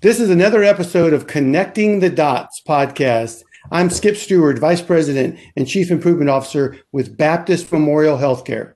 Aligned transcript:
This 0.00 0.20
is 0.20 0.30
another 0.30 0.62
episode 0.62 1.12
of 1.12 1.26
Connecting 1.26 1.98
the 1.98 2.08
Dots 2.08 2.62
podcast. 2.64 3.42
I'm 3.72 3.90
Skip 3.90 4.16
Stewart, 4.16 4.56
Vice 4.60 4.80
President 4.80 5.36
and 5.56 5.66
Chief 5.66 5.90
Improvement 5.90 6.30
Officer 6.30 6.76
with 6.92 7.16
Baptist 7.16 7.72
Memorial 7.72 8.16
Healthcare. 8.16 8.74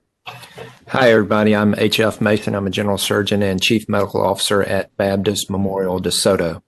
Hi, 0.87 1.11
everybody. 1.11 1.55
I'm 1.55 1.75
H.F. 1.75 2.19
Mason. 2.19 2.55
I'm 2.55 2.67
a 2.67 2.69
General 2.69 2.97
Surgeon 2.97 3.41
and 3.41 3.61
Chief 3.61 3.87
Medical 3.87 4.21
Officer 4.21 4.63
at 4.63 4.97
Baptist 4.97 5.49
Memorial 5.49 6.01
DeSoto. 6.01 6.61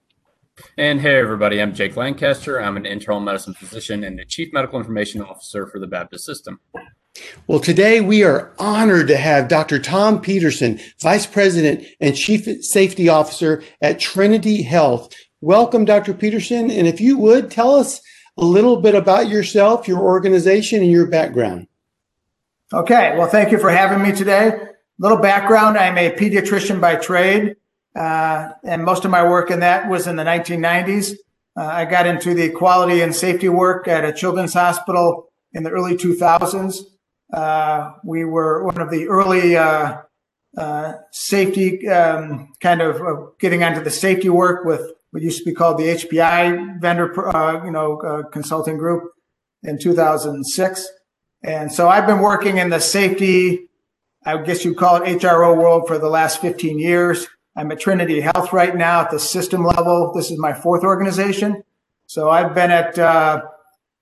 And 0.78 1.01
hey, 1.01 1.19
everybody. 1.19 1.62
I'm 1.62 1.76
Jake 1.76 1.97
Lancaster. 1.97 2.62
I'm 2.62 2.78
an 2.78 2.85
internal 2.85 3.19
medicine 3.19 3.56
physician 3.56 4.06
and 4.06 4.17
the 4.17 4.24
Chief 4.24 4.53
Medical 4.53 4.79
Information 4.79 5.22
Officer 5.22 5.67
for 5.67 5.79
the 5.79 5.87
Baptist 5.87 6.24
System. 6.26 6.62
Well, 7.47 7.60
today 7.60 8.02
we 8.02 8.24
are 8.24 8.54
honored 8.60 9.08
to 9.08 9.18
have 9.18 9.47
Dr. 9.47 9.79
Tom 9.79 10.20
Peterson, 10.20 10.79
Vice 11.00 11.26
President 11.26 11.86
and 12.00 12.15
Chief 12.15 12.64
Safety 12.64 13.08
Officer 13.08 13.64
at 13.82 14.00
Trinity 14.00 14.62
Health. 14.62 15.14
Welcome, 15.42 15.86
Dr. 15.86 16.14
Peterson. 16.14 16.72
And 16.72 16.88
if 16.88 17.00
you 17.00 17.18
would 17.18 17.52
tell 17.52 17.76
us 17.76 18.02
a 18.38 18.44
little 18.44 18.82
bit 18.82 18.96
about 18.96 19.30
yourself, 19.30 19.88
your 19.88 20.00
organization, 20.00 20.82
and 20.82 20.92
your 20.92 21.08
background. 21.08 21.68
Okay. 22.73 23.16
Well, 23.18 23.30
thank 23.30 23.52
you 23.52 23.59
for 23.59 23.70
having 23.70 24.02
me 24.02 24.12
today. 24.12 24.48
A 24.48 24.70
little 24.98 25.20
background 25.20 25.78
I'm 25.78 25.98
a 25.98 26.12
pediatrician 26.12 26.82
by 26.82 26.95
trade, 26.95 27.56
uh, 27.95 28.50
and 28.64 28.84
most 28.84 29.06
of 29.06 29.12
my 29.12 29.28
work 29.28 29.52
in 29.52 29.59
that 29.59 29.90
was 29.90 30.08
in 30.08 30.16
the 30.16 30.23
1990s. 30.23 31.16
Uh, 31.58 31.64
I 31.64 31.86
got 31.86 32.08
into 32.08 32.34
the 32.34 32.50
quality 32.50 33.02
and 33.02 33.16
safety 33.16 33.48
work 33.48 33.88
at 33.88 34.04
a 34.04 34.12
children's 34.12 34.54
hospital 34.54 35.32
in 35.54 35.64
the 35.64 35.70
early 35.70 35.95
2000s. 35.95 36.80
Uh, 37.34 37.94
we 38.04 38.24
were 38.24 38.64
one 38.64 38.80
of 38.80 38.92
the 38.92 39.08
early 39.08 39.58
uh, 39.58 39.98
uh, 40.58 40.94
safety 41.12 41.88
um, 41.90 42.54
kind 42.62 42.82
of 42.82 43.02
uh, 43.02 43.26
getting 43.40 43.64
onto 43.64 43.84
the 43.84 43.92
safety 43.92 44.30
work 44.30 44.66
with 44.66 44.92
what 45.12 45.24
used 45.24 45.40
to 45.40 45.46
be 45.46 45.54
called 45.54 45.78
the 45.78 45.84
HPI 45.84 46.80
vendor, 46.80 47.36
uh, 47.36 47.64
you 47.66 47.72
know, 47.72 48.24
consulting 48.32 48.78
group 48.78 49.12
in 49.64 49.80
2006. 49.80 50.88
And 51.44 51.72
so 51.72 51.90
I've 51.90 52.06
been 52.06 52.20
working 52.20 52.58
in 52.58 52.70
the 52.70 52.80
safety, 52.80 53.70
I 54.26 54.42
guess 54.42 54.66
you'd 54.66 54.78
call 54.78 54.98
it 54.98 55.20
HRO 55.20 55.58
world 55.58 55.88
for 55.88 55.98
the 55.98 56.10
last 56.10 56.42
15 56.42 56.80
years. 56.80 57.28
I'm 57.56 57.72
at 57.72 57.80
Trinity 57.80 58.20
Health 58.22 58.52
right 58.52 58.76
now 58.76 59.02
at 59.02 59.12
the 59.12 59.20
system 59.20 59.64
level. 59.64 60.12
This 60.14 60.32
is 60.32 60.38
my 60.38 60.54
fourth 60.54 60.84
organization. 60.84 61.64
So 62.08 62.30
I've 62.30 62.54
been 62.54 62.72
at 62.72 62.95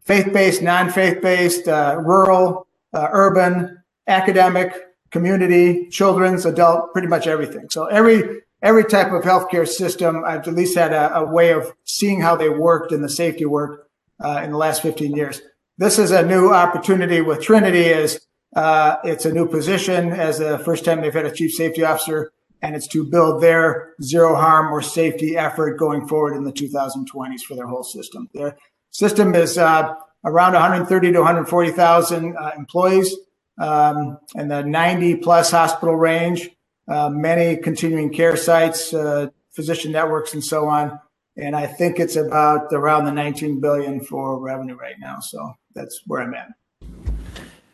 faith-based, 0.01 0.61
non-faith-based, 0.61 1.67
rural, 1.67 2.67
uh, 2.93 3.07
urban, 3.11 3.83
academic, 4.07 4.73
community, 5.11 5.87
children's, 5.89 6.45
adult, 6.45 6.91
pretty 6.91 7.07
much 7.07 7.27
everything. 7.27 7.69
So 7.69 7.85
every 7.85 8.41
every 8.61 8.85
type 8.85 9.11
of 9.11 9.23
healthcare 9.23 9.67
system, 9.67 10.23
I've 10.25 10.47
at 10.47 10.53
least 10.53 10.75
had 10.75 10.93
a, 10.93 11.17
a 11.17 11.25
way 11.25 11.51
of 11.51 11.71
seeing 11.83 12.21
how 12.21 12.35
they 12.35 12.49
worked 12.49 12.91
in 12.91 13.01
the 13.01 13.09
safety 13.09 13.45
work 13.45 13.87
uh, 14.23 14.41
in 14.43 14.51
the 14.51 14.57
last 14.57 14.81
15 14.81 15.15
years. 15.15 15.41
This 15.77 15.99
is 15.99 16.11
a 16.11 16.25
new 16.25 16.51
opportunity 16.53 17.21
with 17.21 17.41
Trinity. 17.41 17.85
Is 17.85 18.19
uh, 18.55 18.97
it's 19.03 19.25
a 19.25 19.33
new 19.33 19.47
position 19.47 20.11
as 20.11 20.39
the 20.39 20.59
first 20.59 20.85
time 20.85 21.01
they've 21.01 21.13
had 21.13 21.25
a 21.25 21.31
chief 21.31 21.51
safety 21.51 21.83
officer, 21.83 22.31
and 22.61 22.75
it's 22.75 22.87
to 22.87 23.03
build 23.03 23.41
their 23.41 23.93
zero 24.01 24.35
harm 24.35 24.71
or 24.73 24.81
safety 24.81 25.37
effort 25.37 25.77
going 25.77 26.07
forward 26.07 26.35
in 26.35 26.43
the 26.43 26.53
2020s 26.53 27.41
for 27.41 27.55
their 27.55 27.67
whole 27.67 27.83
system. 27.83 28.29
Their 28.33 28.57
system 28.91 29.35
is 29.35 29.57
uh, 29.57 29.93
around 30.25 30.53
130 30.53 31.11
to 31.11 31.19
140,000 31.19 32.37
uh, 32.37 32.51
employees 32.57 33.15
um, 33.59 34.17
in 34.35 34.47
the 34.47 34.63
90 34.63 35.17
plus 35.17 35.51
hospital 35.51 35.95
range, 35.95 36.49
uh, 36.87 37.09
many 37.09 37.57
continuing 37.57 38.11
care 38.11 38.35
sites, 38.35 38.93
uh, 38.93 39.27
physician 39.51 39.91
networks, 39.91 40.33
and 40.33 40.43
so 40.43 40.67
on. 40.67 40.99
And 41.35 41.55
I 41.55 41.65
think 41.65 41.99
it's 41.99 42.15
about 42.15 42.71
around 42.71 43.05
the 43.05 43.11
19 43.11 43.59
billion 43.59 44.03
for 44.03 44.39
revenue 44.39 44.75
right 44.75 44.95
now. 44.99 45.19
So 45.19 45.53
that's 45.73 46.01
where 46.05 46.21
I'm 46.21 46.33
at. 46.33 46.49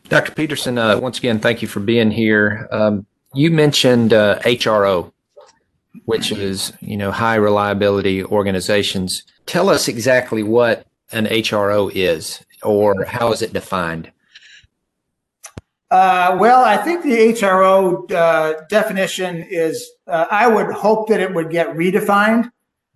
Dr. 0.08 0.32
Peterson, 0.32 0.76
uh, 0.76 0.98
once 0.98 1.18
again, 1.18 1.38
thank 1.38 1.62
you 1.62 1.68
for 1.68 1.80
being 1.80 2.10
here. 2.10 2.68
Um, 2.72 3.06
you 3.34 3.50
mentioned 3.50 4.10
HRO, 4.10 5.06
uh, 5.06 5.10
which 6.04 6.32
is 6.32 6.72
you 6.80 6.96
know 6.96 7.12
high 7.12 7.36
reliability 7.36 8.24
organizations. 8.24 9.22
Tell 9.46 9.68
us 9.68 9.86
exactly 9.86 10.42
what 10.42 10.86
an 11.12 11.26
HRO 11.26 11.90
is, 11.94 12.44
or 12.62 13.04
how 13.04 13.32
is 13.32 13.42
it 13.42 13.52
defined? 13.52 14.10
Uh, 15.90 16.36
well, 16.38 16.62
I 16.62 16.76
think 16.76 17.02
the 17.02 17.32
HRO 17.32 18.10
uh, 18.12 18.62
definition 18.68 19.44
is, 19.50 19.90
uh, 20.06 20.26
I 20.30 20.46
would 20.46 20.70
hope 20.72 21.08
that 21.08 21.20
it 21.20 21.34
would 21.34 21.50
get 21.50 21.68
redefined. 21.70 22.50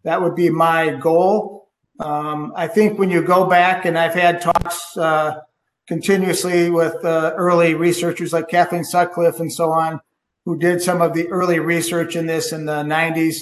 That 0.05 0.23
would 0.23 0.37
be 0.37 0.49
my 0.49 0.91
goal. 0.91 1.69
Um, 1.99 2.53
I 2.55 2.69
think 2.69 2.99
when 2.99 3.11
you 3.11 3.23
go 3.23 3.47
back, 3.47 3.85
and 3.85 3.99
I've 3.99 4.15
had 4.15 4.41
talks 4.41 4.97
uh, 4.97 5.41
continuously 5.89 6.71
with 6.71 7.05
uh, 7.05 7.33
early 7.37 7.75
researchers 7.75 8.33
like 8.33 8.49
Kathleen 8.49 8.85
Sutcliffe 8.85 9.41
and 9.41 9.53
so 9.53 9.71
on, 9.71 10.01
who 10.45 10.59
did 10.59 10.81
some 10.81 11.03
of 11.03 11.15
the 11.15 11.27
early 11.29 11.59
research 11.59 12.15
in 12.15 12.27
this 12.27 12.53
in 12.53 12.67
the 12.67 12.83
90s. 12.83 13.39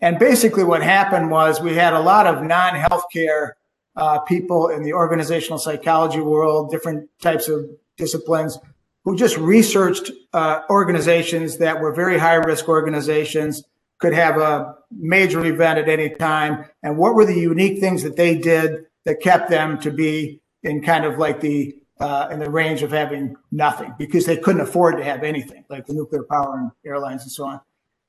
And 0.00 0.18
basically, 0.18 0.64
what 0.64 0.82
happened 0.82 1.30
was 1.30 1.60
we 1.60 1.74
had 1.74 1.92
a 1.92 2.00
lot 2.00 2.26
of 2.26 2.42
non 2.42 2.74
healthcare 2.74 3.52
uh, 3.96 4.20
people 4.20 4.68
in 4.68 4.82
the 4.82 4.92
organizational 4.92 5.58
psychology 5.58 6.20
world, 6.20 6.70
different 6.70 7.08
types 7.20 7.48
of 7.48 7.68
disciplines, 7.96 8.58
who 9.04 9.16
just 9.16 9.36
researched 9.36 10.10
uh, 10.32 10.60
organizations 10.70 11.58
that 11.58 11.80
were 11.80 11.92
very 11.92 12.18
high 12.18 12.34
risk 12.34 12.68
organizations, 12.68 13.64
could 13.98 14.14
have 14.14 14.38
a 14.38 14.74
major 14.90 15.44
event 15.44 15.78
at 15.78 15.88
any 15.88 16.10
time, 16.10 16.64
and 16.82 16.96
what 16.96 17.14
were 17.14 17.24
the 17.24 17.38
unique 17.38 17.80
things 17.80 18.02
that 18.02 18.16
they 18.16 18.36
did 18.36 18.84
that 19.04 19.20
kept 19.20 19.50
them 19.50 19.78
to 19.80 19.90
be 19.90 20.40
in 20.62 20.82
kind 20.82 21.04
of 21.04 21.18
like 21.18 21.40
the 21.40 21.74
uh, 22.00 22.28
in 22.32 22.40
the 22.40 22.50
range 22.50 22.82
of 22.82 22.90
having 22.90 23.36
nothing 23.52 23.94
because 23.96 24.26
they 24.26 24.36
couldn't 24.36 24.60
afford 24.60 24.96
to 24.96 25.04
have 25.04 25.22
anything 25.22 25.64
like 25.68 25.86
the 25.86 25.92
nuclear 25.92 26.24
power 26.24 26.58
and 26.58 26.70
airlines 26.84 27.22
and 27.22 27.30
so 27.30 27.44
on. 27.44 27.60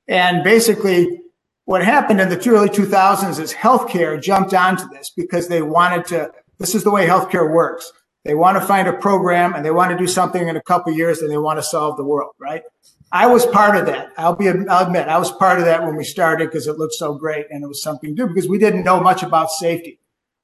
And 0.07 0.43
basically, 0.43 1.21
what 1.65 1.83
happened 1.83 2.19
in 2.19 2.29
the 2.29 2.49
early 2.49 2.69
2000s 2.69 3.39
is 3.39 3.53
healthcare 3.53 4.21
jumped 4.21 4.53
onto 4.53 4.87
this 4.89 5.09
because 5.09 5.47
they 5.47 5.61
wanted 5.61 6.05
to, 6.07 6.31
this 6.57 6.75
is 6.75 6.83
the 6.83 6.91
way 6.91 7.07
healthcare 7.07 7.51
works. 7.51 7.91
They 8.25 8.35
want 8.35 8.59
to 8.59 8.65
find 8.65 8.87
a 8.87 8.93
program 8.93 9.53
and 9.53 9.65
they 9.65 9.71
want 9.71 9.91
to 9.91 9.97
do 9.97 10.07
something 10.07 10.47
in 10.47 10.55
a 10.55 10.61
couple 10.61 10.93
years 10.93 11.21
and 11.21 11.29
they 11.29 11.37
want 11.37 11.59
to 11.59 11.63
solve 11.63 11.97
the 11.97 12.03
world, 12.03 12.33
right? 12.39 12.63
I 13.11 13.27
was 13.27 13.45
part 13.45 13.75
of 13.77 13.85
that. 13.85 14.11
I'll 14.17 14.35
be, 14.35 14.49
I'll 14.49 14.87
admit, 14.87 15.07
I 15.07 15.19
was 15.19 15.31
part 15.31 15.59
of 15.59 15.65
that 15.65 15.83
when 15.83 15.95
we 15.95 16.03
started 16.03 16.49
because 16.49 16.67
it 16.67 16.77
looked 16.77 16.95
so 16.95 17.13
great 17.13 17.45
and 17.49 17.63
it 17.63 17.67
was 17.67 17.81
something 17.81 18.15
do 18.15 18.27
because 18.27 18.47
we 18.47 18.57
didn't 18.57 18.83
know 18.83 18.99
much 18.99 19.23
about 19.23 19.51
safety. 19.51 19.99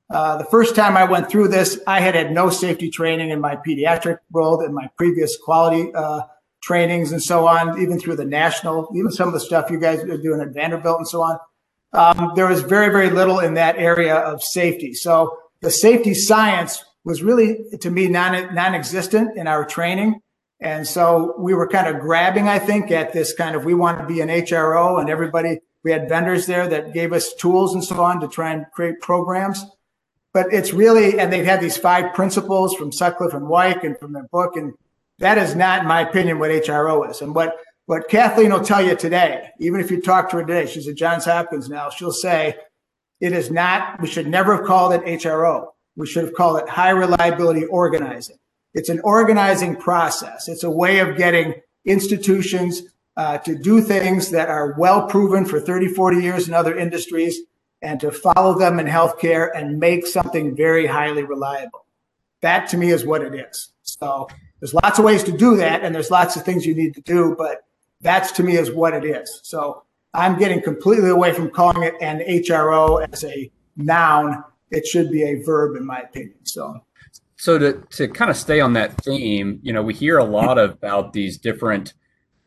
Uh, 0.10 0.38
the 0.38 0.46
first 0.46 0.76
time 0.76 0.98
I 0.98 1.04
went 1.04 1.30
through 1.30 1.50
this, 1.50 1.80
I 1.86 2.00
had 2.02 2.16
had 2.16 2.32
no 2.32 2.50
safety 2.50 2.90
training 2.90 3.30
in 3.30 3.40
my 3.40 3.56
pediatric 3.56 4.20
world 4.32 4.64
in 4.64 4.74
my 4.74 4.90
previous 4.98 5.38
quality 5.38 5.94
uh, 5.94 6.22
trainings 6.62 7.12
and 7.12 7.22
so 7.22 7.48
on, 7.48 7.80
even 7.82 8.00
through 8.00 8.16
the 8.16 8.26
national, 8.26 8.92
even 8.96 9.12
some 9.12 9.28
of 9.28 9.34
the 9.34 9.40
stuff 9.40 9.70
you 9.70 9.80
guys 9.80 10.00
are 10.04 10.18
doing 10.18 10.42
at 10.42 10.50
Vanderbilt 10.50 10.98
and 10.98 11.08
so 11.08 11.22
on. 11.22 11.40
Um, 11.94 12.34
there 12.36 12.48
was 12.48 12.62
very, 12.62 12.92
very 12.92 13.10
little 13.10 13.40
in 13.40 13.56
that 13.56 13.78
area 13.78 14.16
of 14.16 14.44
safety. 14.44 14.94
So 14.94 15.38
the 15.62 15.72
safety 15.72 16.14
science 16.14 16.84
was 17.04 17.24
really, 17.24 17.58
to 17.82 17.90
me, 17.90 18.08
non, 18.08 18.54
non-existent 18.54 19.38
in 19.38 19.48
our 19.48 19.66
training. 19.66 20.20
And 20.62 20.86
so 20.86 21.36
we 21.40 21.54
were 21.54 21.68
kind 21.68 21.88
of 21.88 22.02
grabbing, 22.02 22.48
I 22.48 22.60
think, 22.60 22.92
at 22.92 23.14
this 23.14 23.34
kind 23.34 23.56
of, 23.56 23.66
we 23.66 23.74
want 23.74 24.00
to 24.00 24.06
be 24.06 24.22
an 24.22 24.28
HRO 24.28 25.00
and 25.00 25.10
everybody, 25.10 25.60
we 25.84 25.92
had 25.92 26.10
vendors 26.10 26.46
there 26.46 26.68
that 26.68 26.94
gave 26.94 27.14
us 27.14 27.34
tools 27.36 27.74
and 27.74 27.84
so 27.84 28.04
on 28.04 28.20
to 28.20 28.28
try 28.28 28.52
and 28.52 28.66
create 28.74 29.00
programs. 29.00 29.64
But 30.34 30.54
it's 30.54 30.74
really, 30.74 31.18
and 31.18 31.32
they've 31.32 31.46
had 31.46 31.62
these 31.62 31.78
five 31.78 32.14
principles 32.14 32.76
from 32.76 32.92
Sutcliffe 32.92 33.34
and 33.34 33.48
Weick 33.48 33.84
and 33.84 33.98
from 33.98 34.14
their 34.14 34.28
book. 34.32 34.56
And 34.56 34.74
that 35.20 35.38
is 35.38 35.56
not, 35.56 35.82
in 35.82 35.88
my 35.88 36.02
opinion, 36.02 36.40
what 36.40 36.52
HRO 36.52 37.10
is. 37.10 37.22
And 37.22 37.36
what, 37.36 37.58
what 37.86 38.10
Kathleen 38.10 38.52
will 38.52 38.62
tell 38.64 38.82
you 38.82 38.96
today, 38.96 39.50
even 39.60 39.80
if 39.80 39.92
you 39.92 40.02
talk 40.02 40.30
to 40.30 40.38
her 40.38 40.46
today, 40.46 40.66
she's 40.66 40.88
at 40.88 40.96
Johns 40.96 41.26
Hopkins 41.26 41.70
now, 41.70 41.90
she'll 41.90 42.12
say 42.12 42.56
it 43.20 43.34
is 43.34 43.52
not, 43.52 44.02
we 44.02 44.08
should 44.08 44.28
never 44.28 44.56
have 44.56 44.66
called 44.66 44.94
it 44.94 45.04
HRO. 45.04 45.68
We 45.96 46.08
should 46.08 46.24
have 46.24 46.34
called 46.34 46.62
it 46.62 46.70
high 46.70 46.92
reliability 46.92 47.66
organizing. 47.66 48.38
It's 48.74 48.90
an 48.90 49.02
organizing 49.02 49.76
process. 49.76 50.48
It's 50.48 50.64
a 50.64 50.70
way 50.70 51.00
of 51.00 51.18
getting 51.18 51.56
institutions 51.86 52.84
uh, 53.18 53.40
to 53.40 53.56
do 53.56 53.82
things 53.82 54.32
that 54.32 54.48
are 54.48 54.76
well 54.78 55.08
proven 55.08 55.44
for 55.44 55.60
30, 55.60 55.90
40 55.90 56.22
years 56.22 56.48
in 56.48 56.54
other 56.54 56.78
industries 56.78 57.42
and 57.82 58.00
to 58.00 58.12
follow 58.12 58.58
them 58.58 58.80
in 58.80 58.86
healthcare 58.86 59.50
and 59.54 59.80
make 59.80 60.08
something 60.08 60.56
very 60.56 60.86
highly 60.86 61.24
reliable. 61.24 61.86
That 62.42 62.70
to 62.70 62.78
me 62.78 62.92
is 62.92 63.06
what 63.06 63.22
it 63.22 63.34
is. 63.34 63.74
So 63.82 64.30
there's 64.60 64.74
lots 64.74 65.00
of 65.00 65.06
ways 65.06 65.24
to 65.24 65.32
do 65.32 65.58
that, 65.58 65.84
and 65.84 65.94
there's 65.94 66.12
lots 66.12 66.36
of 66.36 66.44
things 66.44 66.66
you 66.66 66.76
need 66.76 66.94
to 66.96 67.02
do, 67.02 67.36
but 67.38 67.64
that's 68.02 68.32
to 68.34 68.44
me 68.44 68.58
is 68.58 68.72
what 68.72 68.94
it 68.94 69.06
is. 69.06 69.42
So 69.44 69.84
I'm 70.14 70.38
getting 70.38 70.62
completely 70.62 71.10
away 71.10 71.34
from 71.34 71.50
calling 71.50 71.84
it 71.84 71.96
an 72.02 72.20
HRO 72.20 73.08
as 73.12 73.24
a 73.24 73.52
noun. 73.76 74.44
It 74.72 74.86
should 74.86 75.12
be 75.12 75.24
a 75.24 75.42
verb, 75.44 75.76
in 75.76 75.86
my 75.86 76.00
opinion. 76.00 76.46
So, 76.46 76.82
so 77.38 77.58
to 77.58 77.84
to 77.92 78.08
kind 78.08 78.32
of 78.32 78.38
stay 78.38 78.60
on 78.60 78.74
that 78.74 79.02
theme, 79.04 79.60
you 79.62 79.74
know, 79.74 79.82
we 79.82 79.94
hear 79.94 80.18
a 80.18 80.24
lot 80.24 80.58
about 80.58 81.14
these 81.14 81.38
different 81.38 81.94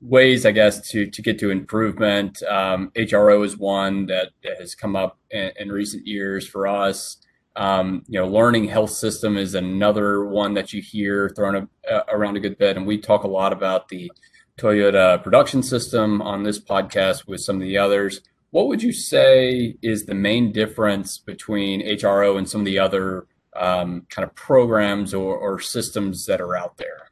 ways, 0.00 0.44
I 0.44 0.50
guess, 0.50 0.90
to 0.90 1.06
to 1.10 1.22
get 1.22 1.38
to 1.40 1.50
improvement. 1.50 2.42
Um, 2.44 2.90
HRO 2.94 3.44
is 3.44 3.56
one 3.56 4.06
that 4.06 4.32
has 4.58 4.74
come 4.74 4.96
up 4.96 5.18
in, 5.30 5.52
in 5.58 5.72
recent 5.72 6.06
years 6.06 6.46
for 6.46 6.66
us. 6.66 7.18
Um, 7.54 8.02
you 8.08 8.18
know, 8.18 8.26
learning 8.26 8.68
health 8.68 8.90
system 8.90 9.36
is 9.36 9.54
another 9.54 10.24
one 10.24 10.54
that 10.54 10.72
you 10.72 10.80
hear 10.80 11.30
thrown 11.30 11.54
a, 11.56 11.92
uh, 11.92 12.04
around 12.08 12.36
a 12.36 12.40
good 12.40 12.56
bit, 12.56 12.76
and 12.76 12.86
we 12.86 12.98
talk 12.98 13.24
a 13.24 13.28
lot 13.28 13.52
about 13.52 13.88
the 13.88 14.10
Toyota 14.58 15.22
production 15.22 15.62
system 15.62 16.22
on 16.22 16.42
this 16.42 16.58
podcast 16.58 17.26
with 17.26 17.40
some 17.40 17.56
of 17.56 17.62
the 17.62 17.78
others. 17.78 18.20
What 18.50 18.68
would 18.68 18.82
you 18.82 18.92
say 18.92 19.76
is 19.82 20.04
the 20.04 20.14
main 20.14 20.52
difference 20.52 21.18
between 21.18 21.80
HRO 21.82 22.36
and 22.36 22.48
some 22.48 22.60
of 22.60 22.64
the 22.66 22.78
other 22.78 23.26
um, 23.54 24.06
kind 24.08 24.24
of 24.26 24.34
programs 24.34 25.12
or, 25.12 25.36
or, 25.36 25.60
systems 25.60 26.24
that 26.24 26.40
are 26.40 26.56
out 26.56 26.78
there? 26.78 27.10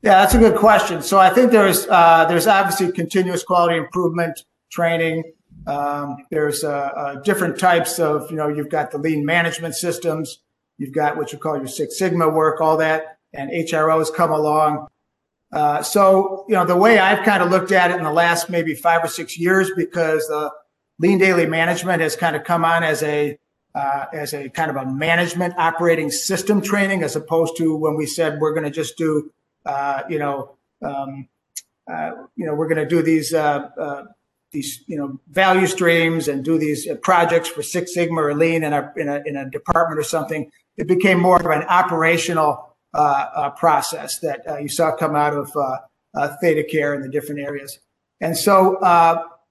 Yeah, 0.00 0.20
that's 0.20 0.34
a 0.34 0.38
good 0.38 0.56
question. 0.56 1.02
So 1.02 1.18
I 1.18 1.28
think 1.28 1.52
there's 1.52 1.86
uh, 1.88 2.24
there's 2.26 2.46
obviously 2.46 2.90
continuous 2.92 3.42
quality 3.42 3.76
improvement 3.76 4.44
training 4.70 5.24
um, 5.66 6.18
there's 6.30 6.62
uh, 6.62 6.68
uh, 6.68 7.14
different 7.22 7.58
types 7.58 7.98
of, 7.98 8.30
you 8.30 8.36
know, 8.36 8.48
you've 8.48 8.70
got 8.70 8.90
the 8.90 8.98
lean 8.98 9.24
management 9.24 9.74
systems, 9.74 10.38
you've 10.78 10.94
got 10.94 11.16
what 11.16 11.32
you 11.32 11.38
call 11.38 11.56
your 11.56 11.66
Six 11.66 11.98
Sigma 11.98 12.28
work, 12.28 12.60
all 12.60 12.76
that, 12.76 13.18
and 13.32 13.50
HROs 13.50 14.14
come 14.14 14.30
along. 14.30 14.86
Uh, 15.52 15.82
so, 15.82 16.44
you 16.48 16.54
know, 16.54 16.64
the 16.64 16.76
way 16.76 16.98
I've 16.98 17.24
kind 17.24 17.42
of 17.42 17.50
looked 17.50 17.72
at 17.72 17.90
it 17.90 17.96
in 17.96 18.04
the 18.04 18.12
last 18.12 18.48
maybe 18.48 18.74
five 18.74 19.02
or 19.02 19.08
six 19.08 19.38
years, 19.38 19.70
because 19.76 20.26
the 20.28 20.50
lean 20.98 21.18
daily 21.18 21.46
management 21.46 22.00
has 22.00 22.14
kind 22.16 22.36
of 22.36 22.44
come 22.44 22.64
on 22.64 22.82
as 22.82 23.02
a 23.02 23.38
uh, 23.74 24.06
as 24.14 24.32
a 24.32 24.48
kind 24.48 24.70
of 24.70 24.76
a 24.76 24.86
management 24.86 25.52
operating 25.58 26.10
system 26.10 26.62
training, 26.62 27.02
as 27.02 27.14
opposed 27.14 27.58
to 27.58 27.76
when 27.76 27.94
we 27.94 28.06
said 28.06 28.40
we're 28.40 28.54
going 28.54 28.64
to 28.64 28.70
just 28.70 28.96
do, 28.96 29.30
uh, 29.66 30.02
you 30.08 30.18
know, 30.18 30.56
um, 30.82 31.28
uh, 31.92 32.12
you 32.36 32.46
know, 32.46 32.54
we're 32.54 32.68
going 32.68 32.82
to 32.82 32.88
do 32.88 33.02
these 33.02 33.34
these 34.56 34.82
you 34.86 34.96
know 34.96 35.20
value 35.28 35.66
streams 35.66 36.28
and 36.28 36.44
do 36.44 36.58
these 36.58 36.88
uh, 36.88 36.94
projects 36.96 37.48
for 37.48 37.62
Six 37.62 37.94
Sigma 37.94 38.22
or 38.22 38.34
Lean 38.34 38.64
in 38.64 38.72
a 38.72 38.92
in 38.96 39.08
a, 39.08 39.22
in 39.26 39.36
a 39.36 39.48
department 39.50 40.00
or 40.00 40.02
something. 40.02 40.50
It 40.76 40.88
became 40.88 41.20
more 41.20 41.38
of 41.38 41.46
an 41.46 41.66
operational 41.68 42.76
uh, 42.94 43.26
uh, 43.34 43.50
process 43.50 44.18
that 44.20 44.40
uh, 44.48 44.56
you 44.56 44.68
saw 44.68 44.96
come 44.96 45.14
out 45.14 45.34
of 45.34 45.54
uh, 45.54 45.78
uh, 46.14 46.36
ThedaCare 46.42 46.94
in 46.94 47.02
the 47.02 47.08
different 47.08 47.40
areas. 47.40 47.78
And 48.20 48.36
so 48.36 48.78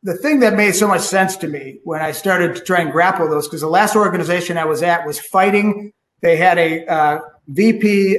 the 0.01 0.15
thing 0.17 0.39
that 0.39 0.55
made 0.55 0.73
so 0.73 0.87
much 0.87 1.01
sense 1.01 1.35
to 1.37 1.47
me 1.47 1.79
when 1.83 2.01
I 2.01 2.11
started 2.11 2.55
to 2.55 2.61
try 2.61 2.81
and 2.81 2.91
grapple 2.91 3.27
those, 3.27 3.47
because 3.47 3.61
the 3.61 3.67
last 3.67 3.95
organization 3.95 4.57
I 4.57 4.65
was 4.65 4.83
at 4.83 5.05
was 5.05 5.19
fighting. 5.19 5.91
They 6.21 6.37
had 6.37 6.57
a 6.57 7.21
VP 7.47 8.17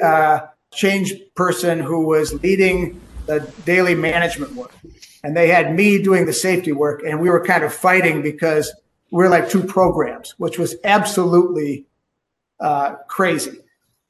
change 0.72 1.12
person 1.34 1.80
who 1.80 2.06
was 2.06 2.32
leading 2.42 3.00
the 3.26 3.40
daily 3.64 3.94
management 3.94 4.54
work 4.54 4.72
and 5.22 5.36
they 5.36 5.48
had 5.48 5.74
me 5.74 6.02
doing 6.02 6.26
the 6.26 6.32
safety 6.32 6.72
work 6.72 7.02
and 7.02 7.20
we 7.20 7.30
were 7.30 7.44
kind 7.44 7.64
of 7.64 7.72
fighting 7.72 8.22
because 8.22 8.72
we're 9.10 9.28
like 9.28 9.48
two 9.48 9.62
programs 9.62 10.34
which 10.38 10.58
was 10.58 10.76
absolutely 10.84 11.86
uh, 12.60 12.94
crazy. 13.08 13.58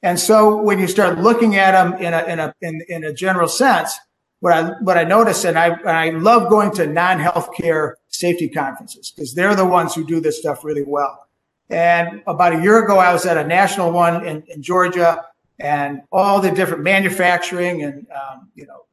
And 0.03 0.19
so 0.19 0.61
when 0.61 0.79
you 0.79 0.87
start 0.87 1.17
looking 1.19 1.55
at 1.55 1.71
them 1.71 1.99
in 2.01 2.13
a 2.13 2.23
in 2.23 2.39
a 2.39 2.53
in, 2.61 2.81
in 2.87 3.03
a 3.03 3.13
general 3.13 3.47
sense 3.47 3.97
what 4.39 4.53
i 4.53 4.69
what 4.81 4.97
i 4.97 5.03
noticed 5.03 5.45
and 5.45 5.57
i 5.57 5.69
and 5.69 5.89
i 5.89 6.09
love 6.09 6.49
going 6.49 6.71
to 6.71 6.85
non-healthcare 6.85 7.93
safety 8.07 8.47
conferences 8.47 9.11
because 9.11 9.33
they're 9.33 9.55
the 9.55 9.65
ones 9.65 9.95
who 9.95 10.05
do 10.05 10.19
this 10.19 10.39
stuff 10.39 10.63
really 10.63 10.83
well. 10.85 11.27
And 11.69 12.21
about 12.27 12.53
a 12.53 12.61
year 12.61 12.83
ago 12.83 12.97
i 12.97 13.11
was 13.11 13.25
at 13.25 13.37
a 13.37 13.45
national 13.45 13.91
one 13.91 14.25
in, 14.25 14.43
in 14.47 14.61
georgia 14.61 15.25
and 15.59 16.01
all 16.11 16.39
the 16.39 16.51
different 16.51 16.83
manufacturing 16.83 17.83
and 17.83 18.07
um, 18.11 18.49
you 18.55 18.65
know 18.65 18.85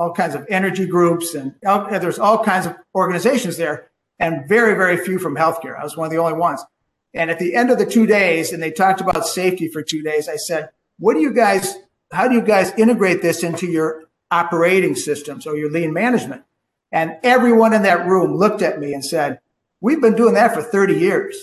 all 0.00 0.14
kinds 0.14 0.34
of 0.34 0.46
energy 0.48 0.86
groups, 0.86 1.34
and 1.34 1.54
there's 1.62 2.18
all 2.18 2.42
kinds 2.42 2.64
of 2.64 2.74
organizations 2.94 3.58
there, 3.58 3.90
and 4.18 4.48
very, 4.48 4.74
very 4.74 4.96
few 4.96 5.18
from 5.18 5.36
healthcare. 5.36 5.78
I 5.78 5.84
was 5.84 5.94
one 5.94 6.06
of 6.06 6.10
the 6.10 6.16
only 6.16 6.38
ones. 6.38 6.64
And 7.12 7.30
at 7.30 7.38
the 7.38 7.54
end 7.54 7.70
of 7.70 7.78
the 7.78 7.84
two 7.84 8.06
days, 8.06 8.50
and 8.50 8.62
they 8.62 8.70
talked 8.70 9.02
about 9.02 9.26
safety 9.26 9.68
for 9.68 9.82
two 9.82 10.00
days, 10.02 10.26
I 10.26 10.36
said, 10.36 10.70
what 10.98 11.14
do 11.14 11.20
you 11.20 11.34
guys, 11.34 11.76
how 12.12 12.28
do 12.28 12.34
you 12.34 12.40
guys 12.40 12.72
integrate 12.78 13.20
this 13.20 13.42
into 13.42 13.66
your 13.66 14.04
operating 14.30 14.94
systems 14.94 15.46
or 15.46 15.54
your 15.58 15.70
lean 15.70 15.92
management? 15.92 16.44
And 16.90 17.18
everyone 17.22 17.74
in 17.74 17.82
that 17.82 18.06
room 18.06 18.36
looked 18.36 18.62
at 18.62 18.80
me 18.80 18.94
and 18.94 19.04
said, 19.04 19.40
we've 19.82 20.00
been 20.00 20.16
doing 20.16 20.32
that 20.32 20.54
for 20.54 20.62
30 20.62 20.94
years. 20.94 21.36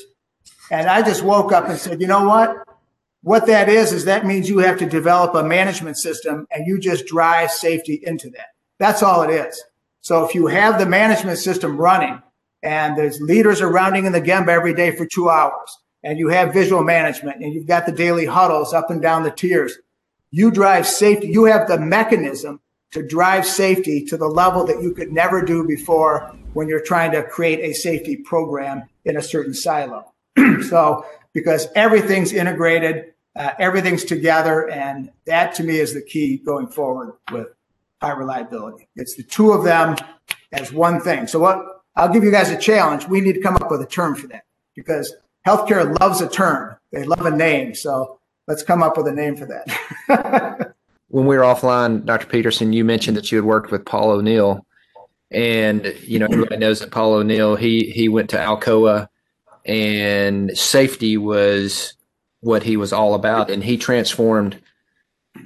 And 0.72 0.90
I 0.90 1.04
just 1.04 1.22
woke 1.22 1.52
up 1.52 1.70
and 1.70 1.78
said, 1.78 2.02
you 2.02 2.08
know 2.08 2.26
what? 2.26 2.67
What 3.22 3.48
that 3.48 3.68
is, 3.68 3.92
is 3.92 4.06
that 4.06 4.26
means 4.26 4.50
you 4.50 4.60
have 4.60 4.78
to 4.80 4.86
develop 4.86 5.36
a 5.36 5.44
management 5.44 5.98
system 5.98 6.48
and 6.52 6.68
you 6.68 6.80
just 6.80 7.08
drive 7.08 7.52
safety 7.52 8.02
into 8.04 8.30
that. 8.32 8.48
That's 8.80 9.04
all 9.04 9.24
it 9.24 9.32
is. 9.32 9.62
So 10.02 10.26
if 10.26 10.36
you 10.36 10.48
have 10.48 10.80
the 10.80 10.86
management 10.86 11.40
system 11.40 11.78
running 11.78 12.22
and 12.64 12.98
there's 12.98 13.20
leaders 13.20 13.60
are 13.60 13.72
rounding 13.72 14.06
in 14.06 14.14
the 14.14 14.22
Gemba 14.22 14.50
every 14.50 14.74
day 14.74 14.96
for 14.96 15.06
two 15.06 15.30
hours 15.30 15.78
and 16.04 16.20
you 16.20 16.30
have 16.30 16.54
visual 16.54 16.84
management 16.84 17.44
and 17.44 17.54
you've 17.54 17.68
got 17.68 17.86
the 17.86 17.92
daily 17.92 18.26
huddles 18.26 18.74
up 18.74 18.90
and 18.90 19.02
down 19.02 19.24
the 19.24 19.32
tiers, 19.32 19.78
you 20.32 20.52
drive 20.52 20.88
safety. 20.88 21.28
You 21.28 21.46
have 21.46 21.68
the 21.68 21.80
mechanism 21.80 22.62
to 22.92 23.06
drive 23.06 23.46
safety 23.46 24.06
to 24.06 24.18
the 24.18 24.28
level 24.28 24.66
that 24.66 24.82
you 24.82 24.94
could 24.94 25.12
never 25.12 25.42
do 25.42 25.68
before 25.68 26.34
when 26.54 26.68
you're 26.68 26.82
trying 26.82 27.12
to 27.12 27.24
create 27.24 27.60
a 27.60 27.74
safety 27.74 28.16
program 28.16 28.84
in 29.06 29.18
a 29.18 29.22
certain 29.22 29.54
silo. 29.54 30.14
so 30.70 31.06
because 31.38 31.68
everything's 31.76 32.34
integrated, 32.34 33.14
uh, 33.36 33.52
everything's 33.60 34.04
together. 34.04 34.68
And 34.72 35.12
that 35.26 35.54
to 35.58 35.64
me 35.64 35.78
is 35.78 35.94
the 35.94 36.02
key 36.02 36.38
going 36.38 36.66
forward 36.66 37.14
with 37.32 37.50
high 38.02 38.14
reliability. 38.14 38.90
It's 38.96 39.16
the 39.16 39.22
two 39.22 39.52
of 39.52 39.64
them 39.64 39.96
as 40.52 40.74
one 40.74 41.00
thing. 41.00 41.28
So 41.28 41.38
what 41.38 41.84
I'll 41.96 42.12
give 42.12 42.24
you 42.24 42.32
guys 42.32 42.50
a 42.50 42.58
challenge. 42.58 43.08
We 43.08 43.22
need 43.22 43.34
to 43.34 43.40
come 43.40 43.56
up 43.56 43.70
with 43.70 43.82
a 43.82 43.86
term 43.86 44.16
for 44.16 44.26
that 44.30 44.46
because 44.76 45.16
healthcare 45.46 46.00
loves 46.00 46.22
a 46.22 46.28
term. 46.28 46.76
They 46.92 47.04
love 47.04 47.28
a 47.28 47.30
name. 47.30 47.76
So 47.76 48.20
let's 48.48 48.64
come 48.64 48.82
up 48.82 48.98
with 48.98 49.08
a 49.08 49.12
name 49.12 49.36
for 49.36 49.46
that. 49.46 50.74
when 51.10 51.28
we 51.28 51.38
were 51.38 51.44
offline, 51.44 52.04
Dr. 52.04 52.26
Peterson, 52.26 52.74
you 52.74 52.84
mentioned 52.84 53.16
that 53.16 53.32
you 53.32 53.38
had 53.38 53.46
worked 53.46 53.70
with 53.70 53.86
Paul 53.86 54.10
O'Neill. 54.10 54.66
And 55.30 55.94
you 56.02 56.18
know, 56.18 56.26
everybody 56.32 56.58
knows 56.58 56.80
that 56.80 56.90
Paul 56.90 57.14
O'Neill, 57.14 57.58
he 57.58 57.92
he 57.92 58.10
went 58.10 58.32
to 58.32 58.38
Alcoa 58.38 59.08
and 59.68 60.58
safety 60.58 61.18
was 61.18 61.94
what 62.40 62.64
he 62.64 62.78
was 62.78 62.94
all 62.94 63.14
about, 63.14 63.50
and 63.50 63.64
he 63.64 63.78
transformed, 63.78 64.60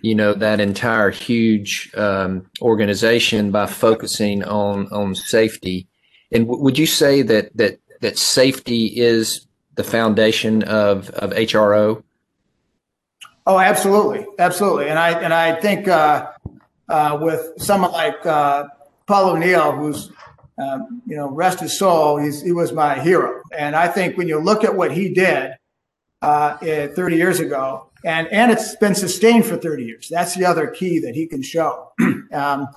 you 0.01 0.13
know, 0.15 0.33
that 0.33 0.59
entire 0.59 1.09
huge 1.09 1.91
um, 1.95 2.45
organization 2.61 3.51
by 3.51 3.65
focusing 3.65 4.43
on 4.43 4.87
on 4.87 5.15
safety. 5.15 5.87
And 6.31 6.45
w- 6.45 6.63
would 6.63 6.77
you 6.77 6.85
say 6.85 7.21
that 7.23 7.55
that 7.57 7.79
that 8.01 8.17
safety 8.17 8.85
is 8.85 9.47
the 9.75 9.83
foundation 9.83 10.63
of 10.63 11.09
of 11.11 11.31
HRO? 11.31 12.03
Oh, 13.47 13.57
absolutely, 13.57 14.25
absolutely. 14.37 14.89
And 14.89 14.99
I 14.99 15.19
and 15.19 15.33
I 15.33 15.59
think 15.59 15.87
uh, 15.87 16.27
uh, 16.89 17.17
with 17.19 17.53
someone 17.57 17.91
like 17.91 18.23
uh, 18.25 18.65
Paul 19.07 19.31
O'Neill, 19.31 19.71
who's 19.71 20.11
um, 20.57 21.01
you 21.05 21.15
know, 21.15 21.29
rest 21.29 21.59
his 21.59 21.77
soul, 21.77 22.17
he 22.17 22.51
was 22.51 22.71
my 22.71 22.99
hero. 22.99 23.41
And 23.57 23.75
I 23.75 23.87
think 23.87 24.17
when 24.17 24.27
you 24.27 24.39
look 24.39 24.63
at 24.63 24.75
what 24.75 24.91
he 24.91 25.13
did 25.13 25.53
uh, 26.21 26.57
eh, 26.61 26.87
30 26.87 27.15
years 27.15 27.39
ago, 27.39 27.87
and 28.03 28.27
and 28.27 28.51
it's 28.51 28.75
been 28.77 28.95
sustained 28.95 29.45
for 29.45 29.57
30 29.57 29.83
years. 29.83 30.09
That's 30.09 30.35
the 30.35 30.45
other 30.45 30.67
key 30.67 30.99
that 30.99 31.15
he 31.15 31.27
can 31.27 31.41
show. 31.41 31.91
um, 32.31 32.67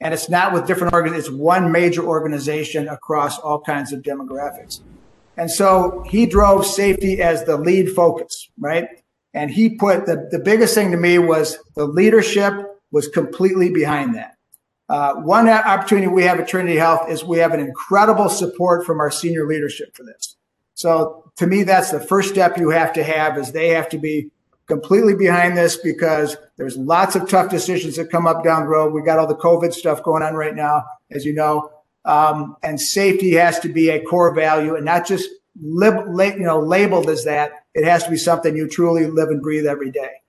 and 0.00 0.12
it's 0.12 0.28
not 0.28 0.52
with 0.52 0.66
different 0.66 0.92
organs; 0.92 1.16
it's 1.16 1.30
one 1.30 1.70
major 1.70 2.02
organization 2.02 2.88
across 2.88 3.38
all 3.38 3.60
kinds 3.60 3.92
of 3.92 4.02
demographics. 4.02 4.80
And 5.36 5.50
so 5.50 6.04
he 6.08 6.26
drove 6.26 6.66
safety 6.66 7.22
as 7.22 7.44
the 7.44 7.56
lead 7.56 7.90
focus, 7.92 8.50
right? 8.58 8.86
And 9.34 9.50
he 9.50 9.76
put 9.76 10.04
the, 10.04 10.28
the 10.30 10.38
biggest 10.38 10.74
thing 10.74 10.90
to 10.90 10.98
me 10.98 11.18
was 11.18 11.58
the 11.74 11.86
leadership 11.86 12.52
was 12.90 13.08
completely 13.08 13.70
behind 13.70 14.14
that. 14.14 14.36
Uh, 14.92 15.14
one 15.14 15.48
opportunity 15.48 16.06
we 16.06 16.22
have 16.22 16.38
at 16.38 16.46
Trinity 16.46 16.76
Health 16.76 17.08
is 17.08 17.24
we 17.24 17.38
have 17.38 17.54
an 17.54 17.60
incredible 17.60 18.28
support 18.28 18.84
from 18.84 19.00
our 19.00 19.10
senior 19.10 19.46
leadership 19.46 19.96
for 19.96 20.02
this. 20.02 20.36
So 20.74 21.32
to 21.36 21.46
me, 21.46 21.62
that's 21.62 21.90
the 21.90 21.98
first 21.98 22.28
step 22.28 22.58
you 22.58 22.68
have 22.68 22.92
to 22.92 23.02
have 23.02 23.38
is 23.38 23.52
they 23.52 23.68
have 23.68 23.88
to 23.88 23.98
be 23.98 24.30
completely 24.66 25.16
behind 25.16 25.56
this 25.56 25.78
because 25.78 26.36
there's 26.58 26.76
lots 26.76 27.16
of 27.16 27.26
tough 27.26 27.50
decisions 27.50 27.96
that 27.96 28.10
come 28.10 28.26
up 28.26 28.44
down 28.44 28.64
the 28.64 28.68
road. 28.68 28.92
We 28.92 29.00
got 29.00 29.18
all 29.18 29.26
the 29.26 29.34
COVID 29.34 29.72
stuff 29.72 30.02
going 30.02 30.22
on 30.22 30.34
right 30.34 30.54
now, 30.54 30.84
as 31.10 31.24
you 31.24 31.32
know, 31.32 31.70
um, 32.04 32.56
and 32.62 32.78
safety 32.78 33.32
has 33.32 33.60
to 33.60 33.70
be 33.70 33.88
a 33.88 34.02
core 34.02 34.34
value 34.34 34.74
and 34.74 34.84
not 34.84 35.06
just 35.06 35.26
lib- 35.58 36.04
you 36.36 36.44
know 36.44 36.60
labeled 36.60 37.08
as 37.08 37.24
that. 37.24 37.64
It 37.74 37.86
has 37.86 38.04
to 38.04 38.10
be 38.10 38.18
something 38.18 38.54
you 38.54 38.68
truly 38.68 39.06
live 39.06 39.30
and 39.30 39.40
breathe 39.40 39.64
every 39.64 39.90
day. 39.90 40.20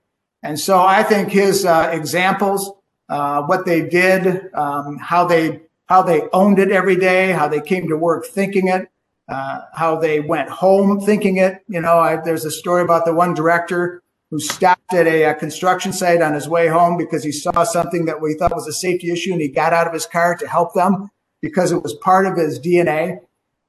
And 0.42 0.58
so 0.58 0.78
I 0.78 1.02
think 1.02 1.28
his 1.28 1.66
uh, 1.66 1.90
examples, 1.92 2.72
uh, 3.08 3.42
what 3.42 3.64
they 3.66 3.88
did, 3.88 4.52
um, 4.54 4.98
how 4.98 5.26
they 5.26 5.60
how 5.86 6.02
they 6.02 6.22
owned 6.32 6.58
it 6.58 6.70
every 6.70 6.96
day, 6.96 7.30
how 7.32 7.46
they 7.46 7.60
came 7.60 7.88
to 7.88 7.96
work 7.96 8.24
thinking 8.26 8.68
it, 8.68 8.88
uh, 9.28 9.60
how 9.74 9.96
they 9.96 10.20
went 10.20 10.48
home 10.48 11.00
thinking 11.00 11.36
it. 11.36 11.62
You 11.68 11.80
know, 11.80 11.98
I, 11.98 12.16
there's 12.16 12.44
a 12.44 12.50
story 12.50 12.82
about 12.82 13.04
the 13.04 13.14
one 13.14 13.34
director 13.34 14.02
who 14.30 14.40
stopped 14.40 14.94
at 14.94 15.06
a, 15.06 15.24
a, 15.24 15.34
construction 15.34 15.92
site 15.92 16.22
on 16.22 16.34
his 16.34 16.48
way 16.48 16.66
home 16.66 16.96
because 16.96 17.22
he 17.22 17.30
saw 17.30 17.62
something 17.64 18.06
that 18.06 18.20
we 18.20 18.34
thought 18.34 18.54
was 18.54 18.66
a 18.66 18.72
safety 18.72 19.12
issue 19.12 19.32
and 19.32 19.40
he 19.40 19.48
got 19.48 19.72
out 19.72 19.86
of 19.86 19.92
his 19.92 20.06
car 20.06 20.34
to 20.34 20.48
help 20.48 20.74
them 20.74 21.10
because 21.40 21.70
it 21.70 21.82
was 21.82 21.94
part 21.94 22.26
of 22.26 22.36
his 22.36 22.58
DNA. 22.58 23.20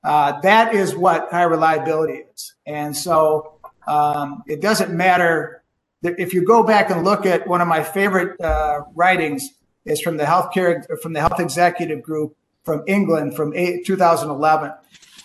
Uh, 0.04 0.40
that 0.42 0.74
is 0.74 0.96
what 0.96 1.28
high 1.32 1.44
reliability 1.44 2.24
is. 2.34 2.54
And 2.66 2.96
so 2.96 3.56
um, 3.88 4.44
it 4.48 4.62
doesn't 4.62 4.92
matter 4.92 5.62
if 6.06 6.34
you 6.34 6.44
go 6.46 6.64
back 6.64 6.90
and 6.90 7.04
look 7.04 7.26
at 7.26 7.48
one 7.48 7.62
of 7.62 7.68
my 7.68 7.84
favorite 7.84 8.40
uh, 8.42 8.82
writings 8.94 9.50
is 9.86 10.02
from 10.02 10.18
the 10.18 10.24
healthcare 10.24 10.84
from 11.02 11.14
the 11.14 11.20
health 11.20 11.40
executive 11.40 12.02
group 12.02 12.36
from 12.64 12.84
England 12.88 13.36
from 13.36 13.54
2011. 13.54 14.74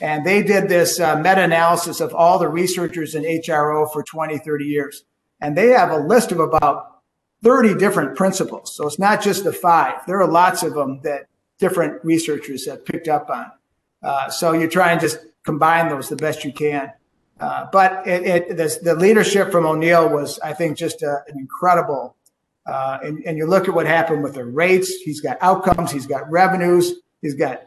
And 0.02 0.24
they 0.24 0.42
did 0.42 0.68
this 0.68 1.00
uh, 1.00 1.16
meta 1.16 1.42
analysis 1.42 2.00
of 2.00 2.14
all 2.14 2.38
the 2.38 2.48
researchers 2.48 3.14
in 3.14 3.22
HRO 3.24 3.90
for 3.92 4.02
20, 4.02 4.38
30 4.38 4.64
years. 4.64 5.04
And 5.40 5.56
they 5.56 5.68
have 5.68 5.90
a 5.90 5.98
list 5.98 6.32
of 6.32 6.40
about 6.40 7.00
30 7.42 7.74
different 7.74 8.16
principles. 8.16 8.74
So 8.76 8.86
it's 8.86 8.98
not 8.98 9.22
just 9.22 9.44
the 9.44 9.52
five. 9.52 9.94
There 10.06 10.20
are 10.20 10.30
lots 10.30 10.62
of 10.62 10.74
them 10.74 11.00
that 11.02 11.26
different 11.58 12.02
researchers 12.04 12.66
have 12.66 12.84
picked 12.84 13.08
up 13.08 13.30
on. 13.30 13.50
Uh, 14.02 14.30
so 14.30 14.52
you 14.52 14.68
try 14.68 14.92
and 14.92 15.00
just 15.00 15.18
combine 15.44 15.88
those 15.88 16.08
the 16.08 16.16
best 16.16 16.44
you 16.44 16.52
can. 16.52 16.92
Uh, 17.40 17.66
but 17.72 18.06
it, 18.06 18.26
it 18.26 18.56
this, 18.56 18.76
the 18.76 18.94
leadership 18.94 19.50
from 19.50 19.64
O'Neill 19.64 20.08
was, 20.08 20.38
I 20.40 20.52
think, 20.52 20.76
just 20.76 21.02
a, 21.02 21.22
an 21.28 21.38
incredible. 21.38 22.16
Uh, 22.66 22.98
and, 23.02 23.24
and 23.24 23.38
you 23.38 23.46
look 23.46 23.66
at 23.66 23.74
what 23.74 23.86
happened 23.86 24.22
with 24.22 24.34
the 24.34 24.44
rates. 24.44 24.92
He's 24.96 25.20
got 25.20 25.38
outcomes. 25.40 25.90
He's 25.90 26.06
got 26.06 26.30
revenues. 26.30 27.00
He's 27.22 27.34
got 27.34 27.62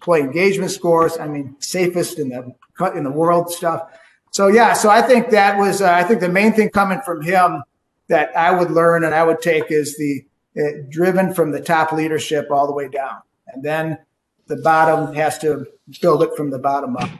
play 0.00 0.20
engagement 0.20 0.70
scores. 0.70 1.16
I 1.18 1.28
mean, 1.28 1.56
safest 1.60 2.18
in 2.18 2.28
the 2.28 2.54
cut 2.76 2.96
in 2.96 3.04
the 3.04 3.10
world 3.10 3.50
stuff. 3.50 3.90
So 4.32 4.48
yeah, 4.48 4.72
so 4.72 4.90
I 4.90 5.00
think 5.00 5.30
that 5.30 5.58
was 5.58 5.80
uh, 5.80 5.92
I 5.92 6.02
think 6.02 6.20
the 6.20 6.28
main 6.28 6.52
thing 6.52 6.70
coming 6.70 7.00
from 7.02 7.22
him 7.22 7.62
that 8.08 8.36
I 8.36 8.50
would 8.50 8.70
learn 8.70 9.04
and 9.04 9.14
I 9.14 9.22
would 9.22 9.40
take 9.40 9.70
is 9.70 9.96
the 9.96 10.24
uh, 10.60 10.82
driven 10.90 11.32
from 11.32 11.52
the 11.52 11.60
top 11.60 11.92
leadership 11.92 12.48
all 12.50 12.66
the 12.66 12.74
way 12.74 12.88
down, 12.88 13.22
and 13.46 13.62
then 13.62 13.98
the 14.46 14.56
bottom 14.56 15.14
has 15.14 15.38
to 15.38 15.66
build 16.02 16.22
it 16.22 16.30
from 16.36 16.50
the 16.50 16.58
bottom 16.58 16.96
up. 16.96 17.10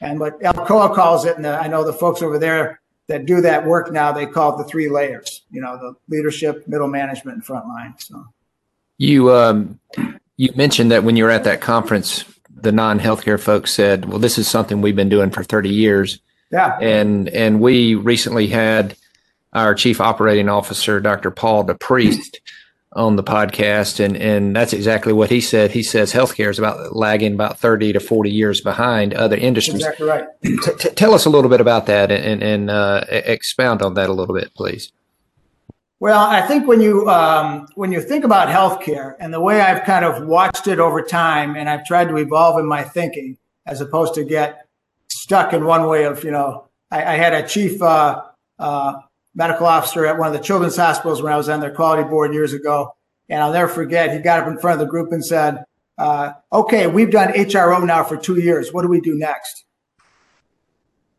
And 0.00 0.20
what 0.20 0.40
Alcoa 0.40 0.94
calls 0.94 1.24
it, 1.24 1.36
and 1.36 1.46
I 1.46 1.66
know 1.66 1.84
the 1.84 1.92
folks 1.92 2.22
over 2.22 2.38
there 2.38 2.80
that 3.06 3.26
do 3.26 3.40
that 3.40 3.66
work 3.66 3.92
now, 3.92 4.12
they 4.12 4.26
call 4.26 4.54
it 4.54 4.62
the 4.62 4.68
three 4.68 4.88
layers. 4.88 5.42
You 5.50 5.60
know, 5.60 5.76
the 5.76 5.94
leadership, 6.08 6.66
middle 6.66 6.88
management, 6.88 7.36
and 7.36 7.44
frontline. 7.44 8.00
So 8.00 8.26
you 8.98 9.32
um, 9.32 9.78
you 10.36 10.50
mentioned 10.56 10.90
that 10.90 11.04
when 11.04 11.16
you 11.16 11.24
were 11.24 11.30
at 11.30 11.44
that 11.44 11.60
conference, 11.60 12.24
the 12.50 12.72
non-healthcare 12.72 13.40
folks 13.40 13.72
said, 13.72 14.06
"Well, 14.06 14.18
this 14.18 14.38
is 14.38 14.48
something 14.48 14.80
we've 14.80 14.96
been 14.96 15.08
doing 15.08 15.30
for 15.30 15.42
30 15.42 15.68
years." 15.68 16.20
Yeah. 16.50 16.78
And 16.80 17.28
and 17.30 17.60
we 17.60 17.94
recently 17.94 18.46
had 18.46 18.96
our 19.52 19.74
chief 19.74 20.00
operating 20.00 20.48
officer, 20.48 21.00
Dr. 21.00 21.30
Paul 21.30 21.64
DePriest, 21.64 22.36
on 22.94 23.16
the 23.16 23.22
podcast, 23.22 24.04
and 24.04 24.16
and 24.16 24.54
that's 24.54 24.72
exactly 24.72 25.12
what 25.12 25.30
he 25.30 25.40
said. 25.40 25.70
He 25.70 25.82
says 25.82 26.12
healthcare 26.12 26.50
is 26.50 26.58
about 26.58 26.94
lagging 26.94 27.34
about 27.34 27.58
30 27.58 27.94
to 27.94 28.00
40 28.00 28.30
years 28.30 28.60
behind 28.60 29.14
other 29.14 29.36
industries. 29.36 29.76
Exactly 29.76 30.08
right. 30.08 30.24
T- 30.42 30.56
t- 30.78 30.90
tell 30.90 31.14
us 31.14 31.24
a 31.24 31.30
little 31.30 31.50
bit 31.50 31.60
about 31.60 31.86
that 31.86 32.10
and 32.10 32.42
and 32.42 32.70
uh, 32.70 33.04
expound 33.08 33.82
on 33.82 33.94
that 33.94 34.08
a 34.08 34.12
little 34.12 34.34
bit, 34.34 34.54
please. 34.54 34.92
Well, 36.00 36.20
I 36.20 36.42
think 36.42 36.66
when 36.66 36.80
you 36.80 37.08
um, 37.08 37.66
when 37.76 37.90
you 37.90 38.00
think 38.00 38.24
about 38.24 38.48
healthcare 38.48 39.14
and 39.20 39.32
the 39.32 39.40
way 39.40 39.60
I've 39.60 39.84
kind 39.84 40.04
of 40.04 40.26
watched 40.26 40.66
it 40.66 40.78
over 40.78 41.02
time, 41.02 41.56
and 41.56 41.68
I've 41.68 41.84
tried 41.84 42.08
to 42.08 42.16
evolve 42.16 42.58
in 42.58 42.66
my 42.66 42.82
thinking 42.82 43.38
as 43.66 43.80
opposed 43.80 44.14
to 44.14 44.24
get 44.24 44.66
stuck 45.08 45.52
in 45.52 45.64
one 45.64 45.88
way 45.88 46.04
of 46.04 46.22
you 46.22 46.30
know. 46.30 46.68
I, 46.90 47.14
I 47.14 47.16
had 47.16 47.32
a 47.32 47.48
chief 47.48 47.80
uh, 47.82 48.22
uh, 48.58 48.94
medical 49.34 49.66
officer 49.66 50.06
at 50.06 50.18
one 50.18 50.28
of 50.28 50.32
the 50.32 50.40
children's 50.40 50.76
hospitals 50.76 51.22
when 51.22 51.32
I 51.32 51.36
was 51.36 51.48
on 51.48 51.60
their 51.60 51.74
quality 51.74 52.08
board 52.08 52.32
years 52.32 52.52
ago, 52.52 52.94
and 53.28 53.42
I'll 53.42 53.52
never 53.52 53.68
forget. 53.68 54.12
He 54.12 54.18
got 54.20 54.40
up 54.40 54.48
in 54.48 54.58
front 54.58 54.80
of 54.80 54.86
the 54.86 54.90
group 54.90 55.12
and 55.12 55.24
said, 55.24 55.64
uh, 55.98 56.32
"Okay, 56.52 56.86
we've 56.86 57.10
done 57.10 57.32
HRO 57.32 57.84
now 57.84 58.04
for 58.04 58.16
two 58.16 58.40
years. 58.40 58.72
What 58.72 58.82
do 58.82 58.88
we 58.88 59.00
do 59.00 59.14
next? 59.14 59.64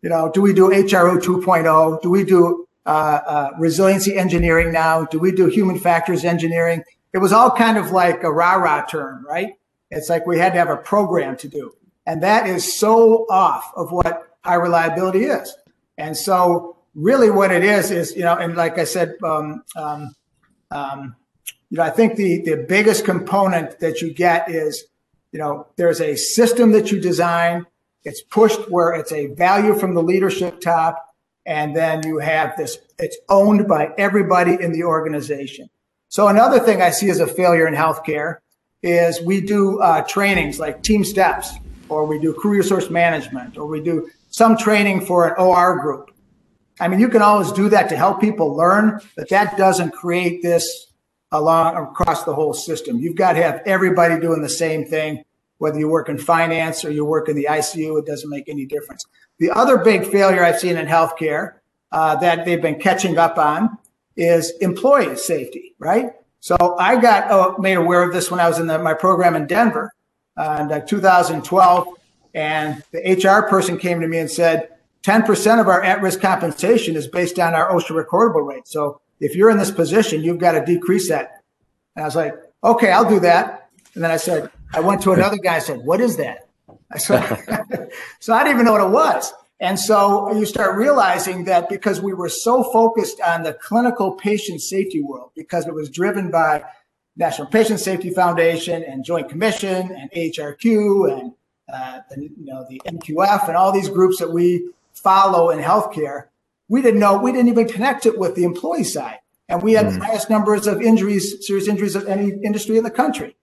You 0.02 0.10
know, 0.10 0.32
do 0.32 0.42
we 0.42 0.54
do 0.54 0.70
HRO 0.70 1.20
2.0? 1.20 2.02
Do 2.02 2.10
we 2.12 2.24
do 2.24 2.68
uh, 2.86 2.90
uh, 2.90 3.50
resiliency 3.58 4.16
engineering 4.16 4.72
now? 4.72 5.06
Do 5.06 5.18
we 5.18 5.32
do 5.32 5.48
human 5.48 5.80
factors 5.80 6.24
engineering? 6.24 6.84
It 7.12 7.18
was 7.18 7.34
all 7.34 7.50
kind 7.50 7.78
of 7.78 7.92
like 7.92 8.24
a 8.24 8.32
rah 8.32 8.56
rah 8.56 8.86
term, 8.86 9.26
right? 9.28 9.54
It's 9.90 10.10
like 10.10 10.28
we 10.28 10.38
had 10.38 10.54
to 10.54 10.60
have 10.60 10.70
a 10.70 10.78
program 10.78 11.38
to 11.38 11.48
do. 11.48 11.74
And 12.06 12.22
that 12.22 12.48
is 12.48 12.78
so 12.78 13.26
off 13.30 13.72
of 13.76 13.92
what 13.92 14.38
high 14.44 14.56
reliability 14.56 15.24
is. 15.26 15.56
And 15.98 16.16
so, 16.16 16.75
really, 16.96 17.30
what 17.30 17.52
it 17.52 17.64
is 17.64 17.92
is, 17.92 18.16
you 18.16 18.24
know, 18.24 18.36
and 18.36 18.56
like 18.56 18.78
I 18.78 18.86
said, 18.86 19.16
um, 19.24 19.64
um, 19.76 20.16
um, 20.72 21.16
you 21.70 21.78
know, 21.78 21.84
I 21.84 21.90
think 21.90 22.16
the, 22.16 22.42
the 22.42 22.66
biggest 22.68 23.06
component 23.06 23.80
that 23.80 24.02
you 24.02 24.14
get 24.14 24.50
is, 24.50 24.86
you 25.32 25.40
know, 25.40 25.68
there's 25.76 26.02
a 26.02 26.16
system 26.16 26.72
that 26.72 26.92
you 26.92 27.00
design, 27.00 27.66
it's 28.04 28.22
pushed 28.22 28.72
where 28.72 28.94
it's 28.94 29.12
a 29.12 29.28
value 29.28 29.78
from 29.78 29.94
the 29.94 30.02
leadership 30.02 30.62
top 30.62 31.16
and 31.46 31.76
then 31.76 32.06
you 32.06 32.20
have 32.20 32.56
this, 32.58 32.78
it's 32.98 33.18
owned 33.30 33.68
by 33.68 33.92
everybody 33.98 34.58
in 34.60 34.72
the 34.72 34.84
organization. 34.84 35.70
So 36.10 36.28
another 36.28 36.60
thing 36.60 36.82
I 36.82 36.90
see 36.90 37.10
as 37.10 37.20
a 37.20 37.28
failure 37.28 37.68
in 37.68 37.74
healthcare 37.74 38.38
is 38.82 39.22
we 39.22 39.42
do 39.42 39.80
uh, 39.80 40.02
trainings 40.08 40.60
like 40.60 40.82
TeamSTEPPS, 40.82 41.60
or 41.90 42.06
we 42.06 42.20
do 42.20 42.34
crew 42.34 42.52
resource 42.52 42.90
management, 42.90 43.58
or 43.58 43.66
we 43.66 43.82
do 43.82 44.10
some 44.30 44.58
training 44.58 45.06
for 45.06 45.28
an 45.28 45.34
OR 45.38 45.80
group. 45.80 46.15
I 46.80 46.88
mean, 46.88 47.00
you 47.00 47.08
can 47.08 47.22
always 47.22 47.52
do 47.52 47.70
that 47.70 47.90
to 47.90 47.98
help 47.98 48.20
people 48.20 48.56
learn, 48.56 49.00
but 49.16 49.30
that 49.30 49.58
doesn't 49.58 49.92
create 49.92 50.42
this 50.42 50.88
along 51.32 51.76
across 51.78 52.24
the 52.24 52.34
whole 52.34 52.54
system. 52.54 52.98
You've 52.98 53.16
got 53.16 53.34
to 53.34 53.44
have 53.44 53.62
everybody 53.66 54.20
doing 54.20 54.42
the 54.42 54.50
same 54.50 54.86
thing, 54.86 55.24
whether 55.58 55.80
you 55.80 55.88
work 55.88 56.10
in 56.10 56.18
finance 56.18 56.84
or 56.84 56.92
you 56.92 57.06
work 57.06 57.30
in 57.30 57.36
the 57.36 57.48
ICU, 57.50 58.00
it 58.00 58.06
doesn't 58.06 58.30
make 58.30 58.50
any 58.50 58.66
difference. 58.66 59.06
The 59.40 59.52
other 59.52 59.78
big 59.78 60.06
failure 60.06 60.44
I've 60.44 60.60
seen 60.60 60.78
in 60.78 60.86
healthcare 60.86 61.56
uh, 61.92 62.16
that 62.18 62.46
they've 62.46 62.62
been 62.62 62.80
catching 62.80 63.18
up 63.18 63.38
on 63.38 63.78
is 64.18 64.52
employee 64.62 65.18
safety, 65.18 65.76
right? 65.80 66.12
So 66.40 66.76
I 66.78 67.00
got 67.00 67.32
uh, 67.32 67.56
made 67.58 67.74
aware 67.76 68.04
of 68.04 68.14
this 68.14 68.30
when 68.30 68.40
I 68.40 68.48
was 68.48 68.60
in 68.60 68.68
the, 68.68 68.78
my 68.80 68.94
program 68.94 69.36
in 69.36 69.48
Denver 69.48 69.92
uh, 70.38 70.58
in 70.62 70.72
uh, 70.72 70.80
2012. 70.82 71.88
And 72.34 72.84
the 72.92 73.00
HR 73.14 73.50
person 73.50 73.78
came 73.78 74.00
to 74.02 74.08
me 74.08 74.20
and 74.20 74.30
said, 74.30 74.70
10% 75.06 75.62
of 75.62 75.68
our 75.68 75.84
at 75.84 76.02
risk 76.02 76.20
compensation 76.20 76.96
is 76.96 77.08
based 77.08 77.38
on 77.38 77.54
our 77.54 77.72
OSHA 77.72 78.04
recordable 78.04 78.46
rate. 78.46 78.68
So 78.68 79.02
if 79.20 79.36
you're 79.36 79.52
in 79.52 79.60
this 79.60 79.70
position, 79.70 80.24
you've 80.24 80.40
got 80.40 80.54
to 80.54 80.66
decrease 80.66 81.10
that. 81.10 81.44
And 81.96 82.04
I 82.04 82.08
was 82.08 82.16
like, 82.16 82.34
okay, 82.64 82.92
I'll 82.92 83.08
do 83.08 83.20
that. 83.20 83.70
And 83.94 84.04
then 84.04 84.10
I 84.10 84.18
said, 84.18 84.50
I 84.74 84.80
went 84.80 85.04
to 85.04 85.12
another 85.12 85.38
guy 85.38 85.56
and 85.56 85.64
said, 85.64 85.80
what 85.82 86.02
is 86.02 86.18
that? 86.18 86.50
So, 86.98 87.18
so 88.20 88.34
I 88.34 88.44
didn't 88.44 88.56
even 88.56 88.66
know 88.66 88.72
what 88.72 88.82
it 88.82 88.90
was. 88.90 89.32
And 89.60 89.80
so 89.80 90.34
you 90.34 90.46
start 90.46 90.76
realizing 90.76 91.46
that 91.46 91.70
because 91.70 92.02
we 92.02 92.14
were 92.14 92.28
so 92.28 92.64
focused 92.64 93.22
on 93.22 93.44
the 93.44 93.54
clinical 93.54 94.14
patient 94.14 94.62
safety 94.62 95.02
world, 95.02 95.32
because 95.36 95.68
it 95.68 95.74
was 95.74 95.90
driven 95.90 96.32
by 96.32 96.64
National 97.16 97.48
Patient 97.48 97.80
Safety 97.80 98.10
Foundation 98.10 98.84
and 98.84 99.06
Joint 99.06 99.30
Commission 99.30 99.96
and 99.96 100.12
HRQ 100.12 101.12
and 101.12 101.34
uh, 101.72 102.02
the, 102.10 102.24
you 102.24 102.46
know 102.46 102.66
the 102.70 102.82
NQF 102.86 103.48
and 103.48 103.56
all 103.56 103.72
these 103.72 103.90
groups 103.90 104.20
that 104.20 104.32
we 104.32 104.70
follow 105.06 105.52
in 105.52 105.60
healthcare, 105.60 106.26
we 106.68 106.82
didn't 106.82 107.00
know 107.00 107.18
we 107.18 107.32
didn't 107.32 107.50
even 107.50 107.68
connect 107.68 108.06
it 108.08 108.18
with 108.18 108.34
the 108.36 108.44
employee 108.44 108.84
side, 108.84 109.20
and 109.48 109.62
we 109.62 109.74
had 109.74 109.86
mm. 109.86 109.94
the 109.94 110.06
highest 110.06 110.32
numbers 110.32 110.66
of 110.66 110.82
injuries, 110.82 111.46
serious 111.46 111.68
injuries 111.68 111.96
of 111.96 112.08
any 112.08 112.30
industry 112.44 112.78
in 112.78 112.84
the 112.84 112.92
country. 112.92 113.36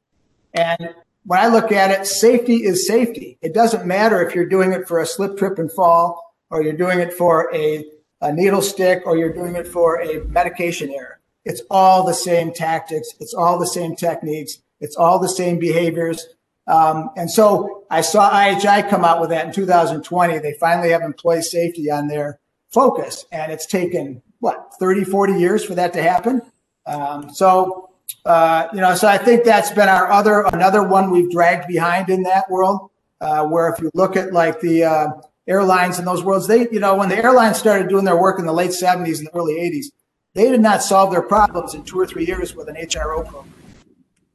And 0.54 0.90
when 1.25 1.38
I 1.38 1.47
look 1.47 1.71
at 1.71 1.92
it, 1.92 2.07
safety 2.07 2.64
is 2.64 2.87
safety. 2.87 3.38
It 3.40 3.54
doesn't 3.54 3.87
matter 3.87 4.21
if 4.26 4.35
you're 4.35 4.49
doing 4.57 4.73
it 4.73 4.88
for 4.88 4.99
a 5.00 5.07
slip, 5.07 5.38
trip, 5.38 5.59
and 5.59 5.71
fall, 5.71 6.35
or 6.50 6.62
you're 6.62 6.73
doing 6.85 6.99
it 6.99 7.12
for 7.14 7.54
a, 7.54 7.85
a 8.21 8.33
needle 8.33 8.62
stick, 8.62 9.04
or 9.07 9.16
you're 9.16 9.33
doing 9.33 9.54
it 9.54 9.69
for 9.69 10.00
a 10.02 10.25
medication 10.25 10.90
error. 10.90 11.21
It's 11.45 11.62
all 11.71 12.04
the 12.04 12.14
same 12.14 12.52
tactics. 12.52 13.09
It's 13.21 13.35
all 13.35 13.59
the 13.59 13.66
same 13.66 13.95
techniques. 13.95 14.59
It's 14.81 14.97
all 14.97 15.21
the 15.21 15.28
same 15.28 15.61
behaviors. 15.61 16.26
Um, 16.66 17.11
and 17.16 17.31
so 17.31 17.85
I 17.90 18.00
saw 18.00 18.31
IHI 18.31 18.88
come 18.88 19.04
out 19.04 19.21
with 19.21 19.31
that 19.31 19.47
in 19.47 19.52
2020. 19.52 20.38
They 20.38 20.54
finally 20.54 20.90
have 20.90 21.02
employee 21.02 21.42
safety 21.42 21.90
on 21.90 22.09
their 22.09 22.38
focus, 22.71 23.26
and 23.33 23.50
it's 23.50 23.66
taken 23.66 24.23
what 24.38 24.71
30, 24.78 25.04
40 25.04 25.35
years 25.35 25.64
for 25.64 25.75
that 25.75 25.92
to 25.95 26.02
happen. 26.02 26.42
Um, 26.87 27.33
so 27.33 27.90
uh, 28.25 28.69
you 28.73 28.81
know, 28.81 28.95
so 28.95 29.09
I 29.09 29.19
think 29.19 29.45
that's 29.45 29.71
been 29.71 29.88
our 29.88 30.11
other 30.11 30.42
another 30.52 30.87
one 30.87 31.11
we've 31.11 31.31
dragged 31.31 31.66
behind 31.66 32.09
in 32.09 32.23
that 32.25 32.50
world. 32.50 32.90
Uh, 33.21 33.45
where 33.47 33.69
if 33.69 33.81
you 33.81 33.90
look 33.95 34.16
at 34.16 34.33
like 34.33 34.61
the 34.61 34.85
uh, 34.85 35.09
airlines 35.47 35.99
in 35.99 36.04
those 36.04 36.25
worlds, 36.25 36.47
they 36.47 36.69
you 36.71 36.81
know 36.81 36.97
when 36.97 37.09
the 37.09 37.16
airlines 37.16 37.57
started 37.57 37.88
doing 37.88 38.04
their 38.04 38.21
work 38.21 38.38
in 38.38 38.47
the 38.47 38.52
late 38.52 38.71
'70s 38.71 39.19
and 39.19 39.26
the 39.26 39.35
early 39.35 39.54
'80s, 39.54 39.87
they 40.35 40.50
did 40.50 40.61
not 40.61 40.83
solve 40.83 41.11
their 41.11 41.23
problems 41.23 41.75
in 41.75 41.85
two 41.85 41.99
or 41.99 42.07
three 42.07 42.26
years 42.26 42.54
with 42.54 42.69
an 42.69 42.76
HRO 42.76 43.26
program. 43.26 43.54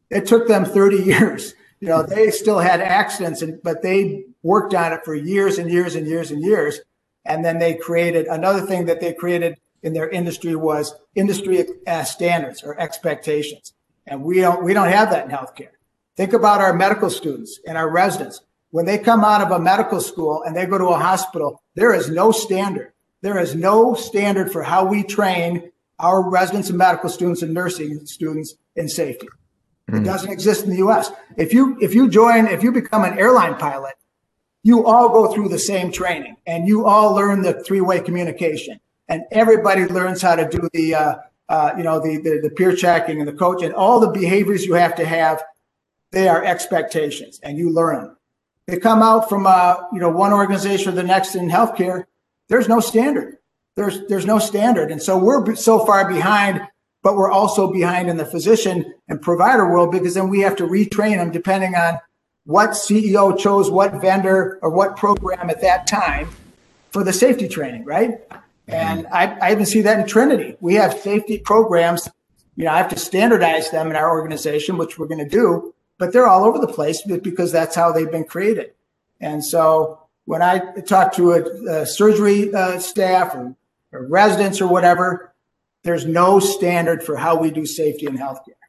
It 0.09 0.25
took 0.25 0.47
them 0.47 0.63
30 0.63 0.97
years. 1.03 1.53
You 1.79 1.89
know, 1.89 2.03
they 2.03 2.31
still 2.31 2.59
had 2.59 2.81
accidents, 2.81 3.41
and, 3.41 3.61
but 3.61 3.83
they 3.83 4.25
worked 4.41 4.73
on 4.73 4.93
it 4.93 5.01
for 5.05 5.13
years 5.13 5.59
and 5.59 5.69
years 5.69 5.95
and 5.95 6.07
years 6.07 6.31
and 6.31 6.41
years. 6.41 6.79
And 7.25 7.45
then 7.45 7.59
they 7.59 7.75
created 7.75 8.25
another 8.27 8.61
thing 8.61 8.85
that 8.85 8.99
they 8.99 9.13
created 9.13 9.57
in 9.83 9.93
their 9.93 10.09
industry 10.09 10.55
was 10.55 10.95
industry 11.13 11.65
uh, 11.85 12.03
standards 12.03 12.63
or 12.63 12.79
expectations. 12.79 13.73
And 14.07 14.23
we 14.23 14.39
don't, 14.39 14.63
we 14.63 14.73
don't 14.73 14.87
have 14.89 15.11
that 15.11 15.25
in 15.25 15.31
healthcare. 15.31 15.69
Think 16.15 16.33
about 16.33 16.61
our 16.61 16.73
medical 16.73 17.09
students 17.09 17.59
and 17.67 17.77
our 17.77 17.89
residents. 17.89 18.41
When 18.71 18.85
they 18.85 18.97
come 18.97 19.23
out 19.23 19.41
of 19.41 19.51
a 19.51 19.59
medical 19.59 20.01
school 20.01 20.43
and 20.43 20.55
they 20.55 20.65
go 20.65 20.77
to 20.77 20.87
a 20.87 20.99
hospital, 20.99 21.61
there 21.75 21.93
is 21.93 22.09
no 22.09 22.31
standard. 22.31 22.93
There 23.21 23.37
is 23.39 23.55
no 23.55 23.93
standard 23.93 24.51
for 24.51 24.63
how 24.63 24.85
we 24.85 25.03
train 25.03 25.71
our 25.99 26.27
residents 26.29 26.69
and 26.69 26.77
medical 26.77 27.09
students 27.09 27.41
and 27.41 27.53
nursing 27.53 28.05
students 28.05 28.55
in 28.75 28.87
safety. 28.87 29.27
Mm. 29.89 29.95
It 29.95 29.99
hmm. 29.99 30.03
doesn't 30.03 30.31
exist 30.31 30.65
in 30.65 30.69
the 30.69 30.87
US. 30.87 31.11
If 31.37 31.53
you 31.53 31.77
if 31.81 31.93
you 31.93 32.09
join, 32.09 32.47
if 32.47 32.63
you 32.63 32.71
become 32.71 33.03
an 33.03 33.17
airline 33.17 33.55
pilot, 33.55 33.95
you 34.63 34.85
all 34.85 35.09
go 35.09 35.33
through 35.33 35.49
the 35.49 35.59
same 35.59 35.91
training 35.91 36.35
and 36.45 36.67
you 36.67 36.85
all 36.85 37.13
learn 37.13 37.41
the 37.41 37.63
three-way 37.63 38.01
communication 38.01 38.79
and 39.07 39.23
everybody 39.31 39.85
learns 39.85 40.21
how 40.21 40.35
to 40.35 40.47
do 40.47 40.67
the 40.73 40.93
uh, 40.93 41.15
uh, 41.49 41.71
you 41.77 41.83
know 41.83 41.99
the, 41.99 42.17
the, 42.17 42.39
the 42.43 42.49
peer 42.49 42.75
checking 42.75 43.19
and 43.19 43.27
the 43.27 43.33
coach 43.33 43.63
and 43.63 43.73
all 43.73 43.99
the 43.99 44.09
behaviors 44.09 44.65
you 44.65 44.73
have 44.73 44.95
to 44.95 45.05
have 45.05 45.41
they 46.11 46.27
are 46.27 46.43
expectations 46.43 47.39
and 47.43 47.57
you 47.57 47.69
learn 47.69 48.03
them 48.03 48.17
they 48.65 48.77
come 48.77 49.01
out 49.01 49.29
from 49.29 49.47
uh, 49.47 49.75
you 49.93 49.99
know 49.99 50.09
one 50.09 50.33
organization 50.33 50.91
or 50.91 50.95
the 50.95 51.03
next 51.03 51.35
in 51.35 51.49
healthcare 51.49 52.03
there's 52.49 52.67
no 52.67 52.79
standard 52.79 53.37
there's 53.75 54.05
there's 54.07 54.25
no 54.25 54.39
standard 54.39 54.91
and 54.91 55.01
so 55.01 55.17
we're 55.17 55.55
so 55.55 55.85
far 55.85 56.11
behind 56.11 56.61
but 57.03 57.15
we're 57.15 57.31
also 57.31 57.71
behind 57.71 58.09
in 58.09 58.17
the 58.17 58.25
physician 58.25 58.93
and 59.07 59.21
provider 59.21 59.69
world 59.69 59.91
because 59.91 60.13
then 60.13 60.29
we 60.29 60.41
have 60.41 60.55
to 60.55 60.63
retrain 60.63 61.17
them 61.17 61.31
depending 61.31 61.75
on 61.75 61.99
what 62.45 62.71
ceo 62.71 63.37
chose 63.37 63.69
what 63.69 64.01
vendor 64.01 64.59
or 64.61 64.69
what 64.69 64.95
program 64.95 65.49
at 65.49 65.61
that 65.61 65.87
time 65.87 66.29
for 66.91 67.03
the 67.03 67.13
safety 67.13 67.47
training 67.47 67.83
right 67.85 68.21
and 68.67 69.07
I, 69.07 69.37
I 69.39 69.51
even 69.51 69.65
see 69.65 69.81
that 69.81 69.99
in 69.99 70.05
Trinity. 70.05 70.57
We 70.59 70.75
have 70.75 70.99
safety 70.99 71.37
programs. 71.39 72.09
You 72.55 72.65
know, 72.65 72.71
I 72.71 72.77
have 72.77 72.89
to 72.89 72.99
standardize 72.99 73.71
them 73.71 73.89
in 73.89 73.95
our 73.95 74.09
organization, 74.09 74.77
which 74.77 74.99
we're 74.99 75.07
going 75.07 75.23
to 75.23 75.29
do, 75.29 75.73
but 75.97 76.11
they're 76.11 76.27
all 76.27 76.43
over 76.43 76.59
the 76.59 76.67
place 76.67 77.01
because 77.03 77.51
that's 77.51 77.75
how 77.75 77.91
they've 77.91 78.11
been 78.11 78.25
created. 78.25 78.73
And 79.21 79.43
so 79.43 79.99
when 80.25 80.41
I 80.41 80.59
talk 80.81 81.13
to 81.13 81.33
a, 81.33 81.81
a 81.81 81.85
surgery 81.85 82.53
uh, 82.53 82.79
staff 82.79 83.33
or, 83.35 83.55
or 83.93 84.05
residents 84.07 84.59
or 84.59 84.67
whatever, 84.67 85.33
there's 85.83 86.05
no 86.05 86.39
standard 86.39 87.03
for 87.03 87.15
how 87.15 87.39
we 87.39 87.51
do 87.51 87.65
safety 87.65 88.07
in 88.07 88.17
healthcare, 88.17 88.61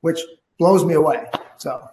which 0.00 0.20
blows 0.58 0.84
me 0.84 0.94
away. 0.94 1.26
So 1.58 1.88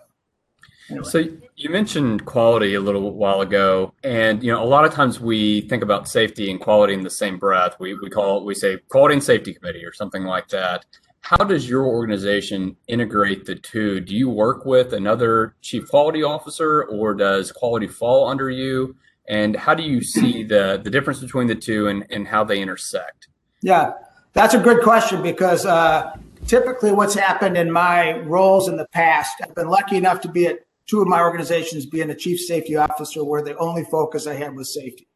Anyway. 0.90 1.08
So 1.08 1.24
you 1.56 1.70
mentioned 1.70 2.26
quality 2.26 2.74
a 2.74 2.82
little 2.82 3.12
while 3.14 3.42
ago, 3.42 3.94
and 4.04 4.42
you 4.42 4.52
know 4.52 4.64
a 4.64 4.66
lot 4.66 4.86
of 4.86 4.94
times 4.94 5.20
we 5.20 5.62
think 5.62 5.84
about 5.84 6.08
safety 6.08 6.50
and 6.50 6.60
quality 6.60 6.94
in 6.94 7.04
the 7.04 7.10
same 7.10 7.38
breath. 7.38 7.76
We 7.80 7.94
we 7.96 8.10
call 8.10 8.44
we 8.44 8.56
say 8.56 8.78
quality 8.90 9.16
and 9.16 9.24
safety 9.24 9.54
committee 9.54 9.86
or 9.86 9.94
something 9.94 10.24
like 10.24 10.48
that. 10.50 10.86
How 11.22 11.38
does 11.38 11.70
your 11.70 11.86
organization 11.86 12.76
integrate 12.88 13.46
the 13.46 13.56
two? 13.56 14.00
Do 14.00 14.16
you 14.16 14.30
work 14.30 14.66
with 14.66 14.94
another 14.94 15.56
chief 15.62 15.88
quality 15.90 16.24
officer, 16.24 16.86
or 16.86 17.14
does 17.14 17.52
quality 17.52 17.88
fall 17.88 18.28
under 18.28 18.50
you? 18.50 18.96
And 19.28 19.56
how 19.56 19.76
do 19.76 19.84
you 19.84 20.02
see 20.02 20.44
the 20.44 20.82
the 20.84 20.90
difference 20.90 21.20
between 21.20 21.48
the 21.48 21.56
two 21.56 21.88
and 21.88 22.06
and 22.10 22.28
how 22.28 22.44
they 22.44 22.62
intersect? 22.62 23.28
Yeah, 23.62 23.94
that's 24.34 24.54
a 24.54 24.60
good 24.60 24.84
question 24.84 25.22
because. 25.22 25.66
Uh, 25.66 26.16
typically, 26.48 26.92
what's 26.92 27.14
happened 27.14 27.58
in 27.58 27.72
my 27.72 28.20
roles 28.22 28.68
in 28.68 28.76
the 28.76 28.88
past, 28.88 29.36
I've 29.44 29.56
been 29.56 29.70
lucky 29.70 29.98
enough 29.98 30.22
to 30.22 30.28
be 30.28 30.48
at 30.48 30.66
two 30.88 31.02
of 31.02 31.08
my 31.08 31.22
organizations 31.22 31.86
being 31.86 32.10
a 32.10 32.16
chief 32.16 32.40
safety 32.40 32.76
officer 32.76 33.24
where 33.24 33.44
the 33.44 33.56
only 33.58 33.84
focus 33.84 34.26
I 34.26 34.34
had 34.34 34.56
was 34.56 34.74
safety. 34.74 35.08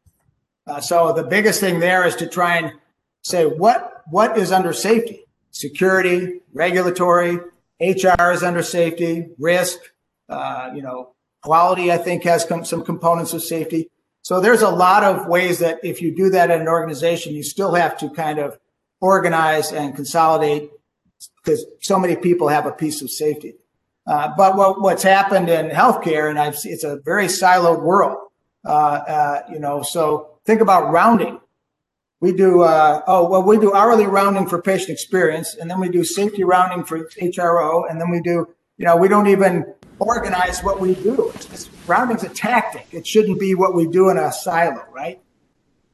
Uh, 0.66 0.80
so 0.80 1.12
the 1.12 1.24
biggest 1.24 1.60
thing 1.60 1.80
there 1.80 2.06
is 2.06 2.14
to 2.16 2.28
try 2.28 2.56
and 2.58 2.72
say 3.22 3.44
what 3.44 4.02
what 4.10 4.38
is 4.38 4.52
under 4.52 4.72
safety, 4.72 5.24
security, 5.50 6.40
regulatory, 6.52 7.38
HR 7.80 8.30
is 8.30 8.42
under 8.42 8.62
safety, 8.62 9.28
risk, 9.38 9.78
uh, 10.28 10.70
you 10.74 10.82
know, 10.82 11.10
quality. 11.42 11.90
I 11.90 11.98
think 11.98 12.22
has 12.24 12.44
com- 12.44 12.64
some 12.64 12.84
components 12.84 13.32
of 13.32 13.42
safety. 13.42 13.90
So 14.22 14.40
there's 14.40 14.62
a 14.62 14.70
lot 14.70 15.04
of 15.04 15.26
ways 15.26 15.58
that 15.58 15.80
if 15.82 16.00
you 16.00 16.14
do 16.14 16.30
that 16.30 16.50
in 16.50 16.62
an 16.62 16.68
organization, 16.68 17.34
you 17.34 17.42
still 17.42 17.74
have 17.74 17.98
to 17.98 18.08
kind 18.08 18.38
of 18.38 18.58
organize 19.04 19.70
and 19.70 19.94
consolidate 19.94 20.70
because 21.42 21.66
so 21.82 21.98
many 21.98 22.16
people 22.16 22.48
have 22.48 22.64
a 22.64 22.72
piece 22.72 23.02
of 23.02 23.10
safety. 23.10 23.54
Uh, 24.06 24.30
but 24.34 24.56
what, 24.56 24.80
what's 24.80 25.02
happened 25.02 25.50
in 25.50 25.68
healthcare, 25.68 26.30
and 26.30 26.38
I've, 26.38 26.56
it's 26.64 26.84
a 26.84 26.96
very 27.04 27.26
siloed 27.26 27.82
world. 27.82 28.16
Uh, 28.64 28.68
uh, 28.68 29.42
you 29.52 29.58
know, 29.58 29.82
so 29.82 30.38
think 30.46 30.62
about 30.62 30.90
rounding. 30.90 31.38
We 32.20 32.32
do 32.32 32.62
uh, 32.62 33.02
oh 33.06 33.28
well, 33.28 33.42
we 33.42 33.58
do 33.58 33.74
hourly 33.74 34.06
rounding 34.06 34.46
for 34.48 34.62
patient 34.62 34.90
experience, 34.90 35.54
and 35.54 35.70
then 35.70 35.78
we 35.78 35.90
do 35.90 36.02
safety 36.02 36.42
rounding 36.42 36.82
for 36.84 37.04
HRO, 37.20 37.90
and 37.90 38.00
then 38.00 38.08
we 38.10 38.22
do 38.22 38.48
you 38.78 38.86
know 38.86 38.96
we 38.96 39.08
don't 39.08 39.26
even 39.26 39.66
organize 39.98 40.62
what 40.62 40.80
we 40.80 40.94
do. 40.94 41.30
It's 41.34 41.44
just, 41.44 41.70
rounding's 41.86 42.22
a 42.22 42.30
tactic. 42.30 42.86
It 42.92 43.06
shouldn't 43.06 43.38
be 43.38 43.54
what 43.54 43.74
we 43.74 43.86
do 43.86 44.08
in 44.08 44.16
a 44.16 44.32
silo, 44.32 44.84
right? 44.90 45.20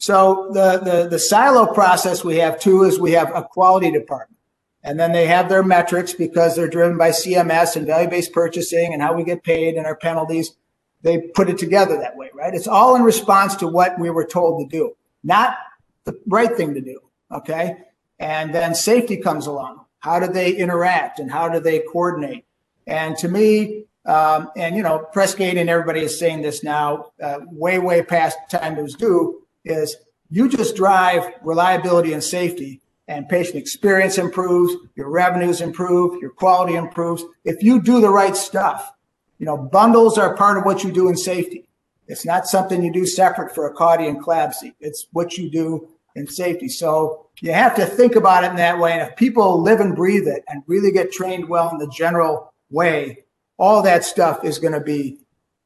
So 0.00 0.48
the 0.52 0.78
the 0.78 1.08
the 1.08 1.18
silo 1.18 1.66
process 1.66 2.24
we 2.24 2.36
have 2.36 2.58
too 2.58 2.84
is 2.84 2.98
we 2.98 3.12
have 3.12 3.30
a 3.34 3.42
quality 3.42 3.90
department. 3.90 4.38
And 4.82 4.98
then 4.98 5.12
they 5.12 5.26
have 5.26 5.50
their 5.50 5.62
metrics 5.62 6.14
because 6.14 6.56
they're 6.56 6.68
driven 6.68 6.96
by 6.96 7.10
CMS 7.10 7.76
and 7.76 7.86
value 7.86 8.08
based 8.08 8.32
purchasing 8.32 8.94
and 8.94 9.02
how 9.02 9.12
we 9.12 9.24
get 9.24 9.44
paid 9.44 9.74
and 9.74 9.86
our 9.86 9.94
penalties. 9.94 10.56
They 11.02 11.18
put 11.18 11.50
it 11.50 11.58
together 11.58 11.98
that 11.98 12.16
way, 12.16 12.30
right? 12.34 12.54
It's 12.54 12.66
all 12.66 12.96
in 12.96 13.02
response 13.02 13.56
to 13.56 13.66
what 13.66 13.98
we 13.98 14.08
were 14.08 14.24
told 14.24 14.60
to 14.60 14.76
do, 14.76 14.96
not 15.22 15.58
the 16.04 16.18
right 16.26 16.54
thing 16.56 16.72
to 16.74 16.80
do. 16.80 17.00
Okay. 17.30 17.76
And 18.18 18.54
then 18.54 18.74
safety 18.74 19.18
comes 19.18 19.46
along. 19.46 19.84
How 19.98 20.18
do 20.18 20.28
they 20.28 20.52
interact 20.52 21.18
and 21.18 21.30
how 21.30 21.50
do 21.50 21.60
they 21.60 21.80
coordinate? 21.80 22.46
And 22.86 23.16
to 23.18 23.28
me, 23.28 23.84
um, 24.06 24.50
and 24.56 24.76
you 24.76 24.82
know, 24.82 25.06
Press 25.12 25.34
Ganey 25.34 25.60
and 25.60 25.68
everybody 25.68 26.00
is 26.00 26.18
saying 26.18 26.40
this 26.40 26.64
now, 26.64 27.12
uh, 27.22 27.40
way, 27.50 27.78
way 27.78 28.02
past 28.02 28.38
time 28.50 28.78
it 28.78 28.82
was 28.82 28.94
due, 28.94 29.39
is 29.64 29.96
you 30.30 30.48
just 30.48 30.76
drive 30.76 31.32
reliability 31.42 32.12
and 32.12 32.22
safety 32.22 32.80
and 33.08 33.28
patient 33.28 33.56
experience 33.56 34.18
improves, 34.18 34.74
your 34.94 35.10
revenues 35.10 35.60
improve, 35.60 36.20
your 36.20 36.30
quality 36.30 36.76
improves. 36.76 37.24
If 37.44 37.62
you 37.62 37.82
do 37.82 38.00
the 38.00 38.10
right 38.10 38.36
stuff, 38.36 38.92
you 39.38 39.46
know, 39.46 39.56
bundles 39.56 40.18
are 40.18 40.36
part 40.36 40.58
of 40.58 40.64
what 40.64 40.84
you 40.84 40.92
do 40.92 41.08
in 41.08 41.16
safety. 41.16 41.66
It's 42.06 42.24
not 42.24 42.46
something 42.46 42.82
you 42.82 42.92
do 42.92 43.06
separate 43.06 43.54
for 43.54 43.66
a 43.66 43.98
and 43.98 44.22
CLABSI. 44.22 44.74
It's 44.80 45.06
what 45.12 45.38
you 45.38 45.50
do 45.50 45.88
in 46.14 46.26
safety. 46.26 46.68
So 46.68 47.26
you 47.40 47.52
have 47.52 47.74
to 47.76 47.86
think 47.86 48.16
about 48.16 48.44
it 48.44 48.50
in 48.50 48.56
that 48.56 48.78
way. 48.78 48.92
And 48.92 49.02
if 49.02 49.16
people 49.16 49.62
live 49.62 49.80
and 49.80 49.96
breathe 49.96 50.28
it 50.28 50.44
and 50.48 50.62
really 50.66 50.92
get 50.92 51.12
trained 51.12 51.48
well 51.48 51.70
in 51.70 51.78
the 51.78 51.88
general 51.88 52.52
way, 52.70 53.24
all 53.58 53.82
that 53.82 54.04
stuff 54.04 54.44
is 54.44 54.58
going 54.58 54.72
to 54.72 54.80
be 54.80 55.19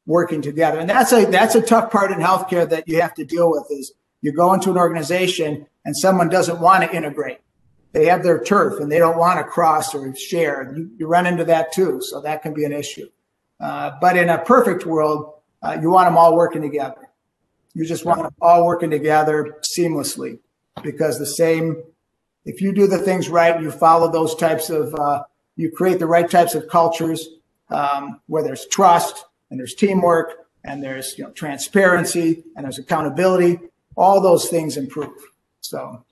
working 0.06 0.42
together. 0.42 0.78
And 0.78 0.88
that's 0.88 1.12
a 1.12 1.24
that's 1.26 1.54
a 1.54 1.62
tough 1.62 1.90
part 1.90 2.10
in 2.10 2.18
healthcare 2.18 2.68
that 2.68 2.88
you 2.88 3.00
have 3.00 3.14
to 3.14 3.24
deal 3.24 3.50
with 3.50 3.66
is 3.70 3.92
you 4.20 4.32
go 4.32 4.52
into 4.52 4.70
an 4.70 4.78
organization 4.78 5.66
and 5.84 5.96
someone 5.96 6.28
doesn't 6.28 6.60
want 6.60 6.82
to 6.84 6.94
integrate. 6.94 7.38
They 7.92 8.06
have 8.06 8.22
their 8.22 8.42
turf 8.42 8.80
and 8.80 8.90
they 8.90 8.98
don't 8.98 9.18
want 9.18 9.38
to 9.38 9.44
cross 9.44 9.94
or 9.94 10.14
share. 10.16 10.74
You, 10.76 10.90
you 10.98 11.06
run 11.06 11.26
into 11.26 11.44
that 11.44 11.72
too. 11.72 12.00
So 12.02 12.20
that 12.22 12.42
can 12.42 12.52
be 12.52 12.64
an 12.64 12.72
issue. 12.72 13.08
Uh, 13.60 13.92
but 14.00 14.16
in 14.16 14.28
a 14.28 14.38
perfect 14.38 14.84
world, 14.84 15.34
uh, 15.62 15.78
you 15.80 15.90
want 15.90 16.08
them 16.08 16.18
all 16.18 16.36
working 16.36 16.60
together. 16.60 17.08
You 17.72 17.84
just 17.84 18.04
want 18.04 18.22
them 18.22 18.34
all 18.40 18.66
working 18.66 18.90
together 18.90 19.58
seamlessly 19.62 20.38
because 20.82 21.18
the 21.18 21.26
same, 21.26 21.82
if 22.44 22.60
you 22.60 22.72
do 22.72 22.86
the 22.86 22.98
things 22.98 23.28
right, 23.28 23.60
you 23.60 23.70
follow 23.70 24.10
those 24.10 24.34
types 24.34 24.70
of, 24.70 24.94
uh, 24.94 25.22
you 25.56 25.70
create 25.70 25.98
the 25.98 26.06
right 26.06 26.28
types 26.28 26.54
of 26.54 26.68
cultures 26.68 27.28
um, 27.70 28.20
where 28.26 28.42
there's 28.42 28.66
trust 28.66 29.24
and 29.54 29.60
there's 29.60 29.76
teamwork 29.76 30.48
and 30.64 30.82
there's 30.82 31.16
you 31.16 31.22
know 31.22 31.30
transparency 31.30 32.42
and 32.56 32.64
there's 32.64 32.78
accountability 32.78 33.60
all 33.96 34.20
those 34.20 34.48
things 34.48 34.76
improve. 34.76 35.16
So. 35.60 36.04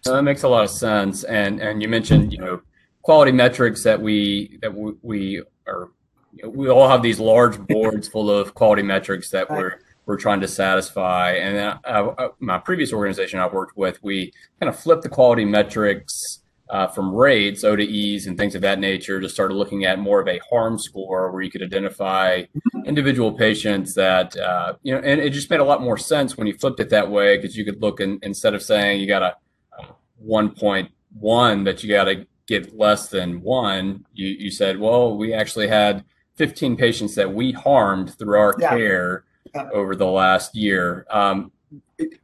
so 0.00 0.14
that 0.14 0.22
makes 0.22 0.42
a 0.42 0.48
lot 0.48 0.64
of 0.64 0.70
sense. 0.70 1.24
And 1.24 1.60
and 1.60 1.82
you 1.82 1.88
mentioned 1.88 2.32
you 2.32 2.38
know 2.38 2.62
quality 3.02 3.32
metrics 3.32 3.82
that 3.84 4.00
we 4.00 4.58
that 4.62 4.74
we, 4.74 4.92
we 5.02 5.42
are 5.66 5.90
you 6.34 6.44
know, 6.44 6.48
we 6.48 6.68
all 6.68 6.88
have 6.88 7.02
these 7.02 7.20
large 7.20 7.58
boards 7.58 8.08
full 8.08 8.30
of 8.30 8.54
quality 8.54 8.82
metrics 8.82 9.30
that 9.30 9.50
we're 9.50 9.80
we're 10.06 10.16
trying 10.16 10.40
to 10.40 10.48
satisfy. 10.48 11.32
And 11.32 11.78
uh, 11.84 12.12
uh, 12.18 12.28
my 12.40 12.58
previous 12.58 12.92
organization 12.92 13.38
I 13.38 13.46
worked 13.46 13.76
with, 13.76 14.02
we 14.02 14.32
kind 14.58 14.68
of 14.68 14.78
flipped 14.78 15.02
the 15.02 15.08
quality 15.08 15.44
metrics 15.44 16.39
uh, 16.70 16.86
from 16.86 17.14
rates, 17.14 17.64
O 17.64 17.74
to 17.74 17.82
E's, 17.82 18.26
and 18.26 18.38
things 18.38 18.54
of 18.54 18.62
that 18.62 18.78
nature, 18.78 19.20
to 19.20 19.28
start 19.28 19.52
looking 19.52 19.84
at 19.84 19.98
more 19.98 20.20
of 20.20 20.28
a 20.28 20.38
harm 20.50 20.78
score 20.78 21.30
where 21.30 21.42
you 21.42 21.50
could 21.50 21.62
identify 21.62 22.44
individual 22.86 23.32
patients 23.32 23.94
that, 23.94 24.36
uh, 24.36 24.74
you 24.82 24.94
know, 24.94 25.00
and 25.00 25.20
it 25.20 25.30
just 25.30 25.50
made 25.50 25.60
a 25.60 25.64
lot 25.64 25.82
more 25.82 25.98
sense 25.98 26.36
when 26.36 26.46
you 26.46 26.54
flipped 26.54 26.80
it 26.80 26.90
that 26.90 27.10
way 27.10 27.36
because 27.36 27.56
you 27.56 27.64
could 27.64 27.82
look 27.82 28.00
and 28.00 28.22
instead 28.22 28.54
of 28.54 28.62
saying 28.62 29.00
you 29.00 29.06
got 29.06 29.22
a, 29.22 29.36
a 29.78 29.86
1.1 30.24 31.64
that 31.64 31.82
you 31.82 31.88
got 31.88 32.04
to 32.04 32.26
get 32.46 32.76
less 32.76 33.08
than 33.08 33.42
one, 33.42 34.04
you, 34.14 34.28
you 34.28 34.50
said, 34.50 34.78
well, 34.78 35.16
we 35.16 35.34
actually 35.34 35.68
had 35.68 36.04
15 36.36 36.76
patients 36.76 37.14
that 37.16 37.32
we 37.32 37.52
harmed 37.52 38.16
through 38.18 38.38
our 38.38 38.54
yeah. 38.58 38.70
care 38.70 39.24
yeah. 39.54 39.68
over 39.72 39.94
the 39.94 40.06
last 40.06 40.54
year. 40.54 41.06
Um, 41.10 41.52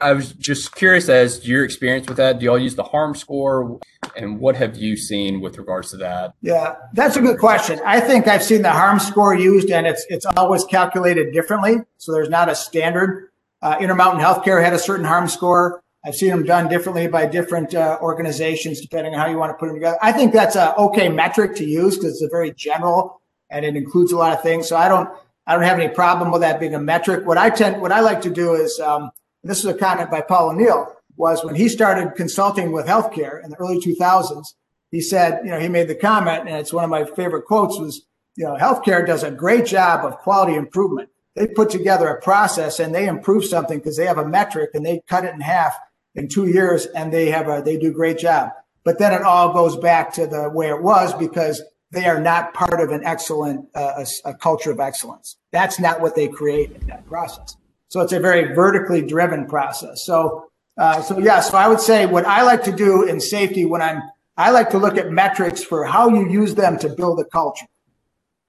I 0.01 0.13
was 0.13 0.33
just 0.33 0.75
curious 0.75 1.09
as 1.09 1.41
to 1.41 1.47
your 1.47 1.65
experience 1.65 2.09
with 2.09 2.17
that. 2.17 2.39
Do 2.39 2.47
y'all 2.47 2.59
use 2.59 2.75
the 2.75 2.83
harm 2.83 3.15
score? 3.15 3.79
And 4.17 4.41
what 4.41 4.57
have 4.57 4.77
you 4.77 4.97
seen 4.97 5.41
with 5.41 5.59
regards 5.59 5.91
to 5.91 5.99
that? 5.99 6.35
Yeah, 6.41 6.77
that's 6.93 7.17
a 7.17 7.21
good 7.21 7.39
question. 7.39 7.81
I 7.85 8.01
think 8.01 8.27
I've 8.27 8.43
seen 8.43 8.63
the 8.63 8.71
harm 8.71 8.99
score 8.99 9.35
used 9.35 9.71
and 9.71 9.87
it's 9.87 10.07
it's 10.09 10.27
always 10.37 10.65
calculated 10.65 11.33
differently. 11.33 11.77
So 11.99 12.13
there's 12.13 12.31
not 12.31 12.49
a 12.49 12.55
standard. 12.55 13.31
Uh, 13.63 13.77
Intermountain 13.81 14.21
Healthcare 14.23 14.63
had 14.63 14.73
a 14.73 14.79
certain 14.79 15.05
harm 15.05 15.29
score. 15.29 15.83
I've 16.05 16.15
seen 16.15 16.31
them 16.31 16.45
done 16.45 16.69
differently 16.69 17.09
by 17.09 17.27
different 17.27 17.75
uh, 17.75 17.99
organizations, 18.01 18.81
depending 18.81 19.15
on 19.15 19.21
how 19.21 19.27
you 19.27 19.39
want 19.39 19.51
to 19.51 19.55
put 19.55 19.67
them 19.67 19.77
together. 19.77 19.99
I 20.01 20.13
think 20.13 20.33
that's 20.33 20.55
a 20.57 20.75
okay 20.77 21.09
metric 21.09 21.57
to 21.57 21.65
use 21.65 21.97
because 21.97 22.13
it's 22.13 22.23
a 22.23 22.29
very 22.29 22.53
general 22.53 23.21
and 23.51 23.65
it 23.65 23.77
includes 23.77 24.13
a 24.13 24.17
lot 24.17 24.33
of 24.33 24.43
things. 24.43 24.69
So 24.69 24.77
I 24.77 24.89
don't 24.89 25.09
I 25.47 25.55
don't 25.55 25.65
have 25.65 25.79
any 25.79 25.93
problem 25.93 26.31
with 26.31 26.41
that 26.41 26.61
being 26.61 26.75
a 26.75 26.81
metric. 26.81 27.27
What 27.27 27.39
I 27.39 27.51
tend 27.51 27.81
what 27.81 27.93
I 27.93 28.01
like 28.01 28.21
to 28.23 28.31
do 28.31 28.55
is 28.55 28.79
um, 28.81 29.11
this 29.47 29.61
is 29.61 29.67
a 29.67 29.75
comment 29.75 30.11
by 30.11 30.21
Paul 30.21 30.51
O'Neill 30.51 30.93
was 31.17 31.45
when 31.45 31.55
he 31.55 31.69
started 31.69 32.15
consulting 32.15 32.73
with 32.73 32.87
healthcare 32.87 33.43
in 33.43 33.51
the 33.51 33.57
early 33.57 33.81
2000s. 33.81 34.55
He 34.91 35.01
said, 35.01 35.41
you 35.45 35.51
know, 35.51 35.59
he 35.59 35.69
made 35.69 35.89
the 35.89 35.95
comment, 35.95 36.49
and 36.49 36.57
it's 36.57 36.73
one 36.73 36.85
of 36.85 36.91
my 36.91 37.05
favorite 37.05 37.47
quotes 37.47 37.79
was, 37.79 38.07
you 38.37 38.45
know, 38.45 38.57
healthcare 38.57 39.07
does 39.07 39.23
a 39.23 39.31
great 39.31 39.67
job 39.67 40.05
of 40.05 40.19
quality 40.19 40.55
improvement. 40.55 41.09
They 41.35 41.47
put 41.47 41.71
together 41.71 42.09
a 42.09 42.21
process 42.21 42.81
and 42.81 42.95
they 42.95 43.07
improve 43.07 43.45
something 43.45 43.79
because 43.79 43.97
they 43.97 44.07
have 44.07 44.19
a 44.19 44.27
metric 44.27 44.71
and 44.73 44.85
they 44.85 45.03
cut 45.07 45.25
it 45.25 45.35
in 45.35 45.41
half 45.41 45.77
in 46.15 46.29
two 46.29 46.47
years 46.47 46.87
and 46.87 47.13
they 47.13 47.31
have 47.31 47.49
a, 47.49 47.63
they 47.63 47.77
do 47.77 47.89
a 47.89 47.95
great 47.95 48.19
job. 48.19 48.51
But 48.85 48.99
then 48.99 49.13
it 49.13 49.23
all 49.23 49.53
goes 49.53 49.77
back 49.77 50.13
to 50.15 50.27
the 50.27 50.49
way 50.49 50.69
it 50.69 50.83
was 50.83 51.13
because 51.15 51.63
they 51.91 52.07
are 52.07 52.21
not 52.21 52.55
part 52.55 52.81
of 52.81 52.91
an 52.91 53.05
excellent, 53.05 53.69
uh, 53.75 54.05
a, 54.25 54.31
a 54.31 54.35
culture 54.35 54.71
of 54.71 54.81
excellence. 54.81 55.37
That's 55.53 55.79
not 55.79 56.01
what 56.01 56.15
they 56.15 56.29
create 56.29 56.73
in 56.73 56.87
that 56.87 57.07
process. 57.07 57.56
So 57.89 58.01
it's 58.01 58.13
a 58.13 58.21
very 58.21 58.55
vertically 58.55 59.03
driven 59.03 59.47
process. 59.47 60.05
So, 60.05 60.51
uh, 60.77 61.01
so 61.03 61.19
yeah, 61.19 61.41
so 61.41 61.57
I 61.57 61.69
would 61.69 61.81
say 61.81 62.07
what 62.07 62.27
I 62.27 62.43
like 62.43 62.65
to 62.65 62.73
do 62.73 63.05
in 63.05 63.21
safety 63.21 63.65
when 63.65 63.81
I'm, 63.81 64.03
I 64.37 64.51
like 64.51 64.71
to 64.71 64.79
look 64.79 64.99
at 64.99 65.11
metrics 65.11 65.63
for 65.63 65.85
how 65.85 66.09
you 66.09 66.29
use 66.29 66.55
them 66.55 66.79
to 66.81 66.89
build 66.89 67.21
a 67.21 67.25
culture 67.25 67.67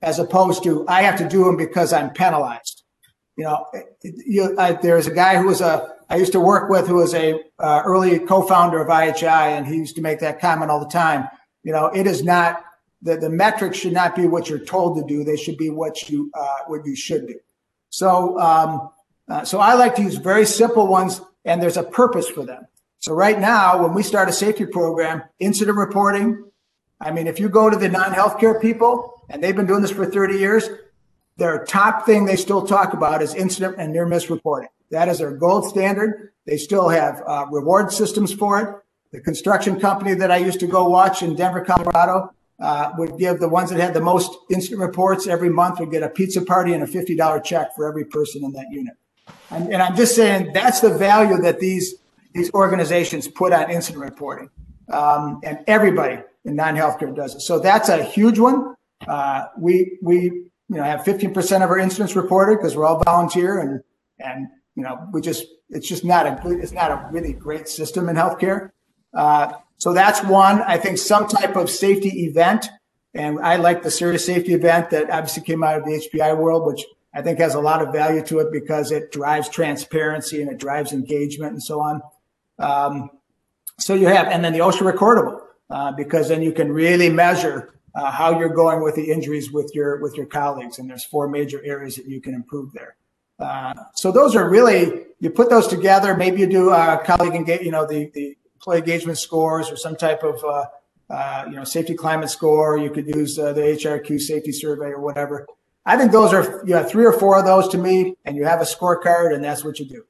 as 0.01 0.19
opposed 0.19 0.63
to 0.63 0.87
I 0.87 1.03
have 1.03 1.17
to 1.19 1.27
do 1.27 1.45
them 1.45 1.57
because 1.57 1.93
I'm 1.93 2.11
penalized. 2.11 2.83
You 3.35 3.45
know, 3.45 3.65
you, 4.03 4.55
I, 4.57 4.73
there's 4.73 5.07
a 5.07 5.13
guy 5.13 5.37
who 5.37 5.47
was 5.47 5.61
a, 5.61 5.95
I 6.09 6.17
used 6.17 6.31
to 6.31 6.39
work 6.39 6.69
with 6.69 6.87
who 6.87 6.95
was 6.95 7.13
a 7.13 7.39
uh, 7.59 7.83
early 7.85 8.19
co-founder 8.19 8.81
of 8.81 8.87
IHI, 8.87 9.57
and 9.57 9.67
he 9.67 9.75
used 9.75 9.95
to 9.97 10.01
make 10.01 10.19
that 10.19 10.39
comment 10.39 10.71
all 10.71 10.79
the 10.79 10.89
time. 10.89 11.27
You 11.63 11.71
know, 11.71 11.87
it 11.87 12.07
is 12.07 12.23
not 12.23 12.63
the, 13.01 13.17
the 13.17 13.29
metrics 13.29 13.77
should 13.77 13.93
not 13.93 14.15
be 14.15 14.25
what 14.27 14.49
you're 14.49 14.59
told 14.65 14.97
to 14.97 15.03
do; 15.07 15.23
they 15.23 15.37
should 15.37 15.57
be 15.57 15.69
what 15.69 16.09
you 16.09 16.31
uh, 16.33 16.57
what 16.67 16.85
you 16.85 16.95
should 16.95 17.27
do. 17.27 17.39
So, 17.89 18.39
um, 18.39 18.89
uh, 19.29 19.43
so 19.43 19.59
I 19.59 19.73
like 19.73 19.95
to 19.95 20.01
use 20.01 20.15
very 20.15 20.45
simple 20.45 20.87
ones, 20.87 21.21
and 21.45 21.61
there's 21.61 21.77
a 21.77 21.83
purpose 21.83 22.29
for 22.29 22.45
them. 22.45 22.67
So 22.99 23.13
right 23.13 23.39
now, 23.39 23.83
when 23.83 23.93
we 23.93 24.03
start 24.03 24.29
a 24.29 24.33
safety 24.33 24.65
program, 24.65 25.23
incident 25.39 25.77
reporting. 25.77 26.43
I 26.99 27.11
mean, 27.11 27.27
if 27.27 27.39
you 27.39 27.47
go 27.47 27.69
to 27.69 27.77
the 27.77 27.89
non-healthcare 27.89 28.59
people, 28.59 29.21
and 29.29 29.43
they've 29.43 29.55
been 29.55 29.67
doing 29.67 29.81
this 29.81 29.91
for 29.91 30.05
30 30.05 30.37
years, 30.37 30.69
their 31.37 31.63
top 31.65 32.05
thing 32.05 32.25
they 32.25 32.35
still 32.35 32.65
talk 32.65 32.93
about 32.93 33.21
is 33.21 33.35
incident 33.35 33.75
and 33.77 33.93
near 33.93 34.07
miss 34.07 34.29
reporting. 34.29 34.69
That 34.89 35.07
is 35.07 35.19
their 35.19 35.31
gold 35.31 35.65
standard. 35.69 36.31
They 36.45 36.57
still 36.57 36.89
have 36.89 37.21
uh, 37.27 37.45
reward 37.51 37.91
systems 37.91 38.33
for 38.33 38.59
it. 38.59 38.75
The 39.11 39.21
construction 39.21 39.79
company 39.79 40.15
that 40.15 40.31
I 40.31 40.37
used 40.37 40.59
to 40.61 40.67
go 40.67 40.89
watch 40.89 41.21
in 41.21 41.35
Denver, 41.35 41.63
Colorado, 41.63 42.33
uh, 42.59 42.91
would 42.97 43.17
give 43.19 43.39
the 43.39 43.47
ones 43.47 43.69
that 43.69 43.79
had 43.79 43.93
the 43.93 44.01
most 44.01 44.35
incident 44.49 44.81
reports 44.81 45.27
every 45.27 45.49
month 45.49 45.79
would 45.79 45.91
get 45.91 46.03
a 46.03 46.09
pizza 46.09 46.41
party 46.41 46.73
and 46.73 46.83
a 46.83 46.87
$50 46.87 47.43
check 47.43 47.75
for 47.75 47.87
every 47.87 48.05
person 48.05 48.43
in 48.43 48.51
that 48.53 48.65
unit. 48.71 48.95
And, 49.51 49.73
and 49.73 49.81
I'm 49.81 49.95
just 49.95 50.15
saying 50.15 50.51
that's 50.53 50.81
the 50.81 50.89
value 50.89 51.37
that 51.41 51.59
these 51.59 51.95
these 52.33 52.53
organizations 52.53 53.27
put 53.27 53.53
on 53.53 53.71
incident 53.71 54.03
reporting, 54.03 54.49
um, 54.91 55.39
and 55.43 55.59
everybody 55.67 56.21
in 56.45 56.55
non-healthcare 56.55 57.15
does 57.15 57.35
it. 57.35 57.41
So 57.41 57.59
that's 57.59 57.89
a 57.89 58.03
huge 58.03 58.39
one. 58.39 58.75
Uh, 59.07 59.45
we 59.57 59.97
we 60.01 60.23
you 60.23 60.75
know 60.75 60.83
have 60.83 61.01
15% 61.01 61.63
of 61.63 61.69
our 61.69 61.79
incidents 61.79 62.15
reported 62.15 62.57
because 62.57 62.75
we're 62.75 62.85
all 62.85 63.01
volunteer, 63.03 63.59
and 63.59 63.81
and 64.19 64.47
you 64.75 64.83
know 64.83 65.07
we 65.13 65.21
just 65.21 65.45
it's 65.69 65.87
just 65.87 66.03
not 66.03 66.25
a 66.25 66.49
it's 66.49 66.71
not 66.71 66.91
a 66.91 67.09
really 67.11 67.33
great 67.33 67.67
system 67.67 68.09
in 68.09 68.15
healthcare. 68.15 68.71
Uh, 69.13 69.53
so 69.77 69.93
that's 69.93 70.23
one. 70.23 70.61
I 70.61 70.77
think 70.77 70.97
some 70.97 71.27
type 71.27 71.55
of 71.55 71.69
safety 71.69 72.25
event, 72.25 72.67
and 73.13 73.39
I 73.39 73.57
like 73.57 73.83
the 73.83 73.91
serious 73.91 74.25
safety 74.25 74.53
event 74.53 74.89
that 74.89 75.09
obviously 75.09 75.43
came 75.43 75.63
out 75.63 75.77
of 75.77 75.85
the 75.85 75.91
HPI 75.91 76.37
world, 76.37 76.65
which 76.65 76.85
I 77.17 77.23
think 77.23 77.39
has 77.39 77.55
a 77.55 77.59
lot 77.59 77.81
of 77.81 77.91
value 77.91 78.23
to 78.25 78.39
it 78.39 78.51
because 78.51 78.91
it 78.91 79.11
drives 79.11 79.49
transparency 79.49 80.39
and 80.39 80.51
it 80.51 80.59
drives 80.59 80.93
engagement 80.93 81.51
and 81.51 81.63
so 81.63 81.81
on. 81.81 82.01
Um, 82.59 83.09
so 83.79 83.95
you 83.95 84.05
have, 84.05 84.27
and 84.27 84.45
then 84.45 84.53
the 84.53 84.59
OSHA 84.59 84.93
recordable, 84.93 85.39
uh, 85.71 85.93
because 85.93 86.29
then 86.29 86.43
you 86.43 86.51
can 86.51 86.71
really 86.71 87.09
measure 87.09 87.73
uh, 87.95 88.11
how 88.11 88.37
you're 88.37 88.53
going 88.53 88.83
with 88.83 88.93
the 88.93 89.11
injuries 89.11 89.51
with 89.51 89.71
your 89.73 89.99
with 89.99 90.15
your 90.15 90.27
colleagues, 90.27 90.77
and 90.77 90.87
there's 90.87 91.03
four 91.05 91.27
major 91.27 91.59
areas 91.65 91.95
that 91.95 92.05
you 92.05 92.21
can 92.21 92.35
improve 92.35 92.71
there. 92.73 92.95
Uh, 93.39 93.73
so 93.95 94.11
those 94.11 94.35
are 94.35 94.47
really 94.47 95.05
you 95.19 95.31
put 95.31 95.49
those 95.49 95.67
together. 95.67 96.15
Maybe 96.15 96.41
you 96.41 96.47
do 96.47 96.69
a 96.69 97.01
colleague 97.03 97.33
engage, 97.33 97.61
you 97.61 97.71
know, 97.71 97.87
the 97.87 98.11
the 98.13 98.37
employee 98.53 98.79
engagement 98.79 99.17
scores 99.17 99.71
or 99.71 99.75
some 99.75 99.95
type 99.95 100.21
of 100.23 100.43
uh, 100.43 100.65
uh, 101.09 101.45
you 101.49 101.55
know 101.55 101.63
safety 101.63 101.95
climate 101.95 102.29
score. 102.29 102.77
You 102.77 102.91
could 102.91 103.07
use 103.07 103.39
uh, 103.39 103.53
the 103.53 103.61
HRQ 103.61 104.21
safety 104.21 104.51
survey 104.51 104.89
or 104.89 105.01
whatever. 105.01 105.47
I 105.87 105.95
think 105.95 106.11
those 106.11 106.33
are, 106.33 106.61
you 106.65 106.75
have 106.75 106.89
three 106.89 107.05
or 107.05 107.13
four 107.13 107.39
of 107.39 107.45
those 107.45 107.69
to 107.69 107.77
me, 107.77 108.15
and 108.25 108.35
you 108.35 108.43
have 108.43 108.59
a 108.59 108.65
scorecard, 108.65 109.33
and 109.33 109.41
that's 109.41 109.63
what 109.63 109.79
you 109.79 109.85
do. 109.85 110.03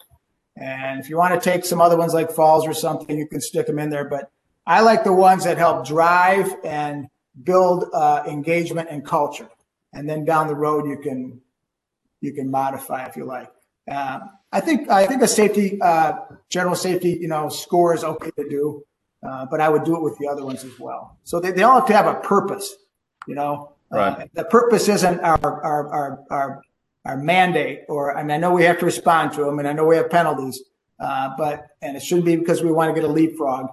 And 0.59 0.99
if 0.99 1.07
you 1.07 1.17
want 1.17 1.35
to 1.35 1.39
take 1.39 1.65
some 1.65 1.79
other 1.79 1.95
ones 1.95 2.15
like 2.15 2.31
falls 2.31 2.65
or 2.65 2.73
something, 2.73 3.15
you 3.15 3.27
can 3.27 3.39
stick 3.39 3.67
them 3.67 3.77
in 3.77 3.91
there. 3.91 4.09
But 4.09 4.31
I 4.65 4.81
like 4.81 5.03
the 5.03 5.13
ones 5.13 5.43
that 5.43 5.59
help 5.59 5.85
drive 5.85 6.51
and 6.63 7.09
build 7.43 7.85
uh, 7.93 8.23
engagement 8.27 8.89
and 8.89 9.05
culture. 9.05 9.49
And 9.93 10.09
then 10.09 10.25
down 10.25 10.47
the 10.47 10.55
road, 10.55 10.87
you 10.87 10.97
can 10.97 11.41
you 12.21 12.33
can 12.33 12.49
modify 12.49 13.05
if 13.05 13.15
you 13.15 13.25
like. 13.25 13.51
Uh, 13.89 14.19
I 14.51 14.59
think 14.61 14.89
I 14.89 15.05
think 15.05 15.21
a 15.21 15.27
safety 15.27 15.79
uh, 15.79 16.13
general 16.49 16.75
safety 16.75 17.19
you 17.21 17.27
know 17.27 17.49
score 17.49 17.93
is 17.93 18.03
okay 18.03 18.31
to 18.31 18.49
do, 18.49 18.83
uh, 19.21 19.45
but 19.45 19.61
I 19.61 19.69
would 19.69 19.83
do 19.83 19.95
it 19.95 20.01
with 20.01 20.17
the 20.17 20.27
other 20.27 20.43
ones 20.43 20.63
as 20.63 20.79
well. 20.79 21.17
So 21.23 21.39
they, 21.39 21.51
they 21.51 21.61
all 21.61 21.79
have 21.79 21.87
to 21.87 21.93
have 21.93 22.07
a 22.07 22.19
purpose. 22.19 22.73
You 23.27 23.35
know, 23.35 23.73
Right. 23.89 24.19
Uh, 24.19 24.25
the 24.33 24.43
purpose 24.45 24.89
isn't 24.89 25.19
our, 25.21 25.39
our, 25.43 25.87
our, 25.89 26.23
our, 26.29 26.61
our 27.05 27.17
mandate 27.17 27.81
or, 27.87 28.17
I 28.17 28.23
mean, 28.23 28.31
I 28.31 28.37
know 28.37 28.51
we 28.51 28.63
have 28.63 28.79
to 28.79 28.85
respond 28.85 29.33
to 29.33 29.45
them 29.45 29.59
and 29.59 29.67
I 29.67 29.73
know 29.73 29.85
we 29.85 29.95
have 29.95 30.09
penalties, 30.09 30.61
uh, 30.99 31.31
but, 31.37 31.67
and 31.81 31.95
it 31.95 32.03
shouldn't 32.03 32.25
be 32.25 32.35
because 32.35 32.61
we 32.61 32.71
want 32.71 32.93
to 32.93 32.99
get 32.99 33.09
a 33.09 33.11
leapfrog. 33.11 33.69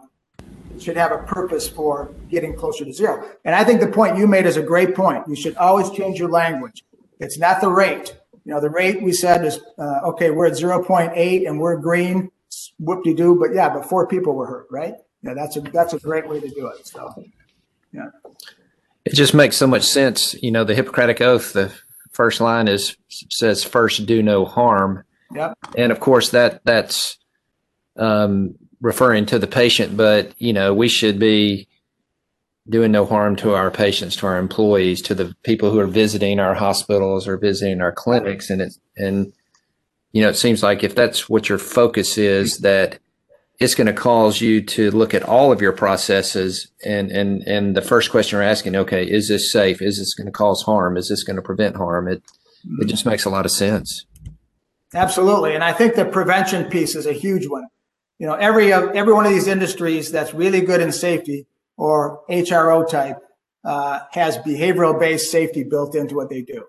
It 0.74 0.83
should 0.83 0.96
have 0.96 1.12
a 1.12 1.18
purpose 1.18 1.68
for 1.68 2.12
getting 2.29 2.55
closer 2.55 2.85
to 2.85 2.92
zero. 2.92 3.29
And 3.44 3.55
I 3.55 3.64
think 3.64 3.81
the 3.81 3.88
point 3.88 4.18
you 4.18 4.27
made 4.27 4.46
is 4.46 4.57
a 4.57 4.62
great 4.62 4.94
point. 4.94 5.27
You 5.29 5.37
should 5.37 5.57
always 5.57 5.90
change 5.90 6.18
your 6.18 6.31
language. 6.31 6.85
It's 7.20 7.38
not 7.38 7.61
the 7.61 7.68
rate. 7.68 8.16
You 8.44 8.55
know, 8.55 8.61
the 8.61 8.70
rate 8.70 9.03
we 9.03 9.12
said 9.12 9.44
is, 9.44 9.61
uh, 9.79 10.00
okay, 10.05 10.31
we're 10.31 10.46
at 10.46 10.53
0.8 10.53 11.46
and 11.46 11.59
we're 11.59 11.77
green, 11.77 12.31
whoop-de-doo, 12.79 13.37
but 13.37 13.55
yeah, 13.55 13.68
but 13.68 13.88
four 13.88 14.07
people 14.07 14.35
were 14.35 14.46
hurt, 14.46 14.66
right? 14.70 14.94
Yeah, 15.22 15.35
that's 15.35 15.57
a, 15.57 15.61
that's 15.61 15.94
a 15.94 15.98
great 15.98 16.29
way 16.29 16.40
to 16.40 16.48
do 16.48 16.66
it. 16.68 16.87
So, 16.87 17.14
yeah. 17.92 18.09
It 19.04 19.14
just 19.14 19.34
makes 19.34 19.56
so 19.56 19.66
much 19.66 19.84
sense. 19.84 20.34
You 20.42 20.50
know, 20.50 20.64
the 20.64 20.74
Hippocratic 20.74 21.20
Oath, 21.20 21.52
the 21.52 21.72
first 22.12 22.40
line 22.40 22.68
is 22.68 22.96
says 23.08 23.64
first 23.64 24.06
do 24.06 24.22
no 24.22 24.44
harm. 24.44 25.04
Yep. 25.34 25.58
And 25.76 25.92
of 25.92 26.00
course 26.00 26.30
that 26.30 26.60
that's 26.64 27.18
um, 27.96 28.54
referring 28.80 29.26
to 29.26 29.38
the 29.38 29.46
patient, 29.46 29.96
but 29.96 30.32
you 30.38 30.52
know, 30.52 30.72
we 30.72 30.88
should 30.88 31.18
be 31.18 31.68
doing 32.68 32.92
no 32.92 33.04
harm 33.04 33.36
to 33.36 33.54
our 33.54 33.70
patients, 33.70 34.16
to 34.16 34.26
our 34.26 34.38
employees, 34.38 35.02
to 35.02 35.14
the 35.14 35.34
people 35.42 35.70
who 35.70 35.78
are 35.78 35.86
visiting 35.86 36.40
our 36.40 36.54
hospitals 36.54 37.28
or 37.28 37.36
visiting 37.36 37.80
our 37.82 37.92
clinics. 37.92 38.48
And 38.48 38.62
it's, 38.62 38.78
and, 38.96 39.32
you 40.12 40.22
know, 40.22 40.30
it 40.30 40.36
seems 40.36 40.62
like 40.62 40.82
if 40.82 40.94
that's 40.94 41.28
what 41.28 41.48
your 41.48 41.58
focus 41.58 42.16
is, 42.16 42.58
that 42.58 42.98
it's 43.60 43.74
going 43.74 43.86
to 43.86 43.92
cause 43.92 44.40
you 44.40 44.60
to 44.62 44.90
look 44.90 45.14
at 45.14 45.22
all 45.22 45.52
of 45.52 45.60
your 45.60 45.72
processes 45.72 46.70
and 46.84 47.10
and 47.10 47.42
and 47.42 47.76
the 47.76 47.82
first 47.82 48.10
question 48.10 48.36
you're 48.36 48.42
asking 48.42 48.74
okay 48.76 49.04
is 49.04 49.28
this 49.28 49.52
safe? 49.52 49.80
Is 49.80 49.98
this 49.98 50.14
going 50.14 50.26
to 50.26 50.32
cause 50.32 50.62
harm? 50.62 50.96
Is 50.96 51.08
this 51.08 51.22
going 51.22 51.36
to 51.36 51.42
prevent 51.42 51.76
harm? 51.76 52.08
It 52.08 52.22
it 52.80 52.86
just 52.86 53.06
makes 53.06 53.24
a 53.24 53.30
lot 53.30 53.44
of 53.44 53.52
sense. 53.52 54.06
Absolutely. 54.94 55.54
And 55.54 55.62
i 55.62 55.72
think 55.72 55.94
the 55.94 56.04
prevention 56.04 56.64
piece 56.64 56.94
is 56.94 57.06
a 57.06 57.12
huge 57.12 57.46
one. 57.48 57.66
You 58.18 58.26
know 58.26 58.34
every 58.34 58.72
every 58.72 59.12
one 59.12 59.26
of 59.26 59.32
these 59.32 59.46
industries 59.46 60.10
that's 60.10 60.34
really 60.34 60.60
good 60.60 60.80
in 60.80 60.90
safety 60.90 61.46
or 61.76 62.22
hro 62.28 62.84
type 62.84 63.18
uh, 63.64 64.00
has 64.12 64.36
behavioral 64.38 64.98
based 64.98 65.30
safety 65.30 65.62
built 65.62 65.94
into 65.94 66.16
what 66.16 66.28
they 66.28 66.42
do. 66.42 66.64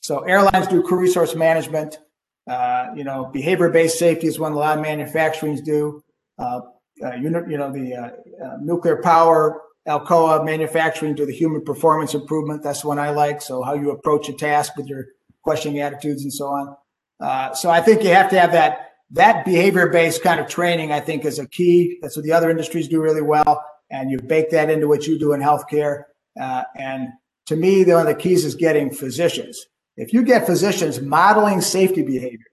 So 0.00 0.20
airlines 0.20 0.68
do 0.68 0.82
crew 0.82 1.00
resource 1.00 1.34
management. 1.34 1.98
Uh, 2.46 2.86
you 2.96 3.04
know 3.04 3.26
behavior 3.26 3.68
based 3.68 3.98
safety 3.98 4.26
is 4.26 4.38
one 4.38 4.52
a 4.52 4.56
lot 4.56 4.78
of 4.78 4.84
manufacturings 4.84 5.62
do 5.62 6.02
uh, 6.38 6.60
uh, 7.04 7.14
you 7.14 7.30
know, 7.30 7.44
you 7.48 7.56
know 7.56 7.72
the 7.72 7.94
uh, 7.94 8.56
nuclear 8.60 9.00
power, 9.02 9.60
Alcoa 9.86 10.44
manufacturing 10.44 11.16
to 11.16 11.26
the 11.26 11.32
human 11.32 11.62
performance 11.64 12.14
improvement. 12.14 12.62
That's 12.62 12.84
one 12.84 12.98
I 12.98 13.10
like. 13.10 13.40
So 13.40 13.62
how 13.62 13.74
you 13.74 13.90
approach 13.90 14.28
a 14.28 14.32
task 14.32 14.76
with 14.76 14.86
your 14.86 15.06
questioning 15.42 15.80
attitudes 15.80 16.22
and 16.22 16.32
so 16.32 16.46
on. 16.46 17.54
so 17.54 17.70
I 17.70 17.80
think 17.80 18.02
you 18.02 18.10
have 18.10 18.30
to 18.30 18.40
have 18.40 18.52
that 18.52 18.88
that 19.10 19.44
behavior-based 19.44 20.22
kind 20.22 20.38
of 20.38 20.48
training, 20.48 20.92
I 20.92 21.00
think, 21.00 21.24
is 21.24 21.38
a 21.38 21.46
key. 21.48 21.98
That's 22.02 22.16
what 22.16 22.24
the 22.24 22.32
other 22.32 22.50
industries 22.50 22.88
do 22.88 23.00
really 23.00 23.22
well, 23.22 23.64
and 23.90 24.10
you 24.10 24.18
bake 24.20 24.50
that 24.50 24.68
into 24.70 24.86
what 24.86 25.06
you 25.06 25.18
do 25.18 25.32
in 25.32 25.40
healthcare. 25.40 26.02
Uh, 26.38 26.64
and 26.76 27.08
to 27.46 27.56
me, 27.56 27.84
the 27.84 27.92
one 27.92 28.06
of 28.06 28.14
the 28.14 28.20
keys 28.20 28.44
is 28.44 28.54
getting 28.54 28.90
physicians. 28.90 29.66
If 29.96 30.12
you 30.12 30.22
get 30.22 30.46
physicians 30.46 31.00
modeling 31.00 31.60
safety 31.60 32.02
behaviors, 32.02 32.47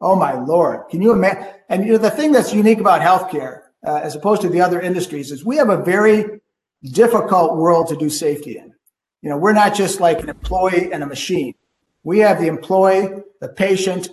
oh 0.00 0.16
my 0.16 0.32
lord, 0.32 0.88
can 0.90 1.02
you 1.02 1.12
imagine? 1.12 1.46
And 1.68 1.84
you 1.84 1.92
know 1.92 1.98
the 1.98 2.10
thing 2.10 2.32
that's 2.32 2.52
unique 2.52 2.80
about 2.80 3.00
healthcare, 3.00 3.62
uh, 3.86 4.00
as 4.02 4.14
opposed 4.14 4.42
to 4.42 4.48
the 4.48 4.60
other 4.60 4.80
industries, 4.80 5.30
is 5.30 5.44
we 5.44 5.56
have 5.56 5.70
a 5.70 5.82
very 5.82 6.40
difficult 6.84 7.56
world 7.56 7.88
to 7.88 7.96
do 7.96 8.08
safety 8.08 8.58
in. 8.58 8.72
You 9.22 9.30
know, 9.30 9.36
we're 9.36 9.52
not 9.52 9.74
just 9.74 10.00
like 10.00 10.20
an 10.20 10.28
employee 10.28 10.92
and 10.92 11.02
a 11.02 11.06
machine. 11.06 11.54
We 12.04 12.20
have 12.20 12.40
the 12.40 12.46
employee, 12.46 13.22
the 13.40 13.48
patient, 13.48 14.08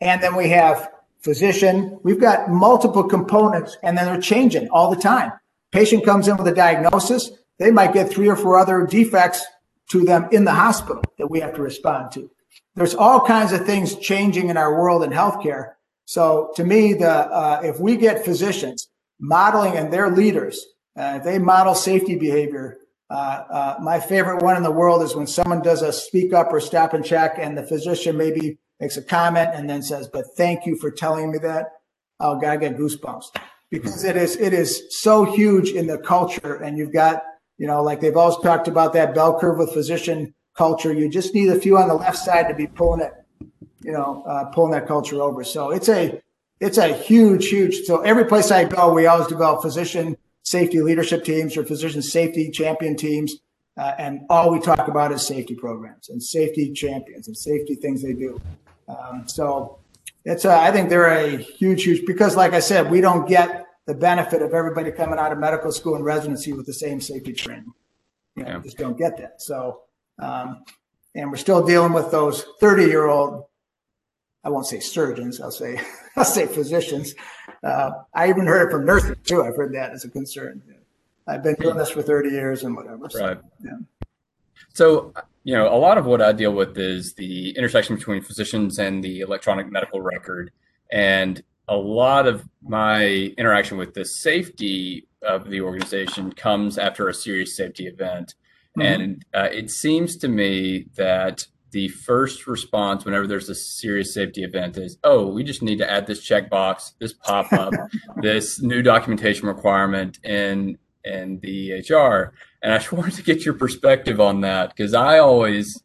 and 0.00 0.22
then 0.22 0.36
we 0.36 0.48
have 0.50 0.90
physician. 1.20 1.98
We've 2.02 2.20
got 2.20 2.50
multiple 2.50 3.02
components 3.02 3.76
and 3.82 3.98
then 3.98 4.06
they're 4.06 4.20
changing 4.20 4.68
all 4.68 4.94
the 4.94 5.00
time. 5.00 5.32
Patient 5.72 6.04
comes 6.04 6.28
in 6.28 6.36
with 6.36 6.46
a 6.46 6.54
diagnosis. 6.54 7.32
They 7.58 7.70
might 7.70 7.92
get 7.92 8.08
three 8.08 8.28
or 8.28 8.36
four 8.36 8.58
other 8.58 8.86
defects 8.86 9.44
to 9.90 10.04
them 10.04 10.28
in 10.30 10.44
the 10.44 10.52
hospital 10.52 11.02
that 11.18 11.28
we 11.28 11.40
have 11.40 11.54
to 11.54 11.62
respond 11.62 12.12
to. 12.12 12.30
There's 12.74 12.94
all 12.94 13.20
kinds 13.26 13.52
of 13.52 13.64
things 13.64 13.96
changing 13.96 14.50
in 14.50 14.56
our 14.56 14.78
world 14.78 15.02
in 15.02 15.10
healthcare. 15.10 15.72
So 16.04 16.52
to 16.56 16.64
me, 16.64 16.94
the, 16.94 17.10
uh, 17.10 17.60
if 17.64 17.80
we 17.80 17.96
get 17.96 18.24
physicians 18.24 18.88
modeling 19.18 19.76
and 19.76 19.92
their 19.92 20.10
leaders, 20.10 20.64
uh, 20.96 21.18
they 21.18 21.38
model 21.38 21.74
safety 21.74 22.16
behavior, 22.16 22.78
uh, 23.08 23.44
uh, 23.50 23.76
my 23.80 24.00
favorite 24.00 24.42
one 24.42 24.56
in 24.56 24.62
the 24.62 24.70
world 24.70 25.02
is 25.02 25.14
when 25.14 25.26
someone 25.26 25.62
does 25.62 25.82
a 25.82 25.92
speak 25.92 26.32
up 26.32 26.52
or 26.52 26.60
stop 26.60 26.92
and 26.92 27.04
check 27.04 27.36
and 27.38 27.56
the 27.56 27.66
physician 27.66 28.16
maybe 28.16 28.58
makes 28.80 28.96
a 28.96 29.02
comment 29.02 29.50
and 29.54 29.70
then 29.70 29.82
says, 29.82 30.08
but 30.12 30.24
thank 30.36 30.66
you 30.66 30.76
for 30.76 30.90
telling 30.90 31.30
me 31.30 31.38
that. 31.38 31.66
Oh, 32.20 32.38
God, 32.38 32.50
I 32.50 32.56
get 32.56 32.76
goosebumps 32.76 33.26
because 33.70 34.04
it 34.04 34.16
is, 34.16 34.36
it 34.36 34.52
is 34.52 34.82
so 34.90 35.24
huge 35.24 35.70
in 35.70 35.86
the 35.86 35.98
culture. 35.98 36.54
And 36.54 36.76
you've 36.76 36.92
got, 36.92 37.22
you 37.58 37.66
know, 37.66 37.82
like 37.82 38.00
they've 38.00 38.16
always 38.16 38.38
talked 38.42 38.68
about 38.68 38.92
that 38.94 39.14
bell 39.14 39.38
curve 39.38 39.58
with 39.58 39.72
physician 39.72 40.34
culture. 40.56 40.92
You 40.92 41.08
just 41.08 41.34
need 41.34 41.48
a 41.48 41.58
few 41.58 41.78
on 41.78 41.88
the 41.88 41.94
left 41.94 42.18
side 42.18 42.48
to 42.48 42.54
be 42.54 42.66
pulling 42.66 43.00
it, 43.00 43.12
you 43.82 43.92
know, 43.92 44.24
uh, 44.26 44.46
pulling 44.46 44.72
that 44.72 44.86
culture 44.86 45.22
over. 45.22 45.44
So 45.44 45.70
it's 45.70 45.88
a, 45.88 46.20
it's 46.60 46.78
a 46.78 46.88
huge, 46.88 47.48
huge. 47.48 47.84
So 47.84 48.00
every 48.00 48.24
place 48.24 48.50
I 48.50 48.64
go, 48.64 48.92
we 48.92 49.06
always 49.06 49.28
develop 49.28 49.62
physician 49.62 50.16
safety 50.42 50.80
leadership 50.80 51.24
teams 51.24 51.56
or 51.56 51.64
physician 51.64 52.02
safety 52.02 52.50
champion 52.50 52.96
teams. 52.96 53.36
Uh, 53.76 53.94
and 53.98 54.20
all 54.30 54.50
we 54.50 54.58
talk 54.58 54.88
about 54.88 55.12
is 55.12 55.26
safety 55.26 55.54
programs 55.54 56.08
and 56.08 56.22
safety 56.22 56.72
champions 56.72 57.28
and 57.28 57.36
safety 57.36 57.74
things 57.74 58.02
they 58.02 58.14
do. 58.14 58.40
Um, 58.88 59.24
so 59.26 59.78
it's 60.24 60.44
a, 60.44 60.56
I 60.56 60.72
think 60.72 60.88
they're 60.88 61.06
a 61.06 61.36
huge, 61.36 61.84
huge 61.84 62.06
because, 62.06 62.36
like 62.36 62.54
I 62.54 62.60
said, 62.60 62.90
we 62.90 63.00
don't 63.00 63.28
get 63.28 63.66
the 63.86 63.94
benefit 63.94 64.42
of 64.42 64.54
everybody 64.54 64.90
coming 64.90 65.18
out 65.18 65.30
of 65.30 65.38
medical 65.38 65.70
school 65.72 65.94
and 65.94 66.04
residency 66.04 66.52
with 66.52 66.66
the 66.66 66.72
same 66.72 67.00
safety 67.00 67.32
training. 67.32 67.72
You 68.34 68.44
know, 68.44 68.50
yeah. 68.50 68.60
just 68.60 68.78
don't 68.78 68.98
get 68.98 69.18
that. 69.18 69.42
So, 69.42 69.82
um, 70.18 70.64
and 71.14 71.30
we're 71.30 71.36
still 71.36 71.64
dealing 71.64 71.92
with 71.92 72.10
those 72.10 72.44
30 72.60 72.84
year 72.84 73.06
old. 73.06 73.44
I 74.44 74.50
won't 74.50 74.66
say 74.66 74.80
surgeons. 74.80 75.40
I'll 75.40 75.50
say 75.50 75.80
I'll 76.16 76.24
say 76.24 76.46
physicians. 76.46 77.14
Uh, 77.62 77.90
I 78.14 78.28
even 78.28 78.46
heard 78.46 78.68
it 78.68 78.70
from 78.70 78.84
nurses 78.84 79.16
too. 79.24 79.42
I've 79.42 79.56
heard 79.56 79.74
that 79.74 79.92
as 79.92 80.04
a 80.04 80.10
concern. 80.10 80.62
I've 81.26 81.42
been 81.42 81.56
doing 81.56 81.76
this 81.76 81.90
for 81.90 82.02
30 82.02 82.30
years 82.30 82.62
and 82.62 82.76
whatever. 82.76 83.10
So, 83.10 83.26
right. 83.26 83.38
Yeah. 83.64 83.78
So 84.72 85.12
you 85.46 85.54
know, 85.54 85.72
a 85.72 85.78
lot 85.78 85.96
of 85.96 86.06
what 86.06 86.20
I 86.20 86.32
deal 86.32 86.52
with 86.52 86.76
is 86.76 87.14
the 87.14 87.50
intersection 87.50 87.94
between 87.94 88.20
physicians 88.20 88.80
and 88.80 89.02
the 89.02 89.20
electronic 89.20 89.70
medical 89.70 90.00
record. 90.00 90.50
And 90.90 91.40
a 91.68 91.76
lot 91.76 92.26
of 92.26 92.44
my 92.62 93.04
interaction 93.38 93.78
with 93.78 93.94
the 93.94 94.04
safety 94.04 95.06
of 95.22 95.48
the 95.48 95.60
organization 95.60 96.32
comes 96.32 96.78
after 96.78 97.08
a 97.08 97.14
serious 97.14 97.56
safety 97.56 97.86
event. 97.86 98.34
Mm-hmm. 98.76 99.02
And 99.02 99.24
uh, 99.34 99.48
it 99.52 99.70
seems 99.70 100.16
to 100.18 100.28
me 100.28 100.86
that 100.96 101.46
the 101.72 101.88
first 101.88 102.46
response 102.46 103.04
whenever 103.04 103.26
there's 103.26 103.48
a 103.48 103.54
serious 103.54 104.14
safety 104.14 104.44
event 104.44 104.76
is, 104.76 104.98
oh, 105.04 105.26
we 105.26 105.44
just 105.44 105.62
need 105.62 105.78
to 105.78 105.90
add 105.90 106.06
this 106.06 106.26
checkbox, 106.26 106.92
this 107.00 107.12
pop 107.12 107.52
up, 107.52 107.72
this 108.22 108.62
new 108.62 108.82
documentation 108.82 109.46
requirement 109.46 110.18
in 110.24 110.78
in 111.04 111.38
the 111.40 111.70
EHR. 111.70 112.30
And 112.62 112.72
I 112.72 112.78
just 112.78 112.92
wanted 112.92 113.14
to 113.14 113.22
get 113.22 113.44
your 113.44 113.54
perspective 113.54 114.20
on 114.20 114.40
that 114.42 114.74
because 114.74 114.94
I 114.94 115.18
always, 115.18 115.82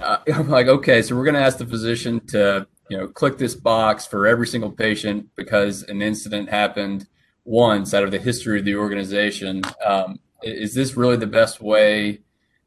uh, 0.00 0.18
I'm 0.32 0.48
like, 0.48 0.68
okay, 0.68 1.02
so 1.02 1.16
we're 1.16 1.24
going 1.24 1.34
to 1.34 1.40
ask 1.40 1.58
the 1.58 1.66
physician 1.66 2.24
to, 2.28 2.66
you 2.88 2.96
know, 2.96 3.08
click 3.08 3.38
this 3.38 3.54
box 3.54 4.06
for 4.06 4.26
every 4.26 4.46
single 4.46 4.70
patient 4.70 5.28
because 5.36 5.82
an 5.84 6.02
incident 6.02 6.50
happened 6.50 7.06
once 7.44 7.92
out 7.92 8.04
of 8.04 8.10
the 8.10 8.18
history 8.18 8.58
of 8.58 8.64
the 8.64 8.76
organization. 8.76 9.62
Um, 9.84 10.20
is 10.44 10.74
this 10.74 10.96
really 10.96 11.16
the 11.16 11.26
best 11.26 11.60
way 11.60 12.20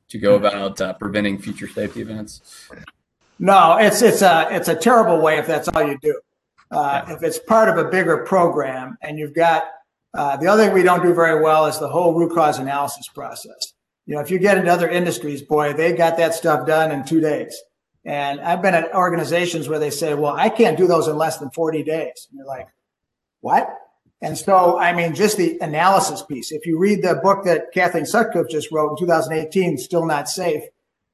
to 0.10 0.18
go 0.18 0.36
about 0.36 0.82
uh, 0.82 0.94
preventing 0.94 1.38
future 1.38 1.68
safety 1.68 2.02
events? 2.02 2.70
No, 3.40 3.78
it's 3.78 4.02
it's 4.02 4.22
a 4.22 4.48
it's 4.52 4.68
a 4.68 4.76
terrible 4.76 5.22
way 5.22 5.38
if 5.38 5.48
that's 5.48 5.68
all 5.70 5.84
you 5.84 5.98
do. 6.02 6.20
Uh, 6.72 7.04
yeah. 7.08 7.16
If 7.16 7.24
it's 7.24 7.40
part 7.40 7.70
of 7.70 7.78
a 7.78 7.90
bigger 7.90 8.18
program 8.26 8.98
and 9.02 9.18
you've 9.18 9.36
got 9.36 9.66
uh, 10.14 10.36
the 10.38 10.48
other 10.48 10.66
thing 10.66 10.74
we 10.74 10.84
don't 10.84 11.04
do 11.04 11.14
very 11.14 11.42
well 11.42 11.66
is 11.68 11.80
the 11.80 11.88
whole 11.88 12.14
root 12.14 12.34
cause 12.34 12.58
analysis 12.60 13.08
process. 13.08 13.74
You 14.06 14.16
know, 14.16 14.22
if 14.22 14.32
you 14.32 14.40
get 14.40 14.58
into 14.58 14.72
other 14.72 14.90
industries, 14.90 15.42
boy, 15.42 15.74
they 15.74 15.94
got 15.94 16.18
that 16.18 16.34
stuff 16.34 16.66
done 16.66 16.92
in 16.92 17.06
two 17.06 17.20
days. 17.20 17.62
And 18.06 18.40
I've 18.40 18.62
been 18.62 18.74
at 18.74 18.96
organizations 18.96 19.68
where 19.68 19.80
they 19.80 19.90
say, 19.90 20.14
well, 20.14 20.34
I 20.34 20.48
can't 20.48 20.78
do 20.78 20.88
those 20.88 21.10
in 21.10 21.18
less 21.18 21.38
than 21.38 21.50
40 21.52 21.84
days. 21.84 22.28
And 22.30 22.38
you're 22.38 22.48
like, 22.48 22.70
what? 23.42 23.70
And 24.22 24.38
so, 24.38 24.80
I 24.80 24.94
mean, 24.94 25.14
just 25.14 25.38
the 25.38 25.58
analysis 25.62 26.24
piece. 26.24 26.52
If 26.52 26.66
you 26.66 26.80
read 26.80 27.04
the 27.04 27.20
book 27.22 27.46
that 27.46 27.72
Kathleen 27.72 28.06
Sutcliffe 28.06 28.50
just 28.50 28.72
wrote 28.72 28.92
in 28.92 28.98
2018, 28.98 29.78
Still 29.78 30.06
Not 30.06 30.28
Safe, 30.28 30.64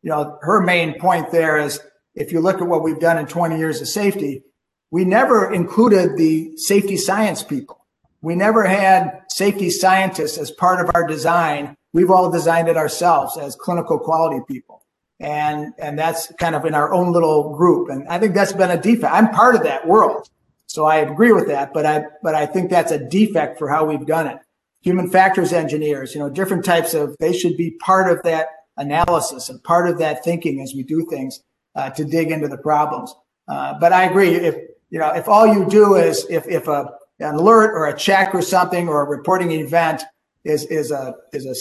you 0.01 0.09
know, 0.09 0.37
her 0.41 0.61
main 0.61 0.99
point 0.99 1.31
there 1.31 1.57
is 1.57 1.81
if 2.15 2.31
you 2.31 2.39
look 2.39 2.61
at 2.61 2.67
what 2.67 2.83
we've 2.83 2.99
done 2.99 3.17
in 3.17 3.25
20 3.25 3.57
years 3.57 3.81
of 3.81 3.87
safety, 3.87 4.43
we 4.91 5.03
never 5.03 5.51
included 5.51 6.17
the 6.17 6.55
safety 6.55 6.97
science 6.97 7.43
people. 7.43 7.85
We 8.21 8.35
never 8.35 8.63
had 8.63 9.21
safety 9.29 9.69
scientists 9.69 10.37
as 10.37 10.51
part 10.51 10.79
of 10.79 10.95
our 10.95 11.05
design. 11.05 11.75
We've 11.91 12.11
all 12.11 12.31
designed 12.31 12.69
it 12.69 12.77
ourselves 12.77 13.37
as 13.37 13.55
clinical 13.55 13.99
quality 13.99 14.41
people. 14.47 14.83
And, 15.19 15.73
and 15.77 15.97
that's 15.97 16.31
kind 16.39 16.55
of 16.55 16.65
in 16.65 16.73
our 16.73 16.93
own 16.93 17.11
little 17.11 17.55
group. 17.55 17.89
And 17.89 18.07
I 18.07 18.19
think 18.19 18.33
that's 18.33 18.53
been 18.53 18.71
a 18.71 18.81
defect. 18.81 19.13
I'm 19.13 19.29
part 19.29 19.55
of 19.55 19.63
that 19.63 19.87
world. 19.87 20.29
So 20.67 20.85
I 20.85 20.97
agree 20.97 21.31
with 21.31 21.47
that, 21.47 21.73
but 21.73 21.85
I, 21.85 22.05
but 22.21 22.35
I 22.35 22.45
think 22.45 22.69
that's 22.69 22.91
a 22.91 22.97
defect 22.97 23.59
for 23.59 23.69
how 23.69 23.85
we've 23.85 24.05
done 24.05 24.27
it. 24.27 24.37
Human 24.81 25.09
factors 25.09 25.53
engineers, 25.53 26.13
you 26.13 26.19
know, 26.19 26.29
different 26.29 26.65
types 26.65 26.93
of, 26.93 27.15
they 27.19 27.33
should 27.33 27.55
be 27.57 27.71
part 27.71 28.11
of 28.11 28.23
that 28.23 28.47
analysis 28.77 29.49
and 29.49 29.63
part 29.63 29.87
of 29.87 29.97
that 29.99 30.23
thinking 30.23 30.61
as 30.61 30.73
we 30.73 30.83
do 30.83 31.05
things 31.09 31.41
uh, 31.75 31.89
to 31.91 32.03
dig 32.03 32.31
into 32.31 32.47
the 32.47 32.57
problems. 32.57 33.13
Uh, 33.47 33.75
but 33.79 33.93
I 33.93 34.05
agree. 34.05 34.35
If, 34.35 34.55
you 34.89 34.99
know, 34.99 35.11
if 35.11 35.27
all 35.27 35.47
you 35.47 35.65
do 35.69 35.95
is, 35.95 36.25
if, 36.29 36.47
if 36.47 36.67
a, 36.67 36.89
an 37.19 37.35
alert 37.35 37.71
or 37.73 37.87
a 37.87 37.97
check 37.97 38.33
or 38.33 38.41
something 38.41 38.87
or 38.87 39.01
a 39.01 39.09
reporting 39.09 39.51
event 39.51 40.03
is 40.43 40.65
is 40.65 40.91
a 40.91 41.15
is 41.31 41.45
a 41.45 41.55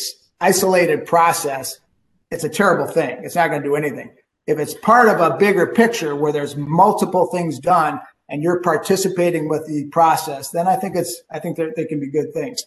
isolated 0.44 1.06
process, 1.06 1.78
it's 2.30 2.44
a 2.44 2.48
terrible 2.48 2.86
thing. 2.86 3.20
It's 3.22 3.36
not 3.36 3.48
going 3.48 3.62
to 3.62 3.68
do 3.68 3.76
anything. 3.76 4.14
If 4.46 4.58
it's 4.58 4.74
part 4.74 5.08
of 5.08 5.20
a 5.20 5.36
bigger 5.36 5.68
picture 5.68 6.16
where 6.16 6.32
there's 6.32 6.56
multiple 6.56 7.26
things 7.26 7.60
done 7.60 8.00
and 8.32 8.42
you're 8.42 8.60
participating 8.62 9.46
with 9.48 9.66
the 9.66 9.86
process, 9.92 10.50
then 10.50 10.66
I 10.66 10.74
think 10.76 10.96
it's 10.96 11.22
I 11.30 11.38
think 11.38 11.58
they 11.58 11.84
can 11.84 12.00
be 12.00 12.10
good 12.10 12.32
things. 12.32 12.64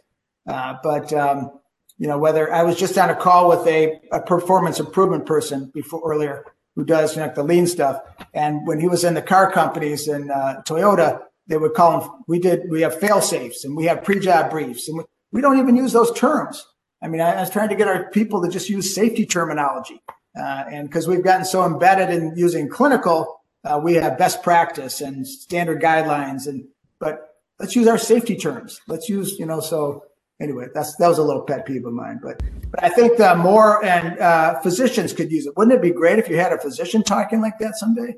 Uh, 0.47 0.75
but 0.83 1.11
um, 1.11 1.59
you 1.97 2.07
know 2.07 2.19
whether 2.19 2.53
I 2.53 2.63
was 2.63 2.77
just 2.77 2.97
on 2.97 3.09
a 3.09 3.15
call 3.15 3.49
with 3.49 3.67
a, 3.67 3.99
a 4.11 4.21
performance 4.21 4.79
improvement 4.79 5.25
person 5.25 5.71
before 5.73 6.01
earlier 6.05 6.45
who 6.75 6.85
does 6.85 7.15
you 7.15 7.21
know, 7.21 7.33
the 7.33 7.43
lean 7.43 7.65
stuff, 7.65 7.99
and 8.33 8.65
when 8.67 8.79
he 8.79 8.87
was 8.87 9.03
in 9.03 9.15
the 9.15 9.21
car 9.21 9.51
companies 9.51 10.07
in 10.07 10.29
uh, 10.29 10.61
Toyota, 10.67 11.21
they 11.47 11.57
would 11.57 11.73
call 11.73 11.99
them, 11.99 12.09
we 12.27 12.39
did, 12.39 12.69
we 12.69 12.81
have 12.81 12.99
fail 12.99 13.21
safes 13.21 13.63
and 13.63 13.75
we 13.75 13.85
have 13.85 14.03
pre-job 14.03 14.49
briefs 14.49 14.87
and 14.87 14.97
we, 14.97 15.03
we 15.31 15.41
don't 15.41 15.59
even 15.59 15.75
use 15.75 15.93
those 15.93 16.11
terms. 16.13 16.65
I 17.01 17.07
mean, 17.07 17.21
I, 17.21 17.33
I, 17.35 17.39
was 17.41 17.49
trying 17.49 17.69
to 17.69 17.75
get 17.75 17.87
our 17.87 18.09
people 18.09 18.41
to 18.41 18.49
just 18.49 18.69
use 18.69 18.95
safety 18.95 19.25
terminology. 19.25 20.01
Uh, 20.37 20.65
and 20.69 20.89
because 20.89 21.07
we've 21.07 21.23
gotten 21.23 21.45
so 21.45 21.65
embedded 21.65 22.09
in 22.09 22.35
using 22.35 22.67
clinical, 22.67 23.41
uh, 23.65 23.79
we 23.81 23.95
have 23.95 24.17
best 24.17 24.43
practice 24.43 25.01
and 25.01 25.27
standard 25.27 25.81
guidelines 25.81 26.47
and, 26.47 26.65
but 26.99 27.35
let's 27.59 27.75
use 27.75 27.87
our 27.87 27.97
safety 27.97 28.35
terms. 28.35 28.79
Let's 28.87 29.09
use, 29.09 29.37
you 29.39 29.45
know, 29.45 29.59
so 29.59 30.05
anyway, 30.39 30.67
that's, 30.73 30.95
that 30.97 31.07
was 31.07 31.17
a 31.17 31.23
little 31.23 31.41
pet 31.41 31.65
peeve 31.65 31.85
of 31.85 31.93
mine, 31.93 32.19
but, 32.21 32.41
but 32.71 32.83
I 32.83 32.89
think 32.89 33.17
the 33.17 33.35
more 33.35 33.83
and, 33.83 34.19
uh, 34.19 34.59
physicians 34.61 35.13
could 35.13 35.31
use 35.31 35.45
it. 35.45 35.57
Wouldn't 35.57 35.75
it 35.75 35.81
be 35.81 35.91
great 35.91 36.19
if 36.19 36.29
you 36.29 36.37
had 36.37 36.53
a 36.53 36.59
physician 36.59 37.03
talking 37.03 37.41
like 37.41 37.57
that 37.59 37.75
someday? 37.75 38.15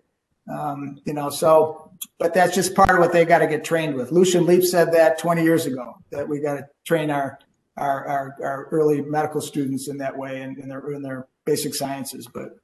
Um, 0.49 0.99
you 1.05 1.13
know, 1.13 1.29
so 1.29 1.87
but 2.19 2.33
that's 2.33 2.55
just 2.55 2.75
part 2.75 2.91
of 2.91 2.99
what 2.99 3.11
they 3.11 3.25
got 3.25 3.39
to 3.39 3.47
get 3.47 3.63
trained 3.63 3.95
with. 3.95 4.11
Lucian 4.11 4.45
Leape 4.45 4.63
said 4.63 4.91
that 4.93 5.17
20 5.17 5.43
years 5.43 5.65
ago 5.65 5.97
that 6.11 6.27
we 6.27 6.39
got 6.39 6.55
to 6.55 6.67
train 6.85 7.09
our, 7.09 7.39
our, 7.75 8.05
our 8.05 8.35
our 8.41 8.67
early 8.71 9.01
medical 9.01 9.41
students 9.41 9.87
in 9.87 9.97
that 9.97 10.17
way 10.17 10.41
and 10.41 10.57
in 10.57 10.69
their 10.69 10.91
in 10.91 11.01
their 11.01 11.27
basic 11.45 11.75
sciences. 11.75 12.27
But 12.27 12.57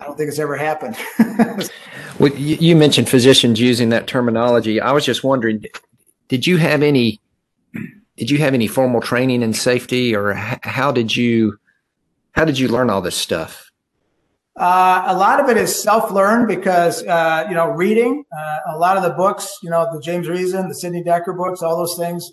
I 0.00 0.04
don't 0.04 0.16
think 0.16 0.28
it's 0.28 0.38
ever 0.38 0.56
happened. 0.56 0.96
well, 2.18 2.32
you 2.32 2.76
mentioned 2.76 3.08
physicians 3.08 3.60
using 3.60 3.88
that 3.90 4.06
terminology. 4.06 4.80
I 4.80 4.92
was 4.92 5.04
just 5.04 5.24
wondering, 5.24 5.64
did 6.28 6.46
you 6.46 6.56
have 6.58 6.82
any 6.82 7.20
did 8.16 8.30
you 8.30 8.38
have 8.38 8.54
any 8.54 8.68
formal 8.68 9.00
training 9.00 9.42
in 9.42 9.52
safety, 9.52 10.14
or 10.14 10.34
how 10.34 10.92
did 10.92 11.16
you 11.16 11.58
how 12.32 12.44
did 12.44 12.58
you 12.58 12.68
learn 12.68 12.90
all 12.90 13.00
this 13.00 13.16
stuff? 13.16 13.70
Uh, 14.56 15.02
a 15.06 15.16
lot 15.16 15.40
of 15.40 15.48
it 15.48 15.56
is 15.56 15.82
self-learned 15.82 16.46
because 16.46 17.04
uh, 17.04 17.44
you 17.48 17.54
know 17.54 17.70
reading 17.70 18.24
uh, 18.36 18.58
a 18.74 18.78
lot 18.78 18.96
of 18.96 19.02
the 19.02 19.10
books, 19.10 19.58
you 19.62 19.70
know 19.70 19.88
the 19.92 20.00
James 20.00 20.28
Reason, 20.28 20.68
the 20.68 20.74
Sidney 20.74 21.02
Dekker 21.02 21.36
books, 21.36 21.62
all 21.62 21.76
those 21.76 21.96
things. 21.96 22.30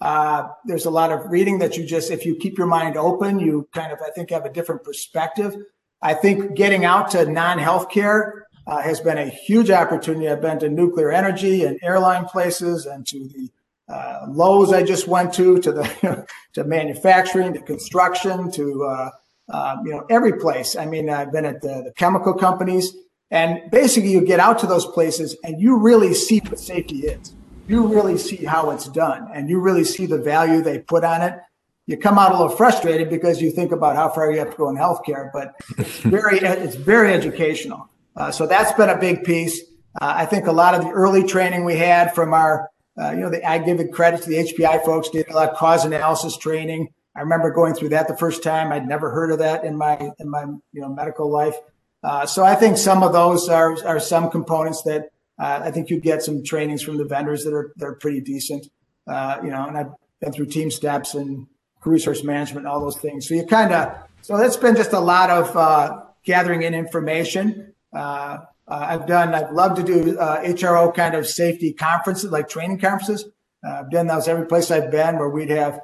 Uh, 0.00 0.48
there's 0.64 0.86
a 0.86 0.90
lot 0.90 1.12
of 1.12 1.30
reading 1.30 1.58
that 1.58 1.76
you 1.76 1.86
just, 1.86 2.10
if 2.10 2.26
you 2.26 2.36
keep 2.36 2.58
your 2.58 2.66
mind 2.66 2.96
open, 2.96 3.38
you 3.38 3.68
kind 3.72 3.92
of, 3.92 3.98
I 4.04 4.10
think, 4.10 4.30
have 4.30 4.44
a 4.44 4.52
different 4.52 4.82
perspective. 4.82 5.56
I 6.04 6.12
think 6.12 6.54
getting 6.54 6.84
out 6.84 7.10
to 7.12 7.24
non-healthcare 7.24 8.42
uh, 8.66 8.82
has 8.82 9.00
been 9.00 9.16
a 9.16 9.26
huge 9.26 9.70
opportunity. 9.70 10.28
I've 10.28 10.42
been 10.42 10.58
to 10.58 10.68
nuclear 10.68 11.10
energy 11.10 11.64
and 11.64 11.78
airline 11.82 12.26
places 12.26 12.84
and 12.84 13.06
to 13.06 13.26
the 13.26 13.50
uh, 13.88 14.26
Lowe's 14.28 14.72
I 14.72 14.82
just 14.82 15.08
went 15.08 15.32
to, 15.34 15.58
to 15.60 15.72
the 15.72 16.26
to 16.52 16.64
manufacturing, 16.64 17.54
to 17.54 17.60
construction, 17.60 18.50
to 18.52 18.84
uh, 18.84 19.10
uh, 19.48 19.76
you 19.84 19.92
know 19.92 20.06
every 20.10 20.34
place. 20.34 20.76
I 20.76 20.86
mean, 20.86 21.08
I've 21.08 21.32
been 21.32 21.46
at 21.46 21.62
the, 21.62 21.82
the, 21.84 21.92
chemical 21.96 22.34
companies, 22.34 22.94
and 23.30 23.70
basically 23.70 24.10
you 24.10 24.24
get 24.24 24.40
out 24.40 24.58
to 24.60 24.66
those 24.66 24.86
places 24.86 25.36
and 25.44 25.60
you 25.60 25.78
really 25.78 26.14
see 26.14 26.38
what 26.38 26.58
safety 26.58 27.00
is. 27.00 27.34
You 27.66 27.86
really 27.86 28.18
see 28.18 28.44
how 28.44 28.70
it's 28.70 28.88
done, 28.88 29.28
and 29.32 29.48
you 29.48 29.58
really 29.58 29.84
see 29.84 30.06
the 30.06 30.18
value 30.18 30.62
they 30.62 30.78
put 30.78 31.04
on 31.04 31.22
it. 31.22 31.38
You 31.86 31.96
come 31.98 32.18
out 32.18 32.30
a 32.30 32.34
little 32.34 32.56
frustrated 32.56 33.10
because 33.10 33.42
you 33.42 33.50
think 33.50 33.72
about 33.72 33.96
how 33.96 34.08
far 34.08 34.30
you 34.32 34.38
have 34.38 34.50
to 34.50 34.56
go 34.56 34.68
in 34.70 34.76
healthcare, 34.76 35.30
but 35.32 35.54
it's 35.76 35.98
very 36.00 36.38
it's 36.38 36.76
very 36.76 37.12
educational. 37.12 37.88
Uh, 38.16 38.30
so 38.30 38.46
that's 38.46 38.72
been 38.72 38.88
a 38.88 38.98
big 38.98 39.24
piece. 39.24 39.60
Uh, 40.00 40.14
I 40.16 40.26
think 40.26 40.46
a 40.46 40.52
lot 40.52 40.74
of 40.74 40.82
the 40.82 40.90
early 40.90 41.24
training 41.24 41.64
we 41.64 41.76
had 41.76 42.14
from 42.14 42.32
our 42.32 42.70
uh, 43.00 43.10
you 43.10 43.20
know, 43.20 43.30
the, 43.30 43.44
I 43.48 43.58
give 43.58 43.80
it 43.80 43.92
credit 43.92 44.22
to 44.22 44.28
the 44.28 44.36
HPI 44.36 44.84
folks 44.84 45.08
did 45.08 45.28
a 45.28 45.34
lot 45.34 45.50
of 45.50 45.56
cause 45.56 45.84
analysis 45.84 46.36
training. 46.36 46.92
I 47.16 47.20
remember 47.20 47.50
going 47.50 47.74
through 47.74 47.90
that 47.90 48.08
the 48.08 48.16
first 48.16 48.42
time. 48.42 48.72
I'd 48.72 48.86
never 48.86 49.10
heard 49.10 49.30
of 49.30 49.38
that 49.38 49.64
in 49.64 49.76
my 49.76 50.12
in 50.18 50.28
my 50.28 50.42
you 50.72 50.80
know 50.80 50.88
medical 50.88 51.30
life. 51.30 51.54
Uh, 52.02 52.26
so 52.26 52.44
I 52.44 52.54
think 52.54 52.76
some 52.76 53.02
of 53.02 53.12
those 53.12 53.48
are 53.48 53.76
are 53.86 54.00
some 54.00 54.30
components 54.30 54.82
that 54.82 55.10
uh, 55.38 55.60
I 55.64 55.70
think 55.70 55.90
you 55.90 56.00
get 56.00 56.22
some 56.22 56.44
trainings 56.44 56.82
from 56.82 56.96
the 56.96 57.04
vendors 57.04 57.44
that 57.44 57.52
are 57.52 57.72
they're 57.76 57.94
pretty 57.94 58.20
decent. 58.20 58.68
Uh, 59.06 59.38
you 59.42 59.50
know, 59.50 59.66
and 59.66 59.76
I've 59.76 59.92
been 60.20 60.32
through 60.32 60.46
TeamSTEPPS 60.46 61.14
and 61.14 61.46
resource 61.84 62.24
management 62.24 62.66
all 62.66 62.80
those 62.80 62.96
things. 62.96 63.28
So 63.28 63.34
you 63.34 63.46
kind 63.46 63.72
of 63.72 63.96
so 64.22 64.38
that's 64.38 64.56
been 64.56 64.74
just 64.74 64.94
a 64.94 65.00
lot 65.00 65.28
of 65.28 65.54
uh, 65.54 66.02
gathering 66.24 66.62
in 66.62 66.72
information. 66.72 67.74
Uh, 67.94 68.38
uh, 68.66 68.86
I've 68.88 69.06
done, 69.06 69.34
I've 69.34 69.52
loved 69.52 69.76
to 69.76 69.82
do 69.82 70.18
uh, 70.18 70.42
HRO 70.42 70.94
kind 70.94 71.14
of 71.14 71.26
safety 71.26 71.74
conferences, 71.74 72.30
like 72.30 72.48
training 72.48 72.78
conferences. 72.78 73.26
Uh, 73.62 73.80
I've 73.80 73.90
done 73.90 74.06
those 74.06 74.26
every 74.26 74.46
place 74.46 74.70
I've 74.70 74.90
been 74.90 75.18
where 75.18 75.28
we'd 75.28 75.50
have 75.50 75.80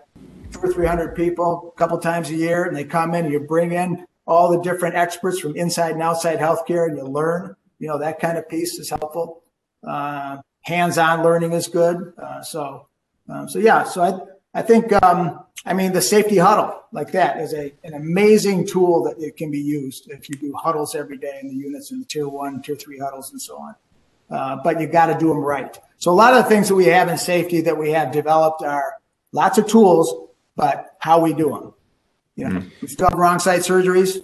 two 0.53 0.61
or 0.61 0.73
300 0.73 1.15
people 1.15 1.75
a 1.75 1.79
couple 1.79 1.99
times 1.99 2.31
a 2.31 2.35
year 2.35 2.65
and 2.65 2.75
they 2.75 2.85
come 2.85 3.15
in 3.15 3.27
and 3.27 3.33
you 3.33 3.41
bring 3.41 3.73
in 3.73 4.07
all 4.27 4.51
the 4.51 4.63
different 4.63 4.95
experts 4.95 5.39
from 5.39 5.55
inside 5.55 5.93
and 5.93 6.03
outside 6.03 6.39
healthcare 6.39 6.89
and 6.89 6.97
you 6.97 7.05
learn, 7.05 7.55
you 7.79 7.89
know, 7.89 7.99
that 7.99 8.21
kind 8.21 8.39
of 8.39 8.49
piece 8.49 8.79
is 8.79 8.89
helpful. 8.89 9.43
Uh, 9.87 10.39
hands-on 10.63 11.23
learning 11.23 11.53
is 11.53 11.69
good. 11.69 12.15
Uh, 12.17 12.43
so, 12.43 12.89
um, 13.29 13.49
so 13.49 13.59
yeah, 13.59 13.85
so 13.85 14.03
I, 14.03 14.19
I 14.53 14.63
think, 14.63 14.93
um, 15.03 15.45
I 15.65 15.75
mean, 15.75 15.93
the 15.93 16.03
safety 16.03 16.39
huddle 16.39 16.83
like 16.93 17.13
that 17.13 17.39
is 17.39 17.55
a, 17.55 17.73
an 17.85 17.95
amazing 17.95 18.67
tool 18.67 19.05
that 19.05 19.19
it 19.19 19.37
can 19.37 19.51
be 19.51 19.61
used 19.61 20.11
if 20.11 20.29
you 20.29 20.37
do 20.37 20.53
huddles 20.55 20.95
every 20.95 21.19
day 21.19 21.39
in 21.43 21.49
the 21.49 21.55
units 21.55 21.91
in 21.91 22.01
the 22.01 22.07
tier 22.07 22.29
one, 22.29 22.63
tier 22.63 22.75
three 22.77 22.99
huddles 22.99 23.31
and 23.31 23.41
so 23.41 23.59
on. 23.59 23.75
Uh, 24.31 24.57
but 24.63 24.81
you 24.81 24.87
got 24.87 25.07
to 25.07 25.19
do 25.19 25.29
them 25.29 25.39
right. 25.39 25.79
So 25.99 26.11
a 26.11 26.15
lot 26.15 26.35
of 26.35 26.45
the 26.45 26.49
things 26.49 26.69
that 26.69 26.75
we 26.75 26.87
have 26.87 27.09
in 27.09 27.19
safety 27.19 27.61
that 27.63 27.77
we 27.77 27.91
have 27.91 28.13
developed 28.13 28.63
are 28.63 28.95
lots 29.33 29.59
of 29.59 29.67
tools, 29.67 30.29
but 30.57 30.97
how 30.99 31.21
we 31.21 31.33
do 31.33 31.51
them. 31.51 31.75
You 32.37 32.49
know, 32.49 32.61
mm. 32.61 32.71
we 32.81 32.89
still 32.89 33.09
have 33.09 33.19
wrong 33.19 33.39
site 33.39 33.61
surgeries 33.61 34.19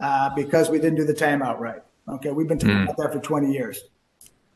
uh, 0.00 0.30
because 0.34 0.70
we 0.70 0.78
didn't 0.78 0.96
do 0.96 1.04
the 1.04 1.14
timeout 1.14 1.58
right. 1.58 1.82
Okay, 2.08 2.30
we've 2.30 2.48
been 2.48 2.58
talking 2.58 2.76
mm. 2.76 2.84
about 2.84 2.96
that 2.96 3.12
for 3.12 3.20
20 3.20 3.52
years. 3.52 3.80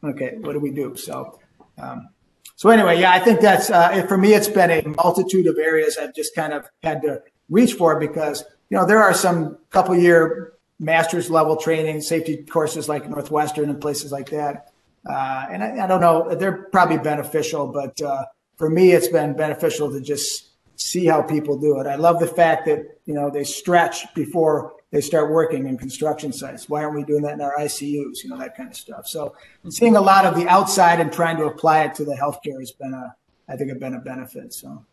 Okay, 0.03 0.37
what 0.41 0.53
do 0.53 0.61
we 0.61 0.71
do? 0.71 0.97
So, 0.97 1.39
um, 1.79 2.09
so 2.57 2.71
anyway, 2.71 3.01
yeah, 3.01 3.13
I 3.13 3.19
think 3.19 3.41
that's 3.41 3.71
uh, 3.71 4.05
for 4.07 4.19
me. 4.19 4.35
It's 4.35 4.49
been 4.49 4.71
a 4.71 4.87
multitude 4.89 5.47
of 5.47 5.59
areas 5.59 5.99
I've 6.01 6.15
just 6.15 6.35
kind 6.35 6.53
of 6.53 6.69
had 6.83 7.03
to 7.03 7.23
reach 7.49 7.75
for 7.75 7.99
because 7.99 8.45
you 8.71 8.77
know 8.77 8.87
there 8.87 9.03
are 9.03 9.15
some 9.15 9.59
couple 9.71 9.97
year 9.97 10.53
master's 10.79 11.31
level 11.31 11.57
training 11.57 12.01
safety 12.01 12.45
courses 12.45 12.89
like 12.89 13.09
Northwestern 13.09 13.71
and 13.71 13.81
places 13.81 14.13
like 14.13 14.31
that, 14.31 14.73
uh, 15.09 15.47
and 15.51 15.63
I, 15.63 15.85
I, 15.85 15.87
don't 15.87 16.01
know 16.01 16.35
they're 16.35 16.69
probably 16.73 16.99
beneficial, 16.99 17.67
but 17.67 18.01
uh, 18.01 18.25
for 18.57 18.69
me 18.69 18.93
it's 18.93 19.09
been 19.09 19.35
beneficial 19.35 19.91
to 19.91 20.01
just 20.01 20.51
see 20.77 21.07
how 21.07 21.23
people 21.23 21.59
do 21.59 21.81
it. 21.81 21.87
I 21.87 21.97
love 21.97 22.21
the 22.21 22.27
fact 22.27 22.67
that 22.67 22.99
you 23.07 23.15
know 23.15 23.31
they 23.31 23.45
stretch 23.45 24.13
before 24.15 24.75
they 24.93 25.01
start 25.01 25.31
working 25.31 25.67
in 25.67 25.77
construction 25.77 26.33
sites. 26.33 26.69
Why 26.69 26.85
aren't 26.85 26.95
we 26.95 27.03
doing 27.03 27.23
that 27.23 27.33
in 27.33 27.41
our 27.41 27.57
ICUs? 27.57 28.23
You 28.23 28.31
know, 28.31 28.39
that 28.39 28.57
kind 28.57 28.69
of 28.69 28.77
stuff. 28.77 29.09
So 29.09 29.35
seeing 29.71 29.97
a 29.97 30.01
lot 30.01 30.27
of 30.27 30.37
the 30.37 30.47
outside 30.47 31.01
and 31.01 31.11
trying 31.11 31.39
to 31.39 31.47
apply 31.47 31.85
it 31.85 31.95
to 31.97 32.05
the 32.05 32.15
healthcare 32.15 32.61
has 32.61 32.73
been 32.73 32.93
a, 32.93 33.17
I 33.49 33.57
think, 33.57 33.71
have 33.71 33.81
been 33.81 33.95
a 33.95 34.01
benefit. 34.01 34.53
So. 34.53 34.85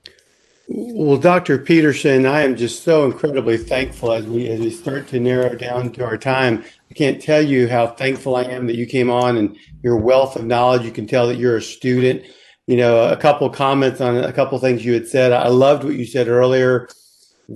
Well, 0.70 1.18
Dr. 1.18 1.58
Peterson, 1.58 2.26
I 2.26 2.42
am 2.42 2.56
just 2.56 2.84
so 2.84 3.06
incredibly 3.06 3.58
thankful 3.58 4.14
as 4.14 4.26
we 4.26 4.48
as 4.48 4.62
we 4.62 4.70
start 4.70 5.08
to 5.10 5.20
narrow 5.20 5.56
down 5.56 5.92
to 5.94 6.06
our 6.06 6.18
time. 6.18 6.64
I 6.90 6.94
can't 6.94 7.22
tell 7.22 7.42
you 7.42 7.68
how 7.68 7.88
thankful 7.88 8.38
I 8.38 8.44
am 8.44 8.68
that 8.68 8.76
you 8.76 8.86
came 8.86 9.10
on 9.10 9.36
and 9.36 9.58
your 9.84 9.98
wealth 9.98 10.38
of 10.38 10.46
knowledge. 10.46 10.84
You 10.84 10.92
can 10.92 11.08
tell 11.08 11.28
that 11.28 11.38
you're 11.38 11.58
a 11.58 11.62
student. 11.62 12.24
You 12.68 12.78
know, 12.78 13.12
a 13.12 13.18
couple 13.18 13.50
comments 13.50 14.00
on 14.00 14.16
a 14.18 14.32
couple 14.32 14.58
things 14.60 14.86
you 14.86 14.94
had 14.94 15.08
said. 15.08 15.34
I 15.34 15.48
loved 15.50 15.84
what 15.84 15.96
you 15.96 16.06
said 16.06 16.28
earlier 16.28 16.88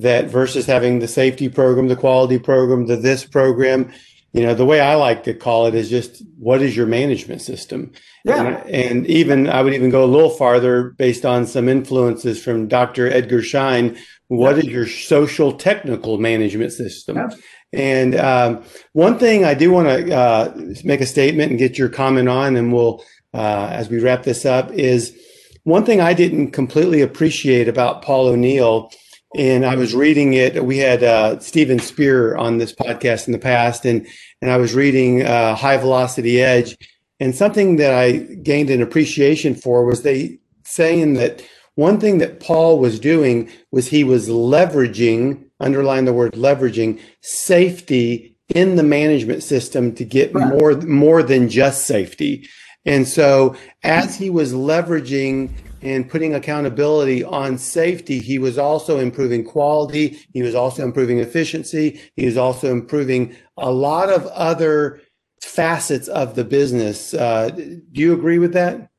that 0.02 0.26
versus 0.26 0.66
having 0.66 1.00
the 1.00 1.08
safety 1.08 1.50
program, 1.50 1.88
the 1.88 1.96
quality 1.96 2.40
program, 2.40 2.88
the 2.88 2.96
this 2.96 3.26
program, 3.26 3.92
you 4.34 4.42
know, 4.42 4.56
the 4.56 4.66
way 4.66 4.82
I 4.82 4.96
like 4.96 5.24
to 5.26 5.34
call 5.36 5.68
it 5.68 5.76
is 5.76 5.90
just 5.90 6.24
what 6.40 6.64
is 6.64 6.76
your 6.76 6.88
management 6.88 7.42
system? 7.42 7.92
Yeah. 8.26 8.44
And, 8.44 8.70
and 8.70 9.08
even 9.08 9.48
I 9.48 9.62
would 9.62 9.76
even 9.76 9.92
go 9.92 10.04
a 10.04 10.08
little 10.08 10.32
farther 10.32 10.90
based 10.98 11.26
on 11.26 11.46
some 11.46 11.70
influences 11.70 12.44
from 12.44 12.68
Dr. 12.68 13.08
Edgar 13.12 13.44
Schein. 13.44 13.96
What 14.30 14.56
yeah. 14.56 14.64
is 14.64 14.66
your 14.66 14.88
social 14.88 15.54
technical 15.54 16.18
management 16.18 16.72
system? 16.72 17.18
Yeah. 17.18 17.30
And 17.74 18.16
um, 18.16 18.64
one 18.94 19.20
thing 19.20 19.46
I 19.46 19.54
do 19.54 19.72
want 19.72 19.88
to 19.88 20.16
uh, 20.16 20.56
make 20.84 21.02
a 21.02 21.06
statement 21.06 21.52
and 21.52 21.60
get 21.60 21.78
your 21.78 21.90
comment 21.90 22.30
on, 22.30 22.56
and 22.56 22.74
we'll, 22.74 23.04
uh, 23.34 23.68
as 23.72 23.90
we 23.90 24.00
wrap 24.00 24.24
this 24.24 24.46
up, 24.46 24.72
is 24.72 25.16
one 25.64 25.86
thing 25.86 26.02
I 26.02 26.14
didn't 26.14 26.52
completely 26.52 27.02
appreciate 27.02 27.68
about 27.68 28.02
Paul 28.02 28.28
O'Neill 28.28 28.92
and 29.36 29.66
I 29.66 29.76
was 29.76 29.96
reading 29.96 30.34
it. 30.34 30.64
We 30.64 30.78
had 30.78 31.04
uh, 31.04 31.40
Steven 31.40 31.80
Spear 31.80 32.36
on 32.36 32.58
this 32.58 32.74
podcast 32.74 33.28
in 33.28 33.34
the 33.34 33.40
past, 33.40 33.86
and 33.86 34.08
and 34.42 34.52
I 34.52 34.58
was 34.58 34.74
reading 34.74 35.24
uh, 35.24 35.56
High 35.56 35.78
Velocity 35.78 36.42
Edge, 36.42 36.78
and 37.20 37.36
something 37.36 37.78
that 37.78 37.94
I 37.94 38.18
gained 38.18 38.70
an 38.70 38.82
appreciation 38.82 39.56
for 39.56 39.86
was 39.86 40.04
they 40.04 40.40
saying 40.64 41.14
that 41.16 41.44
one 41.76 42.00
thing 42.00 42.20
that 42.20 42.40
Paul 42.40 42.80
was 42.80 43.00
doing 43.00 43.50
was 43.72 43.88
he 43.88 44.04
was 44.04 44.30
leveraging, 44.30 45.46
underline 45.60 46.06
the 46.06 46.14
word 46.14 46.34
leveraging, 46.34 47.00
safety 47.22 48.36
in 48.54 48.76
the 48.76 48.84
management 48.84 49.42
system 49.42 49.96
to 49.96 50.06
get 50.06 50.34
right. 50.34 50.48
more 50.48 50.76
more 50.82 51.24
than 51.24 51.50
just 51.50 51.86
safety. 51.86 52.48
And 52.86 53.08
so 53.08 53.56
as 53.84 54.18
he 54.18 54.30
was 54.30 54.54
leveraging 54.54 55.52
and 55.84 56.10
putting 56.10 56.34
accountability 56.34 57.24
on 57.24 57.58
safety, 57.58 58.20
he 58.20 58.40
was 58.40 58.58
also 58.58 59.00
improving 59.00 59.44
quality. 59.44 60.26
He 60.34 60.42
was 60.42 60.56
also 60.56 60.84
improving 60.84 61.20
efficiency. 61.20 62.00
He 62.16 62.26
was 62.26 62.38
also 62.38 62.72
improving 62.72 63.36
a 63.58 63.72
lot 63.72 64.10
of 64.10 64.26
other 64.28 65.02
facets 65.42 66.08
of 66.08 66.36
the 66.36 66.44
business. 66.44 67.14
Uh, 67.14 67.50
do 67.50 68.02
you 68.02 68.14
agree 68.14 68.40
with 68.40 68.54
that? 68.54 68.90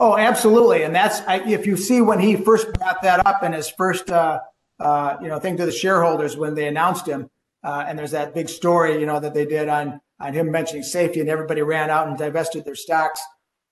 Oh, 0.00 0.16
absolutely. 0.16 0.84
And 0.84 0.94
that's 0.94 1.20
I, 1.22 1.38
if 1.48 1.66
you 1.66 1.76
see 1.76 2.00
when 2.00 2.20
he 2.20 2.36
first 2.36 2.72
brought 2.74 3.02
that 3.02 3.26
up 3.26 3.42
in 3.42 3.52
his 3.52 3.68
first, 3.68 4.08
uh, 4.10 4.38
uh, 4.78 5.16
you 5.20 5.26
know, 5.26 5.40
thing 5.40 5.56
to 5.56 5.66
the 5.66 5.72
shareholders 5.72 6.36
when 6.36 6.54
they 6.54 6.68
announced 6.68 7.06
him. 7.06 7.28
Uh, 7.64 7.84
and 7.88 7.98
there's 7.98 8.12
that 8.12 8.32
big 8.32 8.48
story, 8.48 9.00
you 9.00 9.06
know, 9.06 9.18
that 9.18 9.34
they 9.34 9.44
did 9.44 9.68
on 9.68 10.00
on 10.20 10.32
him 10.32 10.50
mentioning 10.50 10.82
safety, 10.82 11.20
and 11.20 11.28
everybody 11.28 11.62
ran 11.62 11.90
out 11.90 12.08
and 12.08 12.16
divested 12.16 12.64
their 12.64 12.74
stocks. 12.74 13.20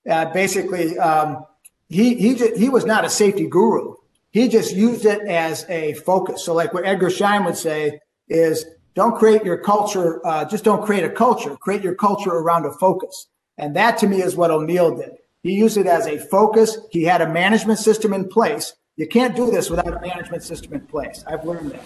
Uh, 0.09 0.25
basically, 0.31 0.97
um, 0.99 1.45
he 1.89 2.15
he 2.15 2.35
just, 2.35 2.57
he 2.57 2.69
was 2.69 2.85
not 2.85 3.05
a 3.05 3.09
safety 3.09 3.47
guru. 3.47 3.95
He 4.31 4.47
just 4.49 4.75
used 4.75 5.05
it 5.05 5.21
as 5.21 5.65
a 5.69 5.93
focus. 5.93 6.43
So, 6.45 6.53
like 6.53 6.73
what 6.73 6.85
Edgar 6.85 7.09
Schein 7.09 7.43
would 7.45 7.57
say 7.57 7.99
is, 8.27 8.65
don't 8.93 9.17
create 9.17 9.43
your 9.43 9.57
culture. 9.57 10.25
Uh, 10.25 10.45
just 10.45 10.63
don't 10.63 10.85
create 10.85 11.03
a 11.03 11.09
culture. 11.09 11.55
Create 11.55 11.81
your 11.81 11.95
culture 11.95 12.31
around 12.31 12.65
a 12.65 12.71
focus. 12.73 13.27
And 13.57 13.75
that 13.75 13.97
to 13.99 14.07
me 14.07 14.21
is 14.21 14.35
what 14.35 14.51
O'Neill 14.51 14.95
did. 14.97 15.11
He 15.43 15.53
used 15.53 15.77
it 15.77 15.87
as 15.87 16.07
a 16.07 16.17
focus. 16.17 16.77
He 16.91 17.03
had 17.03 17.21
a 17.21 17.31
management 17.31 17.79
system 17.79 18.13
in 18.13 18.27
place. 18.27 18.73
You 18.95 19.07
can't 19.07 19.35
do 19.35 19.49
this 19.49 19.69
without 19.69 19.93
a 19.93 20.01
management 20.01 20.43
system 20.43 20.73
in 20.73 20.81
place. 20.81 21.23
I've 21.27 21.45
learned 21.45 21.71
that. 21.71 21.83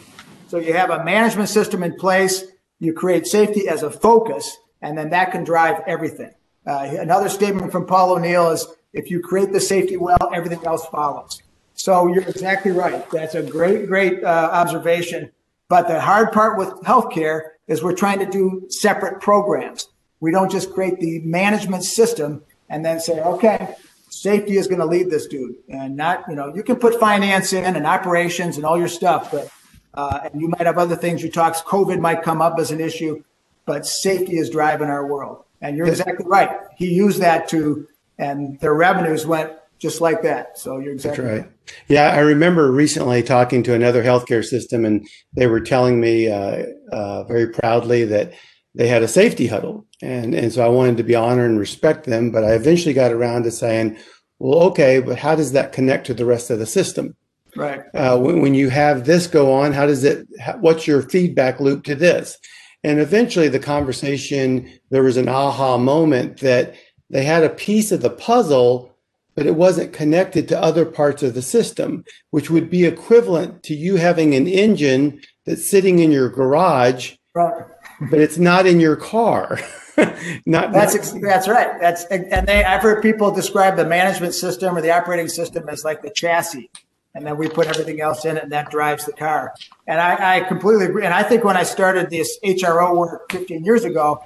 So 0.47 0.57
you 0.57 0.73
have 0.73 0.89
a 0.89 1.03
management 1.03 1.49
system 1.49 1.83
in 1.83 1.95
place. 1.95 2.45
You 2.79 2.93
create 2.93 3.27
safety 3.27 3.67
as 3.67 3.83
a 3.83 3.91
focus, 3.91 4.57
and 4.81 4.97
then 4.97 5.11
that 5.11 5.31
can 5.31 5.43
drive 5.43 5.81
everything. 5.85 6.31
Uh, 6.65 6.95
another 6.99 7.29
statement 7.29 7.71
from 7.71 7.85
Paul 7.85 8.13
O'Neill 8.13 8.51
is 8.51 8.65
if 8.93 9.09
you 9.09 9.21
create 9.21 9.51
the 9.51 9.59
safety 9.59 9.97
well, 9.97 10.31
everything 10.33 10.65
else 10.65 10.85
follows. 10.87 11.41
So 11.73 12.07
you're 12.07 12.27
exactly 12.27 12.71
right. 12.71 13.09
That's 13.09 13.35
a 13.35 13.43
great, 13.43 13.87
great 13.87 14.23
uh, 14.23 14.49
observation. 14.51 15.31
But 15.69 15.87
the 15.87 15.99
hard 15.99 16.31
part 16.31 16.57
with 16.57 16.69
healthcare 16.81 17.51
is 17.67 17.81
we're 17.81 17.95
trying 17.95 18.19
to 18.19 18.25
do 18.25 18.67
separate 18.69 19.21
programs. 19.21 19.87
We 20.19 20.31
don't 20.31 20.51
just 20.51 20.73
create 20.73 20.99
the 20.99 21.19
management 21.21 21.83
system 21.83 22.43
and 22.69 22.85
then 22.85 22.99
say, 22.99 23.19
okay, 23.21 23.75
safety 24.09 24.57
is 24.57 24.67
going 24.67 24.79
to 24.79 24.85
lead 24.85 25.09
this 25.09 25.27
dude. 25.27 25.55
And 25.69 25.95
not, 25.95 26.25
you 26.29 26.35
know, 26.35 26.53
you 26.53 26.61
can 26.61 26.75
put 26.75 26.99
finance 26.99 27.53
in 27.53 27.75
and 27.75 27.87
operations 27.87 28.57
and 28.57 28.65
all 28.65 28.77
your 28.77 28.87
stuff, 28.87 29.31
but 29.31 29.49
uh, 29.93 30.19
and 30.25 30.41
you 30.41 30.47
might 30.47 30.65
have 30.65 30.77
other 30.77 30.95
things 30.95 31.23
you 31.23 31.31
talk. 31.31 31.55
COVID 31.65 31.99
might 31.99 32.21
come 32.21 32.41
up 32.41 32.59
as 32.59 32.71
an 32.71 32.79
issue, 32.79 33.23
but 33.65 33.85
safety 33.85 34.37
is 34.37 34.49
driving 34.49 34.87
our 34.87 35.05
world. 35.05 35.43
And 35.61 35.77
you're 35.77 35.87
exactly 35.87 36.25
right. 36.25 36.49
He 36.77 36.87
used 36.93 37.21
that 37.21 37.47
to, 37.49 37.87
and 38.21 38.59
their 38.59 38.73
revenues 38.73 39.25
went 39.25 39.51
just 39.79 39.99
like 39.99 40.21
that. 40.21 40.59
So 40.59 40.77
you're 40.77 40.93
exactly 40.93 41.25
That's 41.25 41.41
right. 41.41 41.51
Yeah, 41.87 42.11
I 42.11 42.19
remember 42.19 42.71
recently 42.71 43.23
talking 43.23 43.63
to 43.63 43.73
another 43.73 44.03
healthcare 44.03 44.45
system, 44.45 44.85
and 44.85 45.07
they 45.33 45.47
were 45.47 45.59
telling 45.59 45.99
me 45.99 46.29
uh, 46.29 46.65
uh, 46.91 47.23
very 47.23 47.47
proudly 47.47 48.05
that 48.05 48.33
they 48.75 48.87
had 48.87 49.01
a 49.01 49.07
safety 49.07 49.47
huddle, 49.47 49.85
and 50.01 50.35
and 50.35 50.53
so 50.53 50.63
I 50.63 50.69
wanted 50.69 50.97
to 50.97 51.03
be 51.03 51.15
honored 51.15 51.49
and 51.49 51.59
respect 51.59 52.05
them. 52.05 52.31
But 52.31 52.43
I 52.43 52.53
eventually 52.53 52.93
got 52.93 53.11
around 53.11 53.43
to 53.43 53.51
saying, 53.51 53.97
well, 54.39 54.59
okay, 54.69 54.99
but 54.99 55.17
how 55.17 55.35
does 55.35 55.51
that 55.53 55.73
connect 55.73 56.05
to 56.07 56.13
the 56.13 56.25
rest 56.25 56.49
of 56.49 56.59
the 56.59 56.65
system? 56.65 57.15
right. 57.55 57.81
Uh, 57.93 58.17
when, 58.17 58.41
when 58.41 58.53
you 58.53 58.69
have 58.69 59.05
this 59.05 59.27
go 59.27 59.51
on, 59.51 59.73
how 59.73 59.85
does 59.85 60.03
it? 60.03 60.27
What's 60.59 60.87
your 60.87 61.01
feedback 61.01 61.59
loop 61.59 61.83
to 61.85 61.95
this? 61.95 62.37
And 62.83 62.99
eventually, 62.99 63.47
the 63.47 63.59
conversation 63.59 64.71
there 64.89 65.03
was 65.03 65.17
an 65.17 65.29
aha 65.29 65.77
moment 65.77 66.39
that 66.39 66.75
they 67.11 67.23
had 67.23 67.43
a 67.43 67.49
piece 67.49 67.91
of 67.91 68.01
the 68.01 68.09
puzzle 68.09 68.91
but 69.35 69.45
it 69.45 69.55
wasn't 69.55 69.93
connected 69.93 70.47
to 70.49 70.61
other 70.61 70.85
parts 70.85 71.23
of 71.23 71.33
the 71.33 71.41
system, 71.41 72.03
which 72.31 72.49
would 72.49 72.69
be 72.69 72.83
equivalent 72.85 73.63
to 73.63 73.73
you 73.73 73.95
having 73.95 74.35
an 74.35 74.45
engine 74.45 75.21
that's 75.45 75.65
sitting 75.69 75.99
in 75.99 76.11
your 76.11 76.29
garage, 76.29 77.13
Right. 77.33 77.63
but 78.09 78.19
it's 78.19 78.37
not 78.37 78.65
in 78.67 78.81
your 78.81 78.97
car. 78.97 79.57
not 80.45 80.73
That's 80.73 80.95
ex- 80.95 81.15
that's 81.21 81.47
right. 81.47 81.79
That's 81.79 82.03
and 82.05 82.45
they 82.45 82.63
I've 82.63 82.81
heard 82.81 83.01
people 83.01 83.31
describe 83.31 83.77
the 83.77 83.85
management 83.85 84.33
system 84.33 84.77
or 84.77 84.81
the 84.81 84.91
operating 84.91 85.29
system 85.29 85.69
as 85.69 85.85
like 85.85 86.01
the 86.01 86.09
chassis, 86.09 86.69
and 87.15 87.25
then 87.25 87.37
we 87.37 87.47
put 87.47 87.67
everything 87.67 88.01
else 88.01 88.25
in 88.25 88.35
it, 88.35 88.43
and 88.43 88.51
that 88.51 88.69
drives 88.69 89.05
the 89.05 89.13
car. 89.13 89.53
And 89.87 89.99
I, 90.01 90.37
I 90.37 90.39
completely 90.41 90.85
agree. 90.87 91.05
And 91.05 91.13
I 91.13 91.23
think 91.23 91.45
when 91.45 91.55
I 91.55 91.63
started 91.63 92.09
this 92.09 92.37
HRO 92.43 92.97
work 92.97 93.31
15 93.31 93.63
years 93.63 93.85
ago, 93.85 94.23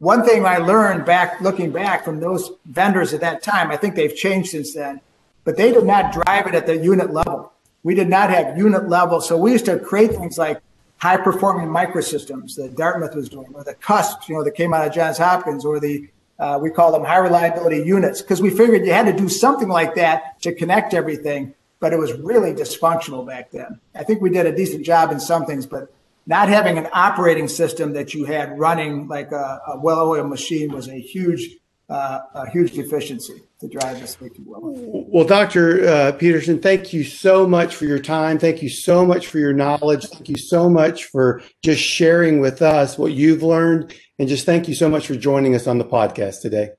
one 0.00 0.24
thing 0.24 0.46
I 0.46 0.56
learned 0.56 1.04
back 1.04 1.40
looking 1.42 1.70
back 1.70 2.04
from 2.04 2.20
those 2.20 2.50
vendors 2.64 3.12
at 3.12 3.20
that 3.20 3.42
time, 3.42 3.70
I 3.70 3.76
think 3.76 3.94
they've 3.94 4.14
changed 4.14 4.50
since 4.50 4.74
then, 4.74 5.00
but 5.44 5.56
they 5.56 5.72
did 5.72 5.84
not 5.84 6.12
drive 6.12 6.46
it 6.46 6.54
at 6.54 6.66
the 6.66 6.76
unit 6.76 7.12
level. 7.12 7.52
We 7.82 7.94
did 7.94 8.08
not 8.08 8.30
have 8.30 8.56
unit 8.56 8.88
level, 8.88 9.20
so 9.20 9.36
we 9.36 9.52
used 9.52 9.66
to 9.66 9.78
create 9.78 10.12
things 10.12 10.38
like 10.38 10.60
high 10.96 11.18
performing 11.18 11.68
microsystems 11.68 12.56
that 12.56 12.76
Dartmouth 12.76 13.14
was 13.14 13.28
doing, 13.28 13.52
or 13.54 13.62
the 13.62 13.74
CUSPs, 13.74 14.28
you 14.28 14.34
know, 14.34 14.44
that 14.44 14.54
came 14.54 14.72
out 14.72 14.86
of 14.86 14.92
Johns 14.92 15.18
Hopkins, 15.18 15.64
or 15.64 15.78
the 15.80 16.08
uh, 16.38 16.58
we 16.60 16.70
call 16.70 16.90
them 16.90 17.04
high 17.04 17.18
reliability 17.18 17.82
units, 17.82 18.22
because 18.22 18.40
we 18.40 18.48
figured 18.48 18.86
you 18.86 18.92
had 18.94 19.04
to 19.04 19.12
do 19.12 19.28
something 19.28 19.68
like 19.68 19.94
that 19.96 20.40
to 20.40 20.54
connect 20.54 20.94
everything. 20.94 21.54
But 21.78 21.92
it 21.92 21.98
was 21.98 22.14
really 22.14 22.54
dysfunctional 22.54 23.26
back 23.26 23.50
then. 23.50 23.78
I 23.94 24.04
think 24.04 24.22
we 24.22 24.30
did 24.30 24.46
a 24.46 24.54
decent 24.54 24.84
job 24.84 25.12
in 25.12 25.20
some 25.20 25.44
things, 25.44 25.66
but 25.66 25.92
not 26.26 26.48
having 26.48 26.78
an 26.78 26.88
operating 26.92 27.48
system 27.48 27.92
that 27.94 28.14
you 28.14 28.24
had 28.24 28.58
running 28.58 29.08
like 29.08 29.32
a, 29.32 29.60
a 29.68 29.78
well-oiled 29.80 30.28
machine 30.28 30.72
was 30.72 30.88
a 30.88 30.98
huge, 30.98 31.56
uh, 31.88 32.20
a 32.34 32.50
huge 32.50 32.72
deficiency 32.72 33.42
to 33.60 33.68
drive 33.68 34.00
this 34.00 34.12
safety 34.12 34.42
well. 34.44 34.60
Well, 34.62 35.24
Dr. 35.24 35.86
Uh, 35.86 36.12
Peterson, 36.12 36.60
thank 36.60 36.92
you 36.92 37.04
so 37.04 37.46
much 37.46 37.74
for 37.74 37.84
your 37.84 37.98
time. 37.98 38.38
Thank 38.38 38.62
you 38.62 38.68
so 38.68 39.04
much 39.04 39.26
for 39.26 39.38
your 39.38 39.52
knowledge. 39.52 40.06
Thank 40.06 40.28
you 40.28 40.36
so 40.36 40.70
much 40.70 41.04
for 41.04 41.42
just 41.62 41.82
sharing 41.82 42.40
with 42.40 42.62
us 42.62 42.96
what 42.96 43.12
you've 43.12 43.42
learned. 43.42 43.94
And 44.18 44.28
just 44.28 44.46
thank 44.46 44.68
you 44.68 44.74
so 44.74 44.88
much 44.88 45.06
for 45.06 45.14
joining 45.14 45.54
us 45.54 45.66
on 45.66 45.78
the 45.78 45.84
podcast 45.84 46.42
today. 46.42 46.70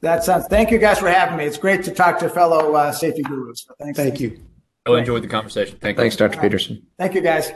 That 0.00 0.24
sounds, 0.24 0.46
thank 0.46 0.70
you 0.70 0.78
guys 0.78 0.98
for 0.98 1.10
having 1.10 1.36
me. 1.36 1.44
It's 1.44 1.58
great 1.58 1.84
to 1.84 1.90
talk 1.90 2.18
to 2.20 2.28
fellow 2.28 2.74
uh, 2.74 2.92
safety 2.92 3.22
gurus. 3.22 3.64
So 3.66 3.74
thanks. 3.78 3.98
Thank 3.98 4.20
you. 4.20 4.40
I 4.86 4.98
enjoyed 4.98 5.22
the 5.22 5.28
conversation. 5.28 5.78
Thank 5.78 5.98
you. 5.98 6.02
Thanks, 6.02 6.16
Dr. 6.16 6.40
Peterson. 6.40 6.86
Thank 6.98 7.14
you 7.14 7.20
guys. 7.20 7.52